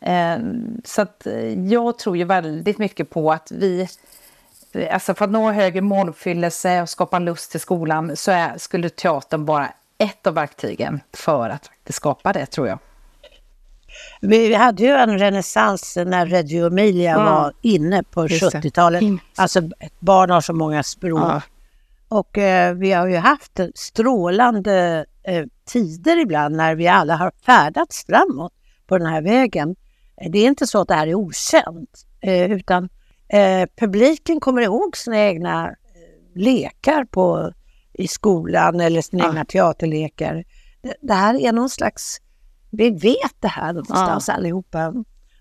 Eh, 0.00 0.38
så 0.84 1.02
att 1.02 1.26
eh, 1.26 1.68
jag 1.72 1.98
tror 1.98 2.16
ju 2.16 2.24
väldigt 2.24 2.78
mycket 2.78 3.10
på 3.10 3.32
att 3.32 3.50
vi, 3.50 3.88
alltså 4.90 5.14
för 5.14 5.24
att 5.24 5.30
nå 5.30 5.50
högre 5.50 5.80
måluppfyllelse 5.80 6.82
och 6.82 6.88
skapa 6.88 7.18
lust 7.18 7.50
till 7.50 7.60
skolan 7.60 8.16
så 8.16 8.30
är, 8.30 8.58
skulle 8.58 8.88
teatern 8.88 9.44
vara 9.44 9.68
ett 9.98 10.26
av 10.26 10.34
verktygen 10.34 11.00
för 11.12 11.50
att 11.50 11.70
skapa 11.90 12.32
det 12.32 12.46
tror 12.46 12.68
jag. 12.68 12.78
Vi 14.20 14.54
hade 14.54 14.82
ju 14.82 14.90
en 14.90 15.18
renässans 15.18 15.96
när 16.06 16.26
Reggio 16.26 16.66
Emilia 16.66 17.14
mm. 17.14 17.24
var 17.24 17.52
inne 17.62 18.02
på 18.02 18.26
70-talet. 18.26 19.02
Alltså 19.36 19.60
barn 19.98 20.30
har 20.30 20.40
så 20.40 20.52
många 20.52 20.82
språk. 20.82 21.20
Ja. 21.20 21.42
Och 22.08 22.38
eh, 22.38 22.74
vi 22.74 22.92
har 22.92 23.06
ju 23.06 23.16
haft 23.16 23.60
strålande 23.74 25.06
eh, 25.22 25.44
tider 25.64 26.16
ibland 26.20 26.56
när 26.56 26.74
vi 26.74 26.88
alla 26.88 27.16
har 27.16 27.32
färdats 27.46 28.06
framåt 28.06 28.52
på 28.86 28.98
den 28.98 29.06
här 29.06 29.22
vägen. 29.22 29.76
Det 30.30 30.38
är 30.38 30.46
inte 30.46 30.66
så 30.66 30.80
att 30.80 30.88
det 30.88 30.94
här 30.94 31.06
är 31.06 31.14
okänt, 31.14 32.06
eh, 32.20 32.52
utan 32.52 32.88
eh, 33.28 33.68
publiken 33.76 34.40
kommer 34.40 34.62
ihåg 34.62 34.96
sina 34.96 35.18
egna 35.18 35.66
eh, 35.66 36.40
lekar 36.40 37.04
på, 37.04 37.52
i 37.92 38.08
skolan 38.08 38.80
eller 38.80 39.02
sina 39.02 39.24
ja. 39.24 39.28
egna 39.28 39.44
teaterlekar. 39.44 40.44
Det, 40.82 40.94
det, 41.00 41.14
här 41.14 41.34
är 41.34 41.52
någon 41.52 41.70
slags... 41.70 42.18
Vi 42.76 42.90
vet 42.90 43.34
det 43.40 43.48
här 43.48 43.72
någonstans 43.72 44.28
ja. 44.28 44.34
allihopa. 44.34 44.94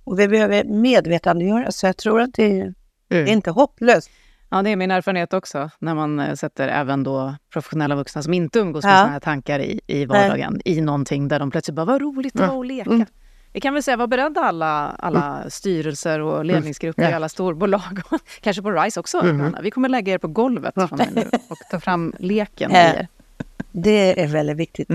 Och 0.03 0.19
vi 0.19 0.27
behöver 0.27 0.63
medvetandegöra, 0.63 1.71
så 1.71 1.85
jag 1.85 1.97
tror 1.97 2.21
att 2.21 2.33
det, 2.33 2.61
mm. 2.61 2.73
det 3.07 3.15
är 3.17 3.27
inte 3.27 3.51
hopplöst. 3.51 4.09
Ja, 4.49 4.61
det 4.61 4.69
är 4.69 4.75
min 4.75 4.91
erfarenhet 4.91 5.33
också, 5.33 5.69
när 5.79 5.95
man 5.95 6.19
eh, 6.19 6.33
sätter 6.33 6.67
även 6.67 7.03
då 7.03 7.35
professionella 7.53 7.95
vuxna 7.95 8.23
som 8.23 8.33
inte 8.33 8.59
umgås 8.59 8.83
med 8.83 8.91
ja. 8.91 8.97
sådana 8.97 9.11
här 9.11 9.19
tankar 9.19 9.59
i, 9.59 9.81
i 9.87 10.05
vardagen, 10.05 10.61
Nej. 10.65 10.77
i 10.77 10.81
någonting 10.81 11.27
där 11.27 11.39
de 11.39 11.51
plötsligt 11.51 11.75
bara, 11.75 11.85
vad 11.85 12.01
roligt 12.01 12.33
det 12.33 12.47
var 12.47 12.59
att 12.59 12.67
leka. 12.67 12.89
Mm. 12.89 13.05
Vi 13.53 13.61
kan 13.61 13.73
väl 13.73 13.83
säga, 13.83 13.97
var 13.97 14.07
beredda 14.07 14.41
alla, 14.41 14.95
alla 14.99 15.37
mm. 15.37 15.49
styrelser 15.49 16.19
och 16.19 16.35
mm. 16.35 16.47
ledningsgrupper 16.47 17.01
mm. 17.01 17.11
i 17.11 17.15
alla 17.15 17.29
storbolag, 17.29 18.01
kanske 18.41 18.61
på 18.61 18.71
RISE 18.71 18.99
också. 18.99 19.19
Mm. 19.19 19.55
Vi 19.61 19.71
kommer 19.71 19.89
lägga 19.89 20.13
er 20.13 20.17
på 20.17 20.27
golvet 20.27 20.73
från 20.73 20.99
nu 21.13 21.29
och 21.47 21.57
ta 21.71 21.79
fram 21.79 22.13
leken 22.19 22.71
i 22.75 22.75
er. 22.75 23.07
Det 23.71 24.21
är 24.23 24.27
väldigt 24.27 24.57
viktigt. 24.57 24.89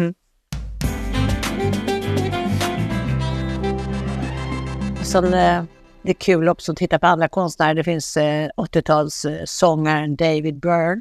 Mm. 5.14 5.30
Sen, 5.30 5.34
eh, 5.34 5.64
det 6.02 6.10
är 6.10 6.14
kul 6.14 6.48
också 6.48 6.72
att 6.72 6.78
titta 6.78 6.98
på 6.98 7.06
andra 7.06 7.28
konstnärer. 7.28 7.74
Det 7.74 7.84
finns 7.84 8.16
eh, 8.16 8.48
80-talssångaren 8.56 10.16
David 10.16 10.60
Byrne. 10.60 11.00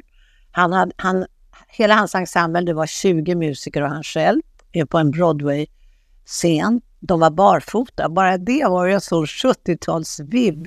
Han 0.52 0.72
hade, 0.72 0.92
han, 0.96 1.26
hela 1.68 1.94
hans 1.94 2.14
ensemble, 2.14 2.60
det 2.60 2.72
var 2.72 2.86
20 2.86 3.34
musiker 3.34 3.82
och 3.82 3.88
han 3.88 4.02
själv, 4.02 4.42
på 4.88 4.98
en 4.98 5.10
Broadway-scen. 5.10 6.80
De 7.00 7.20
var 7.20 7.30
barfota. 7.30 8.08
Bara 8.08 8.38
det 8.38 8.64
var 8.64 8.86
ju 8.86 8.92
en 8.92 9.00
sån 9.00 9.26
70-talsvibb. 9.26 10.66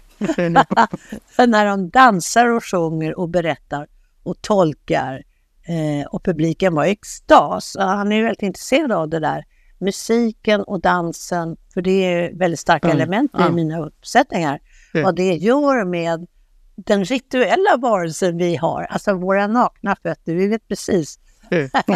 När 1.48 1.66
de 1.66 1.90
dansar 1.90 2.48
och 2.48 2.66
sjunger 2.66 3.20
och 3.20 3.30
berättar 3.30 3.88
och 4.24 4.42
tolkar. 4.42 5.24
Eh, 5.66 6.08
och 6.08 6.24
publiken 6.24 6.76
var 6.76 6.86
i 6.86 6.92
extas. 6.92 7.76
Han 7.80 8.12
är 8.12 8.24
väldigt 8.24 8.42
intresserad 8.42 8.92
av 8.92 9.10
det 9.10 9.20
där 9.20 9.46
musiken 9.84 10.64
och 10.64 10.82
dansen, 10.82 11.58
för 11.74 11.82
det 11.82 12.06
är 12.06 12.34
väldigt 12.34 12.60
starka 12.60 12.88
mm. 12.88 12.98
element 12.98 13.32
i 13.40 13.42
mm. 13.42 13.56
mina 13.56 13.80
uppsättningar, 13.80 14.60
mm. 14.94 15.06
vad 15.06 15.16
det 15.16 15.34
gör 15.34 15.86
med 15.86 16.28
den 16.76 17.06
rituella 17.06 17.78
varelsen 17.78 18.38
vi 18.38 18.56
har, 18.56 18.84
alltså 18.84 19.14
våra 19.14 19.48
nakna 19.48 19.96
fötter, 20.04 20.36
vi 20.36 20.48
vet 20.48 20.68
precis. 20.68 21.20
att, 21.74 21.90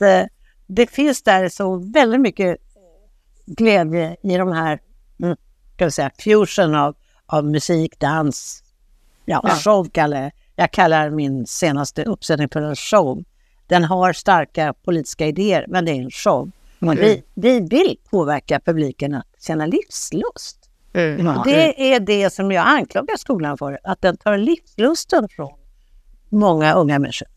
eh, 0.00 0.26
det 0.66 0.86
finns 0.86 1.22
där 1.22 1.48
så 1.48 1.76
väldigt 1.76 2.20
mycket 2.20 2.56
glädje 3.46 4.16
i 4.22 4.36
de 4.36 4.52
här, 4.52 4.80
mm, 5.22 5.36
vi 5.78 5.90
säga, 5.90 6.10
fusion 6.18 6.74
av, 6.74 6.96
av 7.26 7.44
musik, 7.44 8.00
dans, 8.00 8.62
ja, 9.24 9.40
ja. 9.44 9.54
show 9.54 9.88
kallar 9.88 10.32
jag 10.60 10.70
kallar 10.70 11.10
min 11.10 11.46
senaste 11.46 12.04
uppsättning 12.04 12.48
för 12.48 12.62
en 12.62 12.76
show. 12.76 13.24
Den 13.66 13.84
har 13.84 14.12
starka 14.12 14.74
politiska 14.84 15.26
idéer, 15.26 15.64
men 15.68 15.84
det 15.84 15.90
är 15.90 16.02
en 16.02 16.10
show. 16.10 16.50
Mm. 16.82 16.96
Vi, 16.96 17.22
vi 17.34 17.60
vill 17.60 17.96
påverka 18.10 18.60
publiken 18.60 19.14
att 19.14 19.26
känna 19.40 19.66
livslust. 19.66 20.70
Mm. 20.92 21.42
Det 21.44 21.94
är 21.94 22.00
det 22.00 22.30
som 22.30 22.52
jag 22.52 22.66
anklagar 22.66 23.16
skolan 23.16 23.58
för, 23.58 23.78
att 23.84 24.02
den 24.02 24.16
tar 24.16 24.38
livslusten 24.38 25.28
från 25.28 25.52
många 26.28 26.74
unga 26.74 26.98
människor. 26.98 27.28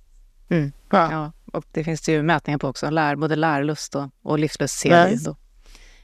Mm. 0.50 0.72
Ja. 0.90 1.32
och 1.54 1.66
det 1.72 1.84
finns 1.84 2.02
det 2.02 2.12
ju 2.12 2.24
mätningar 2.24 2.58
på 2.58 2.68
också, 2.68 2.90
Lär, 2.90 3.16
både 3.16 3.36
lärlust 3.36 3.96
och, 3.96 4.10
och 4.24 4.40
livslust 4.40 4.80
ser 4.80 5.10
vi 5.10 5.16
då. 5.16 5.36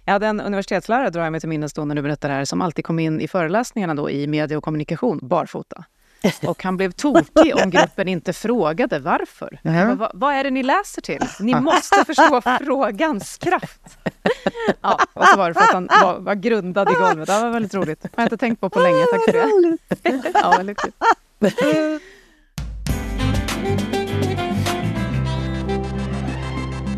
Jag 0.05 0.13
hade 0.13 0.27
en 0.27 0.41
universitetslärare, 0.41 1.09
drar 1.09 1.23
jag 1.23 1.31
mig 1.31 1.39
till 1.39 1.49
minnes 1.49 1.73
då 1.73 1.85
när 1.85 1.95
du 1.95 2.01
berättar 2.01 2.29
det 2.29 2.35
här, 2.35 2.45
som 2.45 2.61
alltid 2.61 2.85
kom 2.85 2.99
in 2.99 3.21
i 3.21 3.27
föreläsningarna 3.27 3.95
då 3.95 4.09
i 4.09 4.27
media 4.27 4.57
och 4.57 4.63
kommunikation 4.63 5.19
barfota. 5.21 5.85
Och 6.47 6.63
han 6.63 6.78
blev 6.78 6.91
tokig 6.91 7.55
om 7.63 7.70
gruppen 7.70 8.07
inte 8.07 8.34
frågade 8.34 8.99
varför. 8.99 9.59
Mhm. 9.63 9.97
Vad, 9.97 10.11
vad 10.13 10.34
är 10.34 10.43
det 10.43 10.49
ni 10.49 10.63
läser 10.63 11.01
till? 11.01 11.22
Ni 11.39 11.55
måste 11.55 12.05
förstå 12.05 12.41
frågans 12.41 13.38
kraft. 13.38 13.82
Ja, 14.82 14.99
och 15.13 15.26
så 15.26 15.38
var 15.38 15.47
det 15.47 15.53
för 15.53 15.61
att 15.61 15.74
han 15.74 15.88
var, 16.01 16.20
var 16.20 16.36
grundad 16.36 16.89
i 16.91 16.93
golvet. 16.93 17.28
Det 17.28 17.41
var 17.41 17.49
väldigt 17.49 17.74
roligt. 17.74 18.01
Det 18.01 18.09
har 18.15 18.24
jag 18.24 18.26
inte 18.26 18.38
tänkt 18.38 18.61
på 18.61 18.70
på 18.70 18.80
länge. 18.80 19.05
Tack 19.11 19.26
för 19.26 19.32
det. 19.32 20.30
Ja, 20.34 20.53
väldigt 20.57 20.80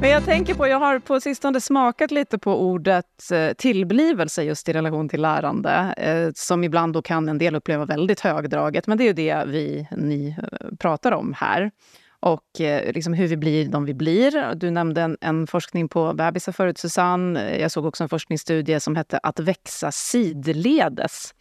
Men 0.01 0.09
jag 0.09 0.25
tänker 0.25 0.53
på, 0.53 0.67
jag 0.67 0.79
har 0.79 0.99
på 0.99 1.21
sistone 1.21 1.61
smakat 1.61 2.11
lite 2.11 2.37
på 2.37 2.61
ordet 2.61 3.31
eh, 3.31 3.53
tillblivelse 3.53 4.43
just 4.43 4.69
i 4.69 4.73
relation 4.73 5.09
till 5.09 5.21
lärande, 5.21 5.93
eh, 5.97 6.29
som 6.35 6.63
ibland 6.63 6.93
då 6.93 7.01
kan 7.01 7.29
en 7.29 7.37
del 7.37 7.55
uppleva 7.55 7.85
väldigt 7.85 8.19
högdraget, 8.19 8.87
men 8.87 8.97
det 8.97 9.03
är 9.03 9.05
ju 9.05 9.13
det 9.13 9.43
vi, 9.47 9.87
ni 9.91 10.35
eh, 10.37 10.75
pratar 10.79 11.11
om 11.11 11.33
här. 11.37 11.71
Och 12.19 12.45
liksom 12.93 13.13
hur 13.13 13.27
vi 13.27 13.37
blir 13.37 13.67
de 13.67 13.85
vi 13.85 13.93
blir. 13.93 14.55
Du 14.55 14.71
nämnde 14.71 15.01
en, 15.01 15.17
en 15.21 15.47
forskning 15.47 15.89
på 15.89 16.13
bebisar 16.13 16.51
förut, 16.51 16.77
Susanne. 16.77 17.57
Jag 17.57 17.71
såg 17.71 17.85
också 17.85 18.03
en 18.03 18.09
forskningsstudie 18.09 18.79
som 18.79 18.95
hette 18.95 19.19
Att 19.23 19.39
växa 19.39 19.91
sidledes 19.91 21.33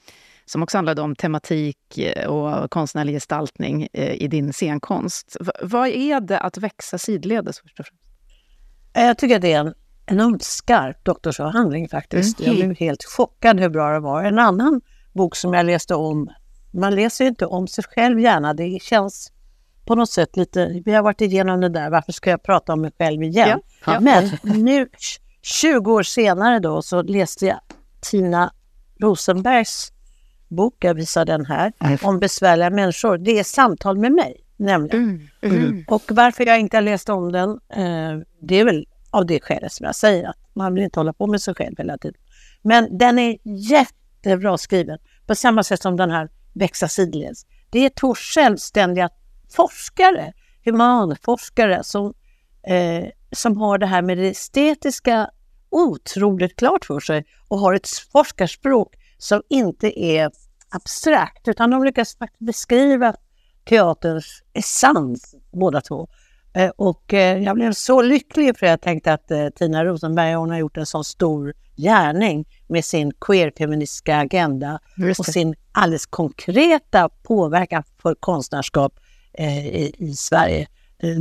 som 0.44 0.62
också 0.62 0.78
handlade 0.78 1.02
om 1.02 1.16
tematik 1.16 1.98
och 2.28 2.70
konstnärlig 2.70 3.14
gestaltning 3.14 3.88
i 3.92 4.28
din 4.28 4.52
scenkonst. 4.52 5.36
V 5.40 5.50
vad 5.62 5.88
är 5.88 6.20
det 6.20 6.40
att 6.40 6.59
växa 6.59 6.98
sidledes? 6.98 7.61
Först 7.61 7.80
och 7.80 7.86
främst? 7.86 8.07
Jag 8.93 9.18
tycker 9.18 9.36
att 9.36 9.43
det 9.43 9.53
är 9.53 9.61
en 9.61 9.74
enormt 10.07 10.43
skarp 10.43 11.05
doktorsavhandling 11.05 11.89
faktiskt. 11.89 12.41
Mm. 12.41 12.51
Jag 12.51 12.66
blev 12.66 12.76
helt 12.76 13.05
chockad 13.05 13.61
hur 13.61 13.68
bra 13.68 13.93
det 13.93 14.01
var. 14.01 14.24
En 14.24 14.39
annan 14.39 14.80
bok 15.12 15.36
som 15.36 15.55
jag 15.55 15.66
läste 15.66 15.95
om, 15.95 16.30
man 16.70 16.95
läser 16.95 17.24
ju 17.24 17.28
inte 17.28 17.47
om 17.47 17.68
sig 17.68 17.84
själv 17.84 18.20
gärna. 18.20 18.55
Det 18.55 18.78
känns 18.82 19.32
på 19.84 19.95
något 19.95 20.11
sätt 20.11 20.36
lite, 20.36 20.82
vi 20.84 20.95
har 20.95 21.03
varit 21.03 21.20
igenom 21.20 21.61
det 21.61 21.68
där, 21.68 21.91
varför 21.91 22.12
ska 22.12 22.30
jag 22.30 22.43
prata 22.43 22.72
om 22.72 22.80
mig 22.80 22.93
själv 22.99 23.22
igen? 23.22 23.61
Ja, 23.86 23.93
ja. 23.93 24.01
Men 24.01 24.30
nu, 24.43 24.89
20 25.43 25.93
år 25.93 26.03
senare 26.03 26.59
då, 26.59 26.82
så 26.82 27.03
läste 27.03 27.47
jag 27.47 27.61
Tina 28.01 28.53
Rosenbergs 29.01 29.93
bok, 30.49 30.74
jag 30.78 30.95
visar 30.95 31.24
den 31.24 31.47
här, 31.47 31.72
om 32.03 32.18
besvärliga 32.18 32.70
människor. 32.70 33.18
Det 33.18 33.39
är 33.39 33.45
samtal 33.45 33.99
med 33.99 34.12
mig, 34.12 34.45
nämligen. 34.59 35.28
Mm. 35.40 35.84
Och 35.88 36.02
varför 36.09 36.46
jag 36.46 36.61
inte 36.61 36.76
har 36.76 36.82
läst 36.82 37.09
om 37.09 37.32
den, 37.32 37.50
eh, 37.50 38.26
det 38.40 38.61
är 38.61 38.64
väl 38.64 38.86
av 39.11 39.26
det 39.26 39.40
skälet 39.40 39.72
som 39.72 39.86
jag 39.86 39.94
säger, 39.94 40.28
att 40.28 40.38
man 40.54 40.74
vill 40.74 40.84
inte 40.84 41.00
hålla 41.00 41.12
på 41.12 41.26
med 41.26 41.40
sig 41.40 41.54
själv 41.54 41.74
hela 41.78 41.98
tiden. 41.98 42.20
Men 42.62 42.98
den 42.98 43.18
är 43.18 43.38
jättebra 43.44 44.59
skriven, 44.59 44.98
på 45.26 45.34
samma 45.34 45.62
sätt 45.62 45.82
som 45.82 45.96
den 45.96 46.11
här 46.11 46.28
Växa 46.52 46.88
sidledes. 46.88 47.46
Det 47.70 47.84
är 47.84 47.88
två 47.88 48.14
självständiga 48.14 49.11
forskare, 49.56 50.32
humanforskare, 50.64 51.84
som, 51.84 52.14
eh, 52.62 53.04
som 53.32 53.56
har 53.56 53.78
det 53.78 53.86
här 53.86 54.02
med 54.02 54.18
det 54.18 54.28
estetiska 54.28 55.30
otroligt 55.70 56.56
klart 56.56 56.84
för 56.84 57.00
sig 57.00 57.24
och 57.48 57.59
har 57.59 57.74
ett 57.74 57.88
forskarspråk 58.12 58.94
som 59.18 59.42
inte 59.48 60.00
är 60.00 60.30
abstrakt, 60.68 61.48
utan 61.48 61.70
de 61.70 61.84
lyckas 61.84 62.16
faktiskt 62.16 62.46
beskriva 62.46 63.14
teaterns 63.69 64.43
essens, 64.53 65.35
båda 65.53 65.81
två. 65.81 66.09
Eh, 66.55 66.71
Och 66.77 67.14
eh, 67.14 67.43
jag 67.43 67.57
blev 67.57 67.73
så 67.73 68.03
lycklig 68.03 68.59
för 68.59 68.66
jag 68.66 68.81
tänkte 68.81 69.12
att 69.12 69.31
eh, 69.31 69.49
Tina 69.49 69.85
Rosenberg 69.85 70.35
hon 70.35 70.51
har 70.51 70.59
gjort 70.59 70.77
en 70.77 70.87
sån 70.87 71.05
stor 71.05 71.55
gärning 71.77 72.45
med 72.66 72.85
sin 72.85 73.12
queer-feministiska 73.12 74.16
agenda 74.16 74.81
och 75.19 75.27
sin 75.27 75.55
alldeles 75.73 76.07
konkreta 76.07 77.09
påverkan 77.09 77.83
för 78.03 78.14
konstnärskap 78.14 78.93
i, 79.39 79.95
i 79.99 80.14
Sverige. 80.14 80.69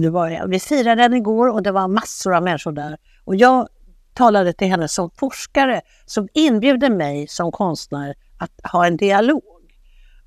Det 0.02 0.10
var, 0.10 0.48
vi 0.48 0.60
firade 0.60 1.02
den 1.02 1.14
igår 1.14 1.48
och 1.48 1.64
det 1.64 1.72
var 1.72 1.88
massor 1.88 2.36
av 2.36 2.44
människor 2.44 2.72
där. 2.72 2.98
Och 3.24 3.36
jag 3.36 3.68
talade 4.14 4.54
till 4.54 4.68
henne 4.68 4.88
som 4.88 5.10
forskare 5.10 5.82
som 6.06 6.28
inbjuder 6.34 6.90
mig 6.90 7.28
som 7.28 7.52
konstnär 7.52 8.16
att 8.38 8.72
ha 8.72 8.86
en 8.86 8.98
dialog. 8.98 9.44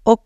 Och 0.02 0.24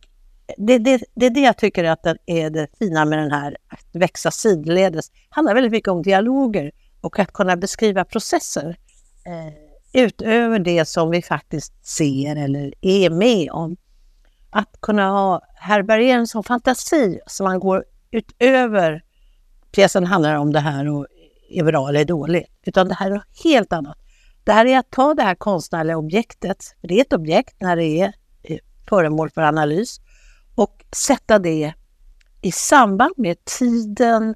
det, 0.57 0.79
det, 0.79 1.05
det 1.15 1.27
är 1.27 1.31
det 1.31 1.41
jag 1.41 1.57
tycker 1.57 1.85
att 1.85 2.03
det 2.03 2.17
är 2.27 2.51
det 2.51 2.67
fina 2.79 3.05
med 3.05 3.19
den 3.19 3.31
här 3.31 3.57
att 3.69 3.87
växa 3.93 4.31
sidledes. 4.31 5.11
Det 5.11 5.17
handlar 5.31 5.55
väldigt 5.55 5.73
mycket 5.73 5.89
om 5.89 6.03
dialoger 6.03 6.71
och 7.01 7.19
att 7.19 7.33
kunna 7.33 7.57
beskriva 7.57 8.05
processer 8.05 8.77
eh, 9.27 10.03
utöver 10.03 10.59
det 10.59 10.85
som 10.85 11.11
vi 11.11 11.23
faktiskt 11.23 11.87
ser 11.87 12.37
eller 12.37 12.75
är 12.81 13.11
med 13.11 13.51
om. 13.51 13.77
Att 14.51 14.81
kunna 14.81 15.11
ha 15.11 15.41
härbärgera 15.55 16.19
en 16.19 16.27
sån 16.27 16.45
fantasi 16.45 17.21
så 17.27 17.45
man 17.45 17.61
går 17.61 17.85
utöver 18.11 19.03
pjäsen 19.73 20.07
handlar 20.07 20.35
om 20.35 20.53
det 20.53 20.61
här 20.61 20.89
och 20.89 21.07
är 21.51 21.65
bra 21.65 21.89
eller 21.89 22.05
dåligt, 22.05 22.51
utan 22.67 22.89
det 22.89 22.95
här 22.95 23.11
är 23.11 23.15
något 23.15 23.43
helt 23.45 23.73
annat. 23.73 23.99
Det 24.45 24.53
här 24.53 24.67
är 24.67 24.79
att 24.79 24.91
ta 24.91 25.15
det 25.15 25.23
här 25.23 25.35
konstnärliga 25.35 25.97
objektet, 25.97 26.65
för 26.81 26.89
det 26.89 26.95
är 26.95 27.01
ett 27.01 27.13
objekt 27.13 27.61
när 27.61 27.77
det 27.77 28.01
är 28.01 28.13
eh, 28.43 28.59
föremål 28.89 29.31
för 29.31 29.43
analys, 29.43 30.01
sätta 30.97 31.39
det 31.39 31.75
i 32.43 32.53
samband 32.53 33.15
med 33.17 33.45
tiden 33.45 34.35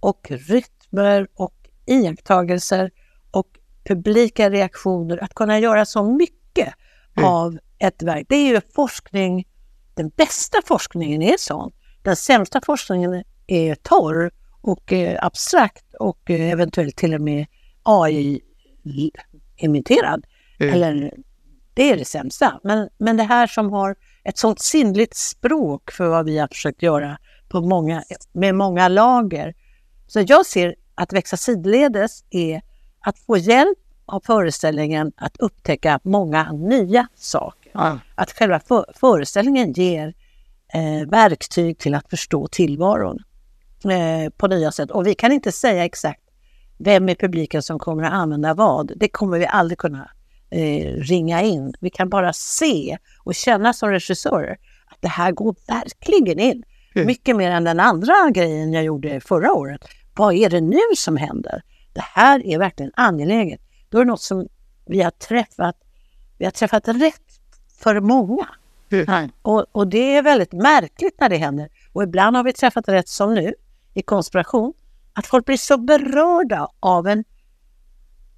och 0.00 0.26
rytmer 0.30 1.28
och 1.34 1.54
iakttagelser 1.86 2.90
och 3.30 3.46
publika 3.84 4.50
reaktioner. 4.50 5.24
Att 5.24 5.34
kunna 5.34 5.58
göra 5.58 5.84
så 5.84 6.02
mycket 6.02 6.74
Mm. 7.18 7.30
av 7.30 7.58
ett 7.78 8.02
verk. 8.02 8.26
Det 8.28 8.36
är 8.36 8.54
ju 8.54 8.60
forskning, 8.74 9.46
den 9.94 10.08
bästa 10.08 10.58
forskningen 10.66 11.22
är 11.22 11.36
sån. 11.38 11.72
Den 12.02 12.16
sämsta 12.16 12.60
forskningen 12.66 13.24
är 13.46 13.74
torr 13.74 14.30
och 14.60 14.92
eh, 14.92 15.24
abstrakt 15.24 15.94
och 15.94 16.30
eh, 16.30 16.50
eventuellt 16.50 16.96
till 16.96 17.14
och 17.14 17.20
med 17.20 17.46
AI-imiterad. 17.82 20.26
Mm. 20.60 20.74
Eller 20.74 21.12
det 21.74 21.90
är 21.90 21.96
det 21.96 22.04
sämsta. 22.04 22.60
Men, 22.64 22.88
men 22.98 23.16
det 23.16 23.22
här 23.22 23.46
som 23.46 23.72
har 23.72 23.96
ett 24.28 24.38
sånt 24.38 24.60
sinnligt 24.60 25.16
språk 25.16 25.90
för 25.90 26.08
vad 26.08 26.24
vi 26.26 26.38
har 26.38 26.48
försökt 26.48 26.82
göra 26.82 27.18
på 27.48 27.60
många, 27.60 28.04
med 28.32 28.54
många 28.54 28.88
lager. 28.88 29.54
Så 30.06 30.24
jag 30.26 30.46
ser 30.46 30.74
att 30.94 31.12
växa 31.12 31.36
sidledes 31.36 32.24
är 32.30 32.62
att 33.00 33.18
få 33.18 33.36
hjälp 33.36 33.78
av 34.06 34.22
föreställningen 34.26 35.12
att 35.16 35.36
upptäcka 35.36 36.00
många 36.02 36.52
nya 36.52 37.08
saker. 37.14 37.70
Ja. 37.74 37.98
Att 38.14 38.32
själva 38.32 38.60
för, 38.60 38.84
föreställningen 38.94 39.72
ger 39.72 40.14
eh, 40.74 41.08
verktyg 41.08 41.78
till 41.78 41.94
att 41.94 42.10
förstå 42.10 42.48
tillvaron 42.48 43.18
eh, 43.84 44.30
på 44.36 44.46
nya 44.46 44.72
sätt. 44.72 44.90
Och 44.90 45.06
vi 45.06 45.14
kan 45.14 45.32
inte 45.32 45.52
säga 45.52 45.84
exakt 45.84 46.20
vem 46.78 47.08
i 47.08 47.14
publiken 47.14 47.62
som 47.62 47.78
kommer 47.78 48.02
att 48.02 48.12
använda 48.12 48.54
vad. 48.54 48.92
Det 48.96 49.08
kommer 49.08 49.38
vi 49.38 49.46
aldrig 49.46 49.78
kunna 49.78 50.10
eh, 50.50 50.92
ringa 50.92 51.42
in. 51.42 51.74
Vi 51.80 51.90
kan 51.90 52.08
bara 52.08 52.32
se 52.32 52.98
och 53.24 53.34
känna 53.34 53.72
som 53.72 53.90
regissörer 53.90 54.56
att 54.86 54.98
det 55.00 55.08
här 55.08 55.32
går 55.32 55.54
verkligen 55.68 56.38
in. 56.38 56.62
Mm. 56.94 57.06
Mycket 57.06 57.36
mer 57.36 57.50
än 57.50 57.64
den 57.64 57.80
andra 57.80 58.30
grejen 58.30 58.72
jag 58.72 58.84
gjorde 58.84 59.20
förra 59.20 59.52
året. 59.52 59.80
Vad 60.14 60.34
är 60.34 60.50
det 60.50 60.60
nu 60.60 60.80
som 60.96 61.16
händer? 61.16 61.62
Det 61.92 62.02
här 62.02 62.46
är 62.46 62.58
verkligen 62.58 62.92
angeläget. 62.94 63.60
Då 63.88 63.98
är 63.98 64.04
det 64.04 64.10
något 64.10 64.20
som 64.20 64.48
vi 64.86 65.02
har 65.02 65.10
träffat, 65.10 65.76
vi 66.38 66.44
har 66.44 66.52
träffat 66.52 66.88
rätt 66.88 67.22
för 67.80 68.00
många. 68.00 68.46
Ja. 68.88 69.28
Och, 69.42 69.66
och 69.72 69.88
det 69.88 70.16
är 70.16 70.22
väldigt 70.22 70.52
märkligt 70.52 71.20
när 71.20 71.28
det 71.28 71.36
händer. 71.36 71.68
Och 71.92 72.02
ibland 72.02 72.36
har 72.36 72.44
vi 72.44 72.52
träffat 72.52 72.88
rätt 72.88 73.08
som 73.08 73.34
nu 73.34 73.54
i 73.94 74.02
konspiration, 74.02 74.72
att 75.12 75.26
folk 75.26 75.46
blir 75.46 75.56
så 75.56 75.78
berörda 75.78 76.68
av 76.80 77.06
en 77.06 77.24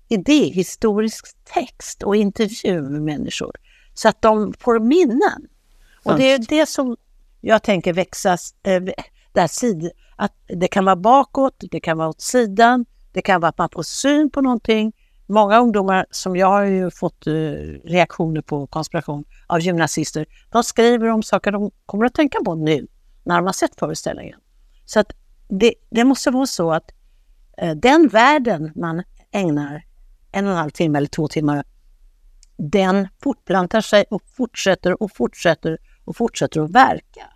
idéhistorisk 0.08 1.26
text 1.44 2.02
och 2.02 2.16
intervju 2.16 2.82
med 2.82 3.02
människor 3.02 3.52
så 3.94 4.08
att 4.08 4.22
de 4.22 4.54
får 4.58 4.80
minnen. 4.80 5.48
Och 6.04 6.18
det 6.18 6.32
är 6.32 6.38
det 6.38 6.66
som 6.66 6.96
jag 7.40 7.62
tänker 7.62 7.92
växas, 7.92 8.54
eh, 8.62 8.82
där 9.32 9.46
sid, 9.46 9.90
att 10.16 10.32
det 10.46 10.68
kan 10.68 10.84
vara 10.84 10.96
bakåt, 10.96 11.64
det 11.70 11.80
kan 11.80 11.98
vara 11.98 12.08
åt 12.08 12.20
sidan, 12.20 12.86
det 13.12 13.22
kan 13.22 13.40
vara 13.40 13.48
att 13.48 13.58
man 13.58 13.68
får 13.72 13.82
syn 13.82 14.30
på 14.30 14.40
någonting. 14.40 14.92
Många 15.26 15.58
ungdomar 15.58 16.06
som 16.10 16.36
jag 16.36 16.46
har 16.46 16.64
ju 16.64 16.90
fått 16.90 17.26
eh, 17.26 17.32
reaktioner 17.84 18.40
på 18.42 18.66
konspiration 18.66 19.24
av 19.46 19.60
gymnasister, 19.60 20.26
de 20.50 20.64
skriver 20.64 21.08
om 21.08 21.22
saker 21.22 21.52
de 21.52 21.70
kommer 21.86 22.04
att 22.04 22.14
tänka 22.14 22.38
på 22.44 22.54
nu 22.54 22.86
när 23.24 23.36
de 23.36 23.46
har 23.46 23.52
sett 23.52 23.78
föreställningen. 23.78 24.40
Så 24.84 25.00
att 25.00 25.12
det, 25.48 25.74
det 25.90 26.04
måste 26.04 26.30
vara 26.30 26.46
så 26.46 26.72
att 26.72 26.90
eh, 27.58 27.74
den 27.74 28.08
världen 28.08 28.72
man 28.74 29.02
ägnar 29.32 29.87
en 30.32 30.46
och 30.46 30.52
en 30.52 30.58
halv 30.58 30.70
timme 30.70 30.98
eller 30.98 31.08
två 31.08 31.28
timmar, 31.28 31.64
den 32.56 33.08
fortplantar 33.22 33.80
sig 33.80 34.04
och 34.10 34.22
fortsätter 34.36 35.02
och 35.02 35.12
fortsätter 35.12 35.78
och 36.04 36.16
fortsätter 36.16 36.60
att 36.60 36.70
verka. 36.70 37.26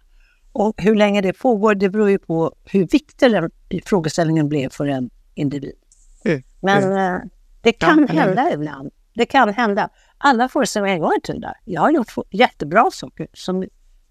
Och 0.52 0.82
hur 0.82 0.94
länge 0.94 1.20
det 1.20 1.32
pågår, 1.32 1.74
det 1.74 1.88
beror 1.88 2.10
ju 2.10 2.18
på 2.18 2.54
hur 2.64 2.86
viktig 2.86 3.30
den 3.30 3.50
frågeställningen 3.84 4.48
blev 4.48 4.68
för 4.68 4.86
en 4.86 5.10
individ. 5.34 5.74
Mm. 6.24 6.42
Men 6.60 6.92
eh, 6.92 7.20
det 7.60 7.72
kan 7.72 7.98
hur? 7.98 8.06
hända 8.06 8.52
ibland. 8.52 8.90
Det 9.14 9.26
kan 9.26 9.54
hända. 9.54 9.88
Alla 10.18 10.48
föreställningar 10.48 10.98
går 10.98 11.14
inte 11.14 11.32
där. 11.32 11.54
Jag 11.64 11.80
har 11.80 11.90
gjort 11.90 12.12
jättebra 12.30 12.90
saker 12.92 13.26
som 13.32 13.64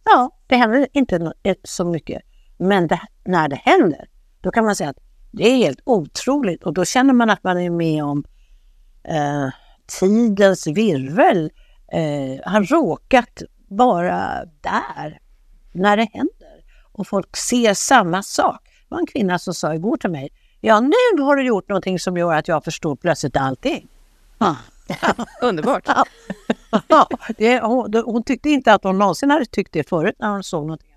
ja, 0.04 0.38
det 0.48 0.56
händer 0.56 0.88
inte 0.94 1.34
så 1.64 1.86
mycket. 1.86 2.22
Men 2.58 2.88
det, 2.88 3.00
när 3.26 3.48
det 3.48 3.56
händer, 3.56 4.10
då 4.42 4.52
kan 4.52 4.66
man 4.66 4.76
säga 4.76 4.90
att 4.90 5.00
det 5.32 5.50
är 5.50 5.56
helt 5.56 5.80
otroligt 5.84 6.64
och 6.64 6.74
då 6.74 6.86
känner 6.86 7.14
man 7.14 7.30
att 7.30 7.44
man 7.44 7.58
är 7.58 7.70
med 7.70 8.04
om 8.04 8.24
eh, 9.04 9.50
tidens 10.00 10.68
virvel. 10.68 11.52
Eh, 11.94 12.52
har 12.52 12.64
råkat 12.64 13.42
vara 13.68 14.46
där 14.62 15.20
när 15.72 15.98
det 15.98 16.10
händer 16.14 16.64
och 16.92 17.08
folk 17.08 17.38
ser 17.38 17.74
samma 17.74 18.24
sak. 18.24 18.62
Det 18.64 18.96
var 18.96 19.00
en 19.00 19.08
kvinna 19.08 19.40
som 19.40 19.54
sa 19.54 19.74
igår 19.74 19.98
till 19.98 20.10
mig, 20.10 20.30
ja 20.62 20.80
nu 20.80 21.22
har 21.22 21.36
du 21.36 21.46
gjort 21.46 21.70
någonting 21.70 22.00
som 22.00 22.18
gör 22.18 22.34
att 22.34 22.48
jag 22.48 22.64
förstår 22.64 22.96
plötsligt 22.96 23.38
allting. 23.38 23.88
Ja. 24.38 24.58
Underbart! 25.42 25.88
ja, 26.88 27.08
det, 27.38 27.60
hon, 27.60 28.04
hon, 28.06 28.24
tyckte 28.24 28.50
inte 28.50 28.74
att 28.74 28.84
hon 28.84 28.98
någonsin 28.98 29.32
hade 29.32 29.46
tyckt 29.46 29.74
det 29.74 29.90
förut 29.90 30.16
när 30.20 30.30
hon 30.30 30.44
såg 30.44 30.64
någonting. 30.64 30.96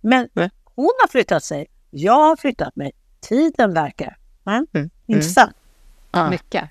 Men 0.00 0.28
hon 0.64 0.90
har 1.00 1.08
flyttat 1.08 1.44
sig, 1.44 1.66
jag 1.90 2.12
har 2.12 2.36
flyttat 2.36 2.76
mig, 2.76 2.92
tiden 3.20 3.74
verkar. 3.74 4.18
Mm. 4.46 4.66
Mm. 4.74 4.90
Intressant. 5.06 5.56
Mm. 6.12 6.30
Mycket. 6.30 6.70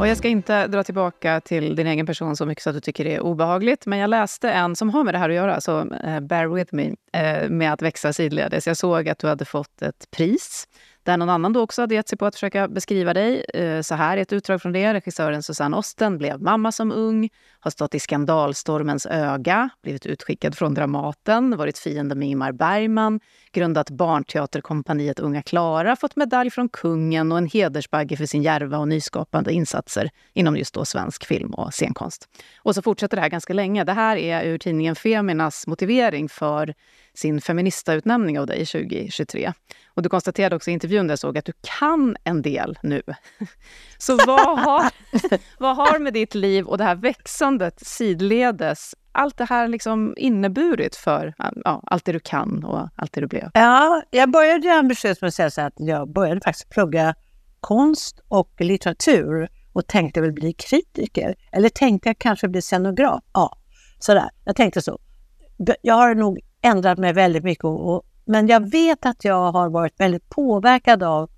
Och 0.00 0.08
jag 0.08 0.16
ska 0.16 0.28
inte 0.28 0.66
dra 0.66 0.82
tillbaka 0.84 1.40
till 1.40 1.76
din 1.76 1.86
egen 1.86 2.06
person 2.06 2.36
så 2.36 2.46
mycket 2.46 2.64
så 2.64 2.70
att 2.70 2.76
du 2.76 2.80
tycker 2.80 3.04
det 3.04 3.14
är 3.14 3.20
obehagligt. 3.20 3.86
Men 3.86 3.98
jag 3.98 4.10
läste 4.10 4.50
en 4.50 4.76
som 4.76 4.90
har 4.90 5.04
med 5.04 5.14
det 5.14 5.18
här 5.18 5.28
att 5.28 5.34
göra, 5.34 5.60
så 5.60 5.80
eh, 5.80 6.20
bear 6.20 6.46
with 6.46 6.74
me, 6.74 6.94
eh, 7.12 7.48
med 7.48 7.72
att 7.72 7.82
växa 7.82 8.12
sidledes. 8.12 8.66
Jag 8.66 8.76
såg 8.76 9.08
att 9.08 9.18
du 9.18 9.26
hade 9.26 9.44
fått 9.44 9.82
ett 9.82 10.10
pris 10.10 10.68
där 11.02 11.16
någon 11.16 11.28
annan 11.28 11.52
då 11.52 11.60
också 11.60 11.82
hade 11.82 11.94
gett 11.94 12.08
sig 12.08 12.18
på 12.18 12.26
att 12.26 12.34
försöka 12.34 12.68
beskriva 12.68 13.14
dig. 13.14 13.44
Eh, 13.54 13.82
så 13.82 13.94
här, 13.94 14.16
är 14.16 14.22
ett 14.22 14.32
utdrag 14.32 14.62
från 14.62 14.72
det. 14.72 14.94
Regissören 14.94 15.42
Susanne 15.42 15.76
Osten 15.76 16.18
blev 16.18 16.42
mamma 16.42 16.72
som 16.72 16.92
ung, 16.92 17.28
har 17.60 17.70
stått 17.70 17.94
i 17.94 18.00
skandalstormens 18.00 19.06
öga, 19.06 19.70
blivit 19.82 20.06
utskickad 20.06 20.58
från 20.58 20.74
Dramaten, 20.74 21.56
varit 21.56 21.78
fiende 21.78 22.14
med 22.14 22.28
Ingmar 22.28 22.52
Bergman, 22.52 23.20
grundat 23.52 23.90
barnteaterkompaniet 23.90 25.18
Unga 25.18 25.42
Klara, 25.42 25.96
fått 25.96 26.16
medalj 26.16 26.50
från 26.50 26.68
kungen 26.68 27.32
och 27.32 27.38
en 27.38 27.46
hedersbagge 27.46 28.16
för 28.16 28.26
sin 28.26 28.42
järva 28.42 28.78
och 28.78 28.88
nyskapande 28.88 29.52
insatser 29.52 30.10
inom 30.34 30.56
just 30.56 30.74
då 30.74 30.84
svensk 30.84 31.26
film 31.26 31.50
och 31.54 31.74
scenkonst. 31.74 32.28
Och 32.58 32.74
så 32.74 32.82
fortsätter 32.82 33.16
det 33.16 33.20
här 33.20 33.28
ganska 33.28 33.52
länge. 33.52 33.84
Det 33.84 33.92
här 33.92 34.16
är 34.16 34.44
ur 34.44 34.58
tidningen 34.58 34.96
Feminas 34.96 35.66
motivering 35.66 36.28
för 36.28 36.74
sin 37.14 37.40
feministautnämning 37.40 38.40
av 38.40 38.46
dig 38.46 38.66
2023. 38.66 39.52
Och 39.94 40.02
du 40.02 40.08
konstaterade 40.08 40.56
också 40.56 40.70
i 40.70 40.72
intervjun 40.72 41.06
där 41.06 41.12
jag 41.12 41.18
såg 41.18 41.38
att 41.38 41.44
du 41.44 41.52
kan 41.80 42.16
en 42.24 42.42
del 42.42 42.78
nu. 42.82 43.02
Så 43.98 44.16
vad 44.26 44.58
har, 44.58 44.90
vad 45.58 45.76
har 45.76 45.98
med 45.98 46.12
ditt 46.12 46.34
liv 46.34 46.66
och 46.66 46.78
det 46.78 46.84
här 46.84 46.94
växandet 46.94 47.86
sidledes 47.86 48.94
allt 49.12 49.36
det 49.36 49.44
här 49.44 49.68
liksom 49.68 50.14
inneburit 50.16 50.96
för 50.96 51.34
ja, 51.64 51.82
allt 51.86 52.04
det 52.04 52.12
du 52.12 52.20
kan 52.20 52.64
och 52.64 52.88
allt 52.96 53.12
det 53.12 53.20
du 53.20 53.26
blev? 53.26 53.50
Ja, 53.54 54.02
jag 54.10 54.30
började 54.30 54.72
ambitiöst 54.72 55.20
med 55.20 55.28
att 55.28 55.34
säga 55.34 55.50
så 55.50 55.60
att 55.60 55.74
jag 55.76 56.12
började 56.12 56.40
faktiskt 56.40 56.70
plugga 56.70 57.14
konst 57.60 58.20
och 58.28 58.52
litteratur 58.58 59.48
och 59.72 59.86
tänkte 59.86 60.20
väl 60.20 60.32
bli 60.32 60.52
kritiker. 60.52 61.34
Eller 61.52 61.68
tänkte 61.68 62.08
jag 62.08 62.18
kanske 62.18 62.48
bli 62.48 62.62
scenograf? 62.62 63.24
Ja, 63.32 63.58
sådär. 63.98 64.30
Jag 64.44 64.56
tänkte 64.56 64.82
så. 64.82 64.98
Jag 65.82 65.94
har 65.94 66.14
nog 66.14 66.40
ändrat 66.62 66.98
mig 66.98 67.12
väldigt 67.12 67.44
mycket, 67.44 67.64
och, 67.64 68.02
men 68.24 68.46
jag 68.46 68.70
vet 68.70 69.06
att 69.06 69.24
jag 69.24 69.52
har 69.52 69.70
varit 69.70 70.00
väldigt 70.00 70.28
påverkad 70.28 71.02
av 71.02 71.30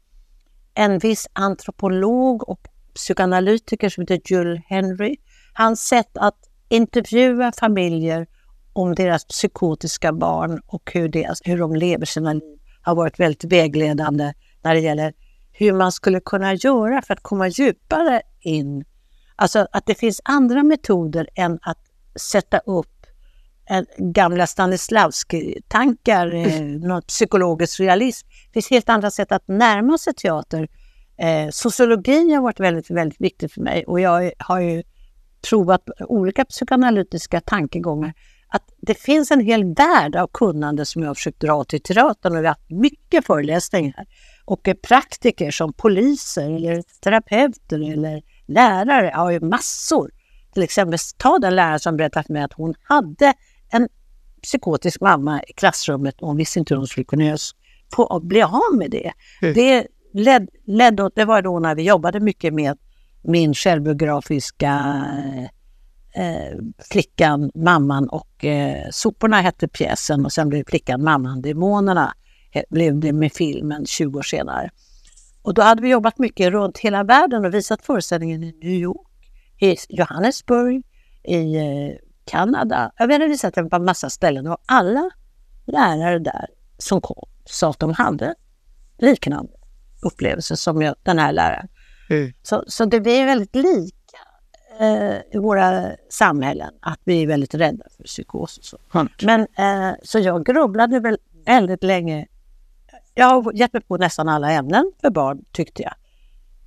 en 0.74 0.98
viss 0.98 1.26
antropolog 1.32 2.48
och 2.48 2.68
psykoanalytiker 2.94 3.88
som 3.88 4.00
heter 4.00 4.20
Jules 4.24 4.60
Henry. 4.66 5.16
Hans 5.54 5.80
sätt 5.80 6.10
att 6.14 6.38
intervjua 6.68 7.52
familjer 7.52 8.26
om 8.72 8.94
deras 8.94 9.24
psykotiska 9.24 10.12
barn 10.12 10.60
och 10.66 10.90
hur, 10.94 11.08
deras, 11.08 11.40
hur 11.44 11.58
de 11.58 11.74
lever 11.74 12.06
sina 12.06 12.32
liv 12.32 12.58
har 12.82 12.94
varit 12.94 13.20
väldigt 13.20 13.44
vägledande 13.44 14.32
när 14.62 14.74
det 14.74 14.80
gäller 14.80 15.14
hur 15.52 15.72
man 15.72 15.92
skulle 15.92 16.20
kunna 16.20 16.54
göra 16.54 17.02
för 17.02 17.14
att 17.14 17.22
komma 17.22 17.48
djupare 17.48 18.22
in. 18.40 18.84
Alltså 19.36 19.66
att 19.72 19.86
det 19.86 19.94
finns 19.94 20.20
andra 20.24 20.62
metoder 20.62 21.28
än 21.34 21.58
att 21.62 21.78
sätta 22.16 22.58
upp 22.58 23.01
gamla 23.98 24.46
Stanislavski-tankar, 24.46 26.34
eh, 26.34 27.00
psykologisk 27.06 27.80
realism. 27.80 28.28
Det 28.28 28.52
finns 28.52 28.70
helt 28.70 28.88
andra 28.88 29.10
sätt 29.10 29.32
att 29.32 29.48
närma 29.48 29.98
sig 29.98 30.14
teater. 30.14 30.68
Eh, 31.16 31.50
sociologi 31.50 32.32
har 32.32 32.42
varit 32.42 32.60
väldigt, 32.60 32.90
väldigt 32.90 33.20
viktigt 33.20 33.52
för 33.52 33.60
mig 33.60 33.84
och 33.86 34.00
jag 34.00 34.32
har 34.38 34.60
ju 34.60 34.82
provat 35.50 35.82
olika 35.98 36.44
psykoanalytiska 36.44 37.40
tankegångar. 37.40 38.14
Att 38.48 38.62
det 38.80 38.94
finns 38.94 39.30
en 39.30 39.40
hel 39.40 39.74
värld 39.74 40.16
av 40.16 40.26
kunnande 40.32 40.86
som 40.86 41.02
jag 41.02 41.08
har 41.08 41.14
försökt 41.14 41.40
dra 41.40 41.64
till 41.64 41.82
teatern 41.82 42.32
och 42.32 42.42
vi 42.42 42.46
har 42.46 42.54
haft 42.54 42.70
mycket 42.70 43.26
föreläsningar. 43.26 44.06
Och 44.44 44.68
eh, 44.68 44.74
praktiker 44.74 45.50
som 45.50 45.72
poliser 45.72 46.50
eller 46.50 46.82
terapeuter 47.00 47.92
eller 47.92 48.22
lärare 48.46 49.12
har 49.14 49.30
ju 49.30 49.40
massor. 49.40 50.10
Till 50.54 50.62
exempel 50.62 50.98
ta 51.16 51.38
den 51.38 51.56
lärare 51.56 51.78
som 51.78 51.96
berättade 51.96 52.26
för 52.26 52.32
mig 52.32 52.42
att 52.42 52.52
hon 52.52 52.74
hade 52.82 53.34
en 53.72 53.88
psykotisk 54.42 55.00
mamma 55.00 55.42
i 55.42 55.52
klassrummet 55.52 56.20
och 56.20 56.28
hon 56.28 56.36
visste 56.36 56.58
inte 56.58 56.74
hur 56.74 56.78
hon 56.78 56.86
skulle 56.86 57.04
kunna 57.04 57.36
få, 57.94 58.20
bli 58.20 58.42
av 58.42 58.76
med 58.78 58.90
det. 58.90 59.12
Mm. 59.42 59.54
Det 59.54 59.86
ledde, 60.14 60.46
led, 60.66 61.10
det 61.14 61.24
var 61.24 61.42
då 61.42 61.58
när 61.58 61.74
vi 61.74 61.82
jobbade 61.82 62.20
mycket 62.20 62.54
med 62.54 62.78
min 63.22 63.54
självbiografiska 63.54 65.04
eh, 66.14 66.58
Flickan, 66.90 67.50
mamman 67.54 68.08
och 68.08 68.44
eh, 68.44 68.88
Soporna 68.90 69.40
hette 69.40 69.68
pjäsen 69.68 70.24
och 70.24 70.32
sen 70.32 70.48
blev 70.48 70.64
Flickan, 70.68 71.04
mamman, 71.04 71.42
Demonerna 71.42 72.14
blev 72.70 73.00
det 73.00 73.12
med 73.12 73.32
filmen 73.32 73.86
20 73.86 74.18
år 74.18 74.22
senare. 74.22 74.70
Och 75.42 75.54
då 75.54 75.62
hade 75.62 75.82
vi 75.82 75.88
jobbat 75.88 76.18
mycket 76.18 76.52
runt 76.52 76.78
hela 76.78 77.04
världen 77.04 77.44
och 77.44 77.54
visat 77.54 77.82
föreställningen 77.82 78.42
i 78.42 78.52
New 78.62 78.72
York, 78.72 79.08
i 79.60 79.76
Johannesburg, 79.88 80.82
i 81.24 81.56
eh, 81.56 81.96
Kanada. 82.24 82.92
Jag 82.96 83.12
hade 83.12 83.28
visat 83.28 83.54
den 83.54 83.70
på 83.70 83.76
en 83.76 83.84
massa 83.84 84.10
ställen 84.10 84.46
och 84.46 84.58
alla 84.66 85.10
lärare 85.66 86.18
där 86.18 86.46
som 86.78 87.00
kom 87.00 87.28
sa 87.44 87.70
att 87.70 87.78
de 87.78 87.92
hade 87.92 88.34
liknande 88.98 89.52
upplevelser 90.02 90.54
som 90.54 90.82
jag, 90.82 90.94
den 91.02 91.18
här 91.18 91.32
läraren. 91.32 91.68
Mm. 92.10 92.32
Så, 92.42 92.64
så 92.66 92.84
det 92.84 93.00
blir 93.00 93.26
väldigt 93.26 93.54
lika 93.54 94.18
eh, 94.80 95.16
i 95.32 95.38
våra 95.38 95.90
samhällen, 96.10 96.70
att 96.80 97.00
vi 97.04 97.22
är 97.22 97.26
väldigt 97.26 97.54
rädda 97.54 97.84
för 97.96 98.04
psykos 98.04 98.58
och 98.58 98.64
så. 98.64 98.78
Mm. 98.94 99.08
Men 99.22 99.40
eh, 99.40 99.94
så 100.02 100.18
jag 100.18 100.46
grubblade 100.46 101.00
väl 101.00 101.18
väldigt 101.46 101.82
länge. 101.82 102.26
Jag 103.14 103.26
har 103.26 103.52
gett 103.52 103.72
mig 103.72 103.82
på 103.82 103.96
nästan 103.96 104.28
alla 104.28 104.50
ämnen 104.52 104.92
för 105.00 105.10
barn, 105.10 105.44
tyckte 105.52 105.82
jag. 105.82 105.94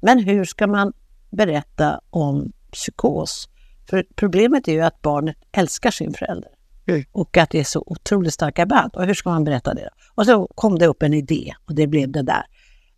Men 0.01 0.19
hur 0.19 0.45
ska 0.45 0.67
man 0.67 0.93
berätta 1.29 2.01
om 2.09 2.51
psykos? 2.71 3.49
För 3.89 4.05
problemet 4.15 4.67
är 4.67 4.71
ju 4.73 4.81
att 4.81 5.01
barnet 5.01 5.35
älskar 5.51 5.91
sin 5.91 6.13
förälder. 6.13 6.51
Mm. 6.87 7.03
Och 7.11 7.37
att 7.37 7.49
det 7.49 7.59
är 7.59 7.63
så 7.63 7.83
otroligt 7.85 8.33
starka 8.33 8.65
band. 8.65 8.95
Och 8.95 9.05
hur 9.05 9.13
ska 9.13 9.29
man 9.29 9.43
berätta 9.43 9.73
det? 9.73 9.89
Och 10.15 10.25
så 10.25 10.47
kom 10.55 10.79
det 10.79 10.87
upp 10.87 11.03
en 11.03 11.13
idé 11.13 11.53
och 11.65 11.75
det 11.75 11.87
blev 11.87 12.11
det 12.11 12.21
där. 12.21 12.45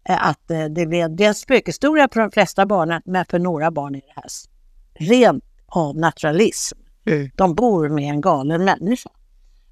Eh, 0.09 0.27
att 0.27 0.51
eh, 0.51 0.65
det, 0.65 0.85
blev, 0.85 1.15
det 1.15 1.23
är 1.23 1.27
en 1.27 1.35
spökhistoria 1.35 2.09
för 2.13 2.19
de 2.19 2.31
flesta 2.31 2.65
barnen, 2.65 3.01
men 3.05 3.25
för 3.25 3.39
några 3.39 3.71
barn 3.71 3.95
är 3.95 3.99
det 3.99 4.13
här 4.15 4.25
rent 4.93 5.43
av 5.67 5.97
naturalism. 5.97 6.77
Mm. 7.05 7.29
De 7.35 7.55
bor 7.55 7.89
med 7.89 8.09
en 8.09 8.21
galen 8.21 8.65
människa. 8.65 9.09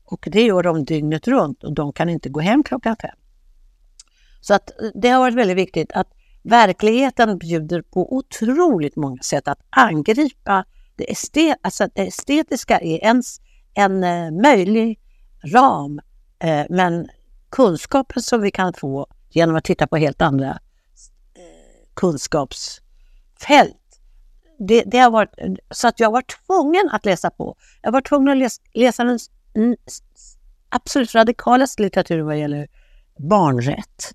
Och 0.06 0.28
det 0.32 0.42
gör 0.42 0.64
de 0.64 0.86
dygnet 0.86 1.28
runt 1.28 1.64
och 1.64 1.74
de 1.74 1.94
kan 1.94 2.10
inte 2.10 2.30
gå 2.30 2.40
hem 2.40 2.64
klockan 2.64 2.96
fem. 3.02 3.16
Så 4.42 4.54
att 4.54 4.70
eh, 4.70 4.90
det 4.96 5.10
har 5.10 5.20
varit 5.20 5.36
väldigt 5.36 5.58
viktigt 5.58 5.92
att 5.92 6.08
verkligheten 6.44 7.38
bjuder 7.38 7.82
på 7.82 8.16
otroligt 8.16 8.96
många 8.96 9.22
sätt 9.22 9.48
att 9.48 9.60
angripa 9.70 10.66
det, 10.96 11.12
estet, 11.12 11.58
alltså 11.62 11.88
det 11.94 12.08
estetiska 12.08 12.80
är 12.80 13.04
ens 13.04 13.40
en 13.74 14.04
eh, 14.04 14.32
möjlig 14.32 15.00
ram, 15.44 16.02
eh, 16.40 16.66
men 16.70 17.08
kunskapen 17.50 18.22
som 18.22 18.42
vi 18.42 18.52
kan 18.52 18.74
få 18.74 19.08
genom 19.30 19.56
att 19.56 19.64
titta 19.64 19.88
på 19.88 19.98
helt 19.98 20.22
andra 20.22 20.50
eh, 20.50 21.90
kunskapsfält. 21.94 22.82
Det, 24.60 24.84
det, 24.86 24.98
har 24.98 25.12
varit, 25.12 25.34
så 25.72 25.88
att 25.88 26.00
jag 26.00 26.12
var 26.12 26.22
tvungen 26.22 26.90
att 26.92 27.06
läsa 27.06 27.30
på. 27.30 27.56
Jag 27.82 27.92
var 27.92 28.02
tvungen 28.02 28.30
att 28.30 28.38
läsa, 28.38 28.62
läsa 28.74 29.04
den 29.04 29.20
absolut 30.70 31.16
radikalaste 31.16 31.82
litteraturen 31.82 32.26
vad 32.26 32.40
gäller 32.40 32.68
barnrätt. 33.18 34.12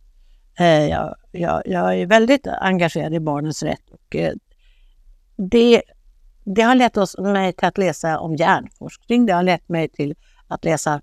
Jag, 0.91 1.15
jag, 1.33 1.63
jag, 1.67 2.01
är 2.01 2.07
väldigt 2.07 2.47
engagerad 2.47 3.15
i 3.15 3.21
barnens 3.21 3.63
rätt 3.63 3.91
och 3.91 4.17
det 5.37 5.83
det 6.45 6.63
har 6.63 6.75
lett 6.75 6.97
oss, 6.97 7.19
mig 7.19 7.53
till 7.53 7.69
att 7.69 7.79
läsa 7.79 8.19
om 8.19 8.37
hjärnforskning, 8.37 9.27
det 9.27 9.33
har 9.33 9.43
lett 9.43 9.69
mig 9.69 9.89
till 9.89 10.15
att 10.49 10.65
läsa 10.65 11.01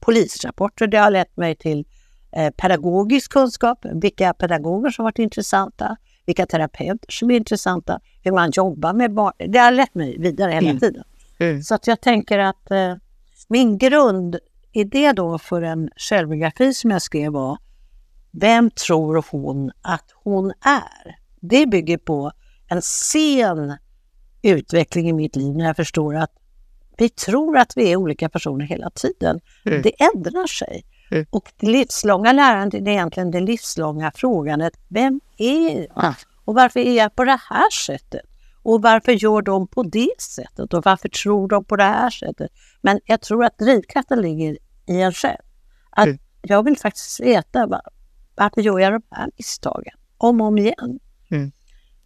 polisrapporter, 0.00 0.86
det 0.86 0.98
har 0.98 1.10
lett 1.10 1.36
mig 1.36 1.56
till 1.56 1.84
eh, 2.32 2.50
pedagogisk 2.50 3.32
kunskap, 3.32 3.86
vilka 3.92 4.34
pedagoger 4.34 4.90
som 4.90 5.04
varit 5.04 5.18
intressanta, 5.18 5.96
vilka 6.26 6.46
terapeuter 6.46 7.06
som 7.08 7.30
är 7.30 7.36
intressanta, 7.36 8.00
hur 8.22 8.32
man 8.32 8.50
jobbar 8.50 8.92
med 8.92 9.14
barn. 9.14 9.32
Det 9.52 9.58
har 9.58 9.70
lett 9.70 9.94
mig 9.94 10.18
vidare 10.18 10.52
hela 10.52 10.70
Mm. 10.70 10.80
tiden. 10.80 11.04
Mm. 11.38 11.62
Så 11.62 11.74
att 11.74 11.86
jag 11.86 12.00
tänker 12.00 12.38
att 12.38 12.70
eh, 12.70 12.94
min 13.48 13.78
grundidé 13.78 15.12
då 15.16 15.38
för 15.38 15.62
en 15.62 15.90
självbiografi 15.96 16.74
som 16.74 16.90
jag 16.90 17.02
skrev 17.02 17.32
var 17.32 17.58
Vem 18.40 18.70
tror 18.70 19.24
hon 19.30 19.70
att 19.82 20.04
hon 20.24 20.50
är? 20.50 21.16
Det 21.40 21.66
bygger 21.66 21.98
på 21.98 22.32
en 22.68 22.82
sen 22.82 23.76
utveckling 24.50 25.08
i 25.08 25.12
mitt 25.12 25.36
liv 25.36 25.56
när 25.56 25.64
jag 25.64 25.76
förstår 25.76 26.14
att 26.16 26.30
vi 26.98 27.08
tror 27.08 27.56
att 27.58 27.72
vi 27.76 27.92
är 27.92 27.96
olika 27.96 28.28
personer 28.28 28.64
hela 28.66 28.90
tiden. 28.90 29.40
Mm. 29.64 29.82
Det 29.82 29.92
ändrar 30.02 30.46
sig. 30.46 30.84
Mm. 31.10 31.26
Och 31.30 31.52
det 31.60 31.66
livslånga 31.66 32.32
lärandet 32.32 32.80
är 32.82 32.88
egentligen 32.88 33.30
det 33.30 33.40
livslånga 33.40 34.12
frågandet. 34.14 34.72
Vem 34.88 35.20
är 35.38 35.78
jag? 35.80 36.14
Och 36.44 36.54
varför 36.54 36.80
är 36.80 36.96
jag 36.96 37.16
på 37.16 37.24
det 37.24 37.38
här 37.50 37.70
sättet? 37.86 38.20
Och 38.62 38.82
varför 38.82 39.12
gör 39.12 39.42
de 39.42 39.68
på 39.68 39.82
det 39.82 40.10
sättet? 40.20 40.74
Och 40.74 40.84
varför 40.84 41.08
tror 41.08 41.48
de 41.48 41.64
på 41.64 41.76
det 41.76 41.84
här 41.84 42.10
sättet? 42.10 42.50
Men 42.80 43.00
jag 43.04 43.20
tror 43.20 43.44
att 43.44 43.58
drivkraften 43.58 44.20
ligger 44.22 44.58
i 44.86 45.00
en 45.00 45.12
själv. 45.12 45.42
Att 45.90 46.06
Mm. 46.06 46.18
jag 46.42 46.62
vill 46.62 46.76
faktiskt 46.78 47.20
veta 47.20 47.66
va- 47.66 47.80
varför 48.36 48.60
gör 48.60 48.78
jag 48.78 48.92
de 48.92 49.02
här 49.10 49.30
misstagen? 49.36 49.92
Om 50.18 50.40
och 50.40 50.46
om 50.46 50.58
igen. 50.58 50.98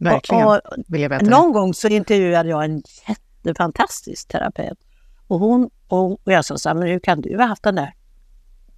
Verkligen, 0.01 0.47
Och, 0.47 0.55
och 0.55 0.61
vill 0.89 1.01
jag 1.01 1.11
veta. 1.11 1.25
någon 1.25 1.53
gång 1.53 1.75
så 1.75 1.89
intervjuade 1.89 2.49
jag 2.49 2.65
en 2.65 2.83
jättefantastisk 3.09 4.29
terapeut. 4.29 4.79
Och 5.27 5.41
hon 5.41 5.71
och 5.89 6.21
jag 6.25 6.45
sa 6.45 6.59
så 6.59 6.69
här, 6.69 6.77
men 6.77 6.89
hur 6.89 6.99
kan 6.99 7.21
du 7.21 7.37
ha 7.37 7.45
haft 7.45 7.63
den 7.63 7.75
där 7.75 7.95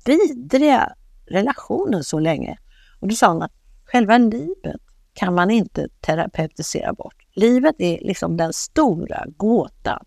vidriga 0.05 0.93
relationen 1.27 2.05
så 2.05 2.18
länge? 2.18 2.59
Och 3.01 3.09
då 3.09 3.14
sa 3.14 3.33
hon 3.33 3.43
att 3.43 3.53
själva 3.85 4.18
livet 4.18 4.81
kan 5.14 5.35
man 5.35 5.51
inte 5.51 5.89
terapeutisera 6.01 6.93
bort. 6.93 7.14
Livet 7.35 7.75
är 7.79 7.99
liksom 8.01 8.37
den 8.37 8.53
stora 8.53 9.25
gåtan. 9.37 10.05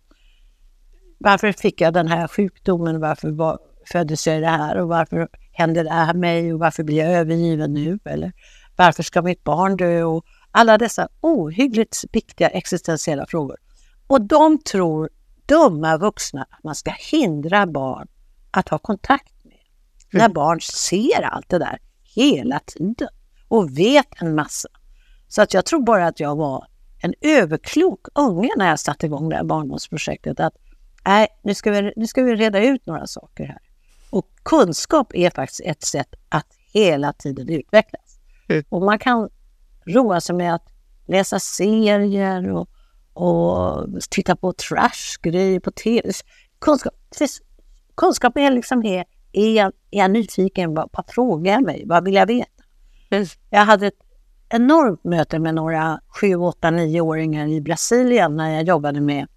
Varför 1.17 1.51
fick 1.51 1.81
jag 1.81 1.93
den 1.93 2.07
här 2.07 2.27
sjukdomen? 2.27 2.99
Varför 2.99 3.31
var, 3.31 3.59
föddes 3.91 4.27
jag 4.27 4.37
i 4.37 4.39
det 4.39 4.47
här? 4.47 4.77
Och 4.77 4.87
varför 4.87 5.27
händer 5.51 5.83
det 5.83 5.89
här 5.89 6.13
mig? 6.13 6.53
Och 6.53 6.59
varför 6.59 6.83
blir 6.83 6.97
jag 6.97 7.11
övergiven 7.11 7.73
nu? 7.73 7.99
Eller 8.05 8.31
varför 8.75 9.03
ska 9.03 9.21
mitt 9.21 9.43
barn 9.43 9.77
dö? 9.77 10.03
Och 10.03 10.25
alla 10.55 10.77
dessa 10.77 11.07
ohyggligt 11.21 12.03
viktiga 12.11 12.49
existentiella 12.49 13.25
frågor. 13.25 13.57
Och 14.07 14.21
de 14.21 14.61
tror 14.61 15.09
dumma 15.45 15.97
vuxna 15.97 16.47
att 16.49 16.63
man 16.63 16.75
ska 16.75 16.91
hindra 17.11 17.67
barn 17.67 18.07
att 18.51 18.69
ha 18.69 18.77
kontakt 18.77 19.33
med. 19.43 19.53
När 20.11 20.29
barn 20.29 20.61
ser 20.61 21.21
allt 21.21 21.49
det 21.49 21.59
där 21.59 21.79
hela 22.15 22.59
tiden 22.65 23.07
och 23.47 23.77
vet 23.77 24.21
en 24.21 24.35
massa. 24.35 24.69
Så 25.27 25.41
att 25.41 25.53
jag 25.53 25.65
tror 25.65 25.81
bara 25.81 26.07
att 26.07 26.19
jag 26.19 26.35
var 26.35 26.67
en 27.01 27.13
överklok 27.21 28.07
unge 28.15 28.49
när 28.57 28.69
jag 28.69 28.79
satte 28.79 29.05
igång 29.05 29.29
det 29.29 29.35
här 29.35 29.43
barndomsprojektet. 29.43 30.39
Att 30.39 30.53
nej, 31.05 31.27
nu 31.43 31.53
ska, 31.53 31.71
vi, 31.71 31.93
nu 31.95 32.07
ska 32.07 32.23
vi 32.23 32.35
reda 32.35 32.59
ut 32.59 32.85
några 32.85 33.07
saker 33.07 33.45
här. 33.45 33.61
Och 34.09 34.27
kunskap 34.43 35.15
är 35.15 35.29
faktiskt 35.29 35.61
ett 35.65 35.83
sätt 35.83 36.15
att 36.29 36.47
hela 36.73 37.13
tiden 37.13 37.49
utvecklas. 37.49 38.19
Mm. 38.47 38.63
Och 38.69 38.81
man 38.81 38.99
kan 38.99 39.29
roa 39.85 40.21
sig 40.21 40.35
med 40.35 40.55
att 40.55 40.67
läsa 41.07 41.39
serier 41.39 42.51
och, 42.51 42.69
och 43.13 43.87
titta 44.09 44.35
på 44.35 44.53
trashgrejer 44.53 45.59
på 45.59 45.71
tv. 45.71 46.11
Kunskap, 46.59 46.93
precis, 47.09 47.41
kunskap 47.95 48.37
är 48.37 48.51
liksom 48.51 48.81
här, 48.81 49.05
är 49.31 49.53
jag, 49.53 49.71
är 49.91 49.99
jag 49.99 50.11
nyfiken? 50.11 50.73
Vad, 50.73 50.89
vad 50.93 51.05
frågar 51.09 51.53
jag 51.53 51.63
mig? 51.63 51.83
Vad 51.85 52.05
vill 52.05 52.13
jag 52.13 52.25
veta? 52.25 52.49
Mm. 53.09 53.25
Jag 53.49 53.65
hade 53.65 53.87
ett 53.87 53.99
enormt 54.49 55.03
möte 55.03 55.39
med 55.39 55.55
några 55.55 55.99
7, 56.21 56.35
8, 56.35 56.67
9-åringar 56.71 57.47
i 57.47 57.61
Brasilien 57.61 58.35
när 58.35 58.49
jag 58.53 58.63
jobbade 58.63 59.01
med 59.01 59.27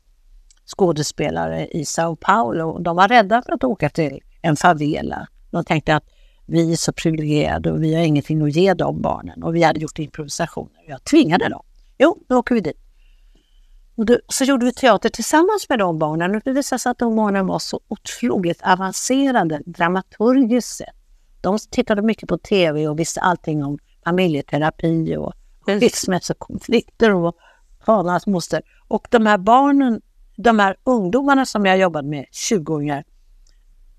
skådespelare 0.66 1.66
i 1.66 1.84
Sao 1.84 2.16
Paulo. 2.16 2.78
De 2.78 2.96
var 2.96 3.08
rädda 3.08 3.42
för 3.42 3.52
att 3.52 3.64
åka 3.64 3.90
till 3.90 4.20
en 4.42 4.56
favela. 4.56 5.26
De 5.50 5.64
tänkte 5.64 5.96
att 5.96 6.04
vi 6.48 6.72
är 6.72 6.76
så 6.76 6.92
privilegierade 6.92 7.72
och 7.72 7.82
vi 7.82 7.94
har 7.94 8.02
ingenting 8.02 8.42
att 8.42 8.56
ge 8.56 8.74
de 8.74 9.02
barnen. 9.02 9.42
Och 9.42 9.54
vi 9.54 9.62
hade 9.62 9.80
gjort 9.80 9.98
improvisationer. 9.98 10.84
Jag 10.88 11.04
tvingade 11.04 11.48
dem. 11.48 11.62
Jo, 11.98 12.18
då 12.28 12.36
åker 12.36 12.54
vi 12.54 12.60
dit. 12.60 12.76
Och 13.96 14.06
då, 14.06 14.18
så 14.28 14.44
gjorde 14.44 14.66
vi 14.66 14.72
teater 14.72 15.08
tillsammans 15.08 15.68
med 15.68 15.78
de 15.78 15.98
barnen 15.98 16.34
och 16.34 16.42
det 16.44 16.52
visade 16.52 16.78
sig 16.78 16.90
att 16.90 16.98
de 16.98 17.16
barnen 17.16 17.46
var 17.46 17.58
så 17.58 17.80
otroligt 17.88 18.62
avancerade 18.62 19.62
dramaturgiskt 19.66 20.76
sett. 20.76 20.94
De 21.40 21.58
tittade 21.70 22.02
mycket 22.02 22.28
på 22.28 22.38
tv 22.38 22.88
och 22.88 22.98
visste 22.98 23.20
allting 23.20 23.64
om 23.64 23.78
familjeterapi 24.04 25.16
och 25.16 25.32
skilsmässokonflikter 25.60 27.14
och 27.14 27.36
fanans 27.86 28.26
moster. 28.26 28.62
Och 28.88 29.06
de 29.10 29.26
här 29.26 29.38
barnen, 29.38 30.00
de 30.36 30.58
här 30.58 30.76
ungdomarna 30.84 31.46
som 31.46 31.66
jag 31.66 31.78
jobbade 31.78 32.08
med, 32.08 32.26
20-åringar, 32.50 33.04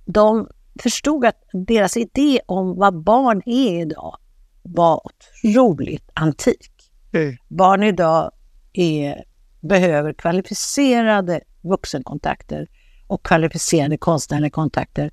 de 0.06 0.48
förstod 0.82 1.26
att 1.26 1.44
deras 1.54 1.98
idé 1.98 2.42
om 2.46 2.76
vad 2.78 3.04
barn 3.04 3.42
är 3.46 3.82
idag 3.82 4.18
var 4.64 5.02
otroligt 5.06 6.10
antik. 6.14 6.72
Mm. 7.14 7.38
Barn 7.48 7.84
idag 7.84 8.32
är, 8.74 9.24
behöver 9.60 10.14
kvalificerade 10.14 11.42
vuxenkontakter 11.62 12.68
och 13.08 13.26
kvalificerade 13.26 13.98
konstnärliga 13.98 14.50
kontakter 14.50 15.12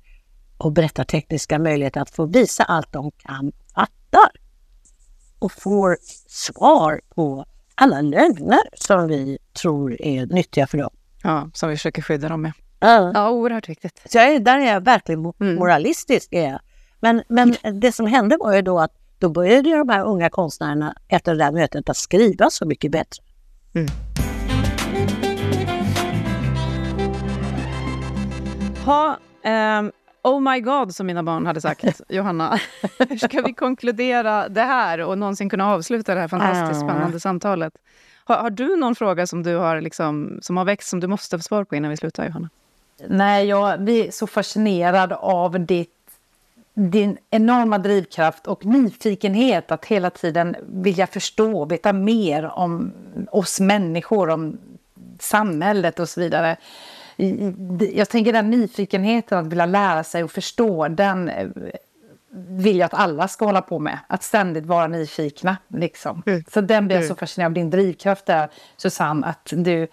och 0.57 0.71
berättartekniska 0.71 1.59
möjligheter 1.59 2.01
att 2.01 2.09
få 2.09 2.25
visa 2.25 2.63
allt 2.63 2.93
de 2.93 3.11
kan 3.11 3.51
fattar. 3.75 4.31
Och 5.39 5.51
får 5.51 5.97
svar 6.27 7.01
på 7.15 7.45
alla 7.75 8.01
lögner 8.01 8.59
som 8.73 9.07
vi 9.07 9.37
tror 9.61 10.01
är 10.01 10.25
nyttiga 10.25 10.67
för 10.67 10.77
dem. 10.77 10.89
Ja, 11.23 11.49
som 11.53 11.69
vi 11.69 11.75
försöker 11.75 12.01
skydda 12.01 12.29
dem 12.29 12.41
med. 12.41 12.53
Ja. 12.79 13.11
Ja, 13.13 13.29
oerhört 13.29 13.69
viktigt. 13.69 14.01
Så 14.05 14.17
jag 14.17 14.27
är, 14.35 14.39
där 14.39 14.59
är 14.59 14.73
jag 14.73 14.81
verkligen 14.81 15.33
Mm. 15.39 15.55
moralistisk. 15.55 16.33
Är 16.33 16.49
jag. 16.49 16.59
Men, 16.99 17.23
men 17.27 17.55
det 17.79 17.91
som 17.91 18.05
hände 18.05 18.37
var 18.39 18.55
ju 18.55 18.61
då 18.61 18.79
att 18.79 18.91
då 19.19 19.29
började 19.29 19.69
ju 19.69 19.77
de 19.77 19.89
här 19.89 20.05
unga 20.05 20.29
konstnärerna 20.29 20.95
efter 21.07 21.31
det 21.35 21.37
där 21.43 21.51
mötet 21.51 21.89
att 21.89 21.97
skriva 21.97 22.49
så 22.49 22.65
mycket 22.65 22.91
bättre. 22.91 23.23
Ha, 28.85 29.17
ehm, 29.43 29.91
oh 30.23 30.41
my 30.41 30.59
god, 30.59 30.95
som 30.95 31.07
mina 31.07 31.23
barn 31.23 31.45
hade 31.45 31.61
sagt. 31.61 32.01
Johanna, 32.09 32.59
hur 33.09 33.17
ska 33.17 33.41
vi 33.41 33.53
konkludera 33.53 34.49
det 34.49 34.61
här 34.61 34.99
och 35.01 35.17
någonsin 35.17 35.49
kunna 35.49 35.73
avsluta 35.73 36.15
det 36.15 36.21
här 36.21 36.27
fantastiskt 36.27 36.81
spännande 36.81 37.19
samtalet? 37.19 37.73
Har, 38.25 38.35
har 38.37 38.49
du 38.49 38.75
någon 38.75 38.95
fråga 38.95 39.27
som 39.27 39.43
du 39.43 39.55
har, 39.55 39.81
liksom, 39.81 40.39
som 40.41 40.57
har 40.57 40.65
växt 40.65 40.89
som 40.89 40.99
du 40.99 41.07
måste 41.07 41.37
få 41.37 41.43
svar 41.43 41.63
på 41.63 41.75
innan 41.75 41.91
vi 41.91 41.97
slutar, 41.97 42.25
Johanna? 42.25 42.49
Nej, 43.07 43.45
jag 43.47 43.81
blir 43.81 44.11
så 44.11 44.27
fascinerad 44.27 45.13
av 45.13 45.59
ditt, 45.59 45.93
din 46.73 47.17
enorma 47.29 47.77
drivkraft 47.77 48.47
och 48.47 48.65
nyfikenhet 48.65 49.71
att 49.71 49.85
hela 49.85 50.09
tiden 50.09 50.55
vilja 50.67 51.07
förstå, 51.07 51.65
veta 51.65 51.93
mer 51.93 52.45
om 52.45 52.91
oss 53.31 53.59
människor, 53.59 54.29
om 54.29 54.57
samhället 55.19 55.99
och 55.99 56.09
så 56.09 56.19
vidare. 56.19 56.57
Jag 57.93 58.09
tänker 58.09 58.33
den 58.33 58.49
nyfikenheten 58.49 59.37
att 59.37 59.47
vilja 59.47 59.65
lära 59.65 60.03
sig 60.03 60.23
och 60.23 60.31
förstå, 60.31 60.87
den 60.87 61.29
eh, 61.29 61.47
vill 62.49 62.77
jag 62.77 62.85
att 62.85 62.93
alla 62.93 63.27
ska 63.27 63.45
hålla 63.45 63.61
på 63.61 63.79
med. 63.79 63.99
Att 64.07 64.23
ständigt 64.23 64.65
vara 64.65 64.87
nyfikna. 64.87 65.57
Liksom. 65.67 66.23
Mm. 66.25 66.43
Så 66.51 66.61
den 66.61 66.87
blir 66.87 66.95
jag 66.95 67.03
Mm. 67.03 67.15
så 67.15 67.19
fascinerad 67.19 67.49
av. 67.49 67.53
Din 67.53 67.69
drivkraft 67.69 68.25
där, 68.25 68.49
Susanne, 68.77 69.27
att 69.27 69.53
du 69.55 69.87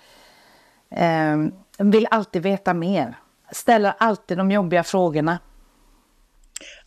eh, 0.90 1.36
vill 1.78 2.06
alltid 2.10 2.42
veta 2.42 2.74
mer. 2.74 3.18
Ställer 3.52 3.94
alltid 3.98 4.38
de 4.38 4.50
jobbiga 4.50 4.84
frågorna. 4.84 5.38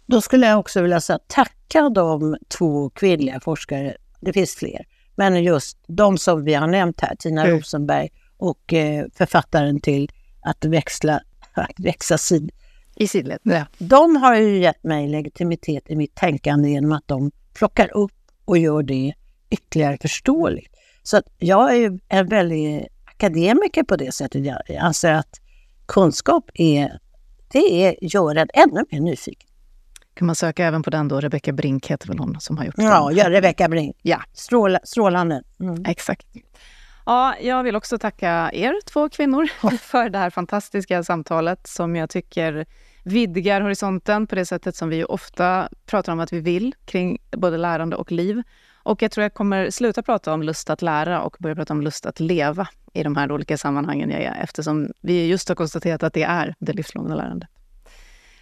Då 0.05 0.21
skulle 0.21 0.47
jag 0.47 0.59
också 0.59 0.81
vilja 0.81 1.01
säga 1.01 1.19
tacka 1.27 1.89
de 1.89 2.37
två 2.47 2.89
kvinnliga 2.89 3.39
forskare, 3.39 3.97
det 4.19 4.33
finns 4.33 4.55
fler, 4.55 4.85
men 5.15 5.43
just 5.43 5.77
de 5.87 6.17
som 6.17 6.43
vi 6.43 6.53
har 6.53 6.67
nämnt 6.67 7.01
här, 7.01 7.15
Tina 7.15 7.41
Mm. 7.41 7.57
Rosenberg 7.57 8.09
och 8.37 8.73
eh, 8.73 9.05
författaren 9.13 9.79
till 9.79 10.11
Att 10.41 10.65
växla, 10.65 11.21
att 11.53 11.79
växa 11.79 12.17
sid. 12.17 12.51
I 12.95 13.07
sidled. 13.07 13.39
Ja. 13.43 13.65
De 13.77 14.15
har 14.15 14.35
ju 14.35 14.57
gett 14.57 14.83
mig 14.83 15.07
legitimitet 15.07 15.83
i 15.89 15.95
mitt 15.95 16.15
tänkande 16.15 16.69
genom 16.69 16.91
att 16.91 17.07
de 17.07 17.31
plockar 17.53 17.97
upp 17.97 18.11
och 18.45 18.57
gör 18.57 18.83
det 18.83 19.13
ytterligare 19.49 19.97
förståeligt. 20.01 20.75
Så 21.03 21.17
att 21.17 21.25
jag 21.37 21.71
är 21.71 21.75
ju 21.75 21.99
en 22.07 22.27
väldigt 22.27 22.87
akademiker 23.17 23.83
på 23.83 23.95
det 23.95 24.11
sättet. 24.13 24.45
Jag 24.45 24.75
anser 24.79 25.13
att 25.13 25.41
kunskap 25.85 26.49
är, 26.53 26.99
det 27.51 27.85
är, 27.85 27.95
gör 28.01 28.35
en 28.35 28.47
ännu 28.53 28.83
mer 28.91 28.99
nyfiken. 28.99 29.49
Kan 30.13 30.25
man 30.25 30.35
söka 30.35 30.65
även 30.65 30.83
på 30.83 30.89
den 30.89 31.07
då? 31.07 31.19
Rebecka 31.19 31.53
Brink 31.53 31.87
heter 31.87 32.07
väl 32.07 32.17
hon 32.19 32.39
som 32.39 32.57
har 32.57 32.65
gjort 32.65 32.75
Ja, 32.77 33.07
den? 33.07 33.17
ja 33.17 33.29
Rebecka 33.29 33.69
Brink. 33.69 33.95
Ja. 34.01 34.21
Stråla, 34.33 34.79
strålande. 34.83 35.41
Mm. 35.59 35.85
Exakt. 35.87 36.27
Ja, 37.05 37.35
jag 37.41 37.63
vill 37.63 37.75
också 37.75 37.97
tacka 37.97 38.49
er 38.53 38.73
två 38.85 39.09
kvinnor 39.09 39.47
för 39.77 40.09
det 40.09 40.17
här 40.17 40.29
fantastiska 40.29 41.03
samtalet 41.03 41.67
som 41.67 41.95
jag 41.95 42.09
tycker 42.09 42.65
vidgar 43.03 43.61
horisonten 43.61 44.27
på 44.27 44.35
det 44.35 44.45
sättet 44.45 44.75
som 44.75 44.89
vi 44.89 45.03
ofta 45.03 45.69
pratar 45.85 46.13
om 46.13 46.19
att 46.19 46.33
vi 46.33 46.39
vill 46.39 46.75
kring 46.85 47.17
både 47.31 47.57
lärande 47.57 47.95
och 47.95 48.11
liv. 48.11 48.43
Och 48.87 49.01
jag 49.01 49.11
tror 49.11 49.23
jag 49.23 49.33
kommer 49.33 49.69
sluta 49.69 50.03
prata 50.03 50.33
om 50.33 50.43
lust 50.43 50.69
att 50.69 50.81
lära 50.81 51.21
och 51.21 51.37
börja 51.39 51.55
prata 51.55 51.73
om 51.73 51.81
lust 51.81 52.05
att 52.05 52.19
leva 52.19 52.67
i 52.93 53.03
de 53.03 53.15
här 53.15 53.31
olika 53.31 53.57
sammanhangen 53.57 54.09
jag 54.09 54.21
är, 54.21 54.43
eftersom 54.43 54.91
vi 55.01 55.27
just 55.27 55.49
har 55.49 55.55
konstaterat 55.55 56.03
att 56.03 56.13
det 56.13 56.23
är 56.23 56.55
det 56.59 56.73
livslånga 56.73 57.15
lärandet. 57.15 57.49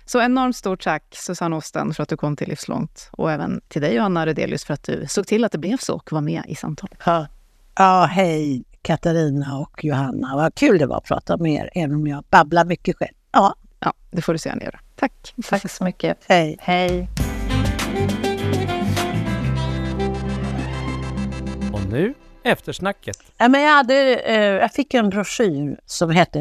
Så 0.06 0.22
enormt 0.22 0.56
stort 0.56 0.84
tack 0.84 1.04
Susanne 1.12 1.56
Åsten 1.56 1.94
för 1.94 2.04
att 2.04 2.10
du 2.10 2.18
kom 2.18 2.36
till 2.36 2.48
Livslångt 2.48 3.10
och 3.12 3.32
även 3.32 3.62
till 3.68 3.82
dig 3.82 3.96
Johanna 3.96 4.26
Redelius 4.26 4.66
för 4.66 4.74
att 4.74 4.84
du 4.84 5.06
såg 5.08 5.28
till 5.28 5.44
att 5.44 5.52
det 5.52 5.58
blev 5.58 5.78
så 5.78 5.96
och 5.96 6.12
var 6.12 6.22
med 6.22 6.44
i 6.48 6.56
samtalet. 6.56 7.00
Ja, 7.06 7.28
ja 7.76 8.08
hej 8.12 8.64
Katarina 8.82 9.58
och 9.58 9.84
Johanna. 9.84 10.36
Vad 10.36 10.56
kul 10.56 10.78
det 10.78 10.86
var 10.86 10.98
att 10.98 11.06
prata 11.06 11.38
med 11.38 11.54
er, 11.54 11.70
även 11.76 11.96
om 11.96 12.08
jag 12.08 12.24
babblar 12.30 12.66
mycket 12.66 12.96
själv. 12.98 13.14
Ja, 13.32 13.56
Ja, 13.80 13.94
det 14.12 14.22
får 14.22 14.34
du 14.34 14.40
se 14.40 14.50
göra. 14.50 14.80
Tack. 14.96 15.34
Tack 15.50 15.72
så 15.72 15.84
mycket. 15.84 16.18
hej. 16.28 16.58
Hej. 16.60 17.10
Och 21.86 21.92
nu 21.92 22.14
eftersnacket. 22.44 23.18
Ja, 23.38 23.48
men 23.48 23.62
jag, 23.62 23.72
hade, 23.72 24.16
eh, 24.16 24.42
jag 24.42 24.72
fick 24.74 24.94
en 24.94 25.10
broschyr 25.10 25.80
som 25.86 26.10
hette 26.10 26.40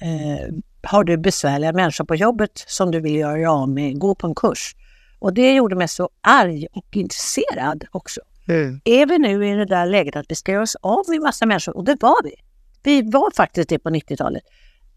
eh, 0.00 0.54
Har 0.82 1.04
du 1.04 1.16
besvärliga 1.16 1.72
människor 1.72 2.04
på 2.04 2.14
jobbet 2.14 2.64
som 2.66 2.90
du 2.90 3.00
vill 3.00 3.14
göra 3.16 3.52
av 3.52 3.68
med, 3.68 3.98
gå 3.98 4.14
på 4.14 4.26
en 4.26 4.34
kurs. 4.34 4.76
Och 5.18 5.34
det 5.34 5.52
gjorde 5.52 5.76
mig 5.76 5.88
så 5.88 6.08
arg 6.20 6.66
och 6.72 6.96
intresserad 6.96 7.84
också. 7.90 8.20
Mm. 8.48 8.80
Är 8.84 9.06
vi 9.06 9.18
nu 9.18 9.48
i 9.48 9.54
det 9.54 9.64
där 9.66 9.86
läget 9.86 10.16
att 10.16 10.26
vi 10.28 10.34
ska 10.34 10.52
göra 10.52 10.62
oss 10.62 10.76
av 10.80 11.04
med 11.08 11.20
massa 11.20 11.46
människor? 11.46 11.76
Och 11.76 11.84
det 11.84 11.96
var 12.02 12.24
vi. 12.24 12.34
Vi 12.82 13.10
var 13.10 13.30
faktiskt 13.36 13.68
det 13.68 13.78
på 13.78 13.90
90-talet. 13.90 14.42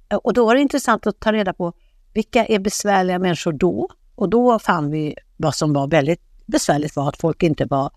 Eh, 0.09 0.17
Och 0.17 0.33
då 0.33 0.45
var 0.45 0.55
det 0.55 0.61
intressant 0.61 1.07
att 1.07 1.19
ta 1.19 1.31
reda 1.31 1.53
på 1.53 1.73
vilka 2.13 2.45
är 2.45 2.59
besvärliga 2.59 3.19
människor 3.19 3.51
då? 3.51 3.89
Och 4.15 4.29
då 4.29 4.59
fann 4.59 4.91
vi 4.91 5.15
vad 5.37 5.55
som 5.55 5.73
var 5.73 5.87
väldigt 5.87 6.21
besvärligt 6.45 6.95
var 6.95 7.09
att 7.09 7.17
folk 7.17 7.43
inte 7.43 7.65
var 7.65 7.91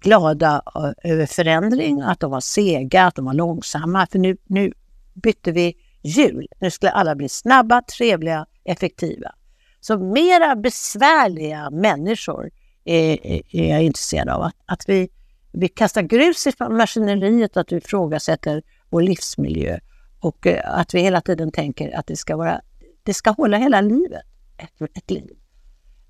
glada 0.00 0.62
över 1.04 1.26
förändring, 1.26 2.00
att 2.00 2.20
de 2.20 2.30
var 2.30 2.40
sega, 2.40 3.04
att 3.04 3.14
de 3.14 3.24
var 3.24 3.34
långsamma. 3.34 4.06
För 4.06 4.18
nu, 4.18 4.36
nu 4.46 4.72
bytte 5.14 5.52
vi 5.52 5.76
hjul. 6.02 6.46
Nu 6.60 6.70
skulle 6.70 6.92
alla 6.92 7.14
bli 7.14 7.28
snabba, 7.28 7.82
trevliga, 7.82 8.46
effektiva. 8.64 9.34
Så 9.80 9.98
mera 9.98 10.56
besvärliga 10.56 11.70
människor 11.70 12.50
är, 12.84 13.26
är 13.26 13.42
är 13.52 13.70
jag 13.70 13.82
intresserad 13.82 14.28
av. 14.28 14.42
Att, 14.42 14.54
att 14.66 14.88
vi, 14.88 15.08
vi 15.52 15.68
kastar 15.68 16.02
grus 16.02 16.46
i 16.46 16.52
maskineriet, 16.70 17.56
att 17.56 17.72
vi 17.72 17.76
ifrågasätter 17.76 18.62
vår 18.90 19.02
livsmiljö 19.02 19.78
och 20.20 20.46
att 20.64 20.94
vi 20.94 21.00
hela 21.00 21.20
tiden 21.20 21.52
tänker 21.52 21.96
att 21.98 22.06
det 22.06 22.16
ska, 22.16 22.36
vara, 22.36 22.60
det 23.02 23.14
ska 23.14 23.30
hålla 23.30 23.56
hela 23.56 23.80
livet, 23.80 24.22
ett, 24.58 24.96
ett 24.96 25.10
liv. 25.10 25.36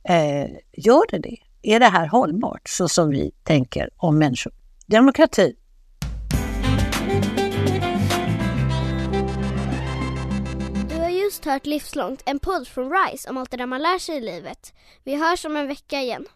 Eh, 0.09 0.51
gör 0.73 1.11
det 1.11 1.19
det? 1.19 1.37
Är 1.69 1.81
det 1.81 1.87
här 1.87 2.07
hållbart 2.07 2.69
så 2.69 2.89
som 2.89 3.11
vi 3.11 3.31
tänker 3.45 3.91
om 3.97 4.19
människor? 4.19 4.53
Demokrati. 4.87 5.55
Du 10.89 10.97
har 10.97 11.09
just 11.09 11.45
hört 11.45 11.67
Livslångt, 11.67 12.23
en 12.27 12.39
podd 12.39 12.69
från 12.69 12.93
RISE 12.93 13.31
om 13.31 13.37
allt 13.37 13.51
det 13.51 13.57
där 13.57 13.67
man 13.67 13.83
lär 13.83 13.99
sig 13.99 14.17
i 14.17 14.21
livet. 14.21 14.75
Vi 15.05 15.17
hörs 15.17 15.45
om 15.45 15.57
en 15.57 15.69
vecka 15.69 16.01
igen. 16.01 16.27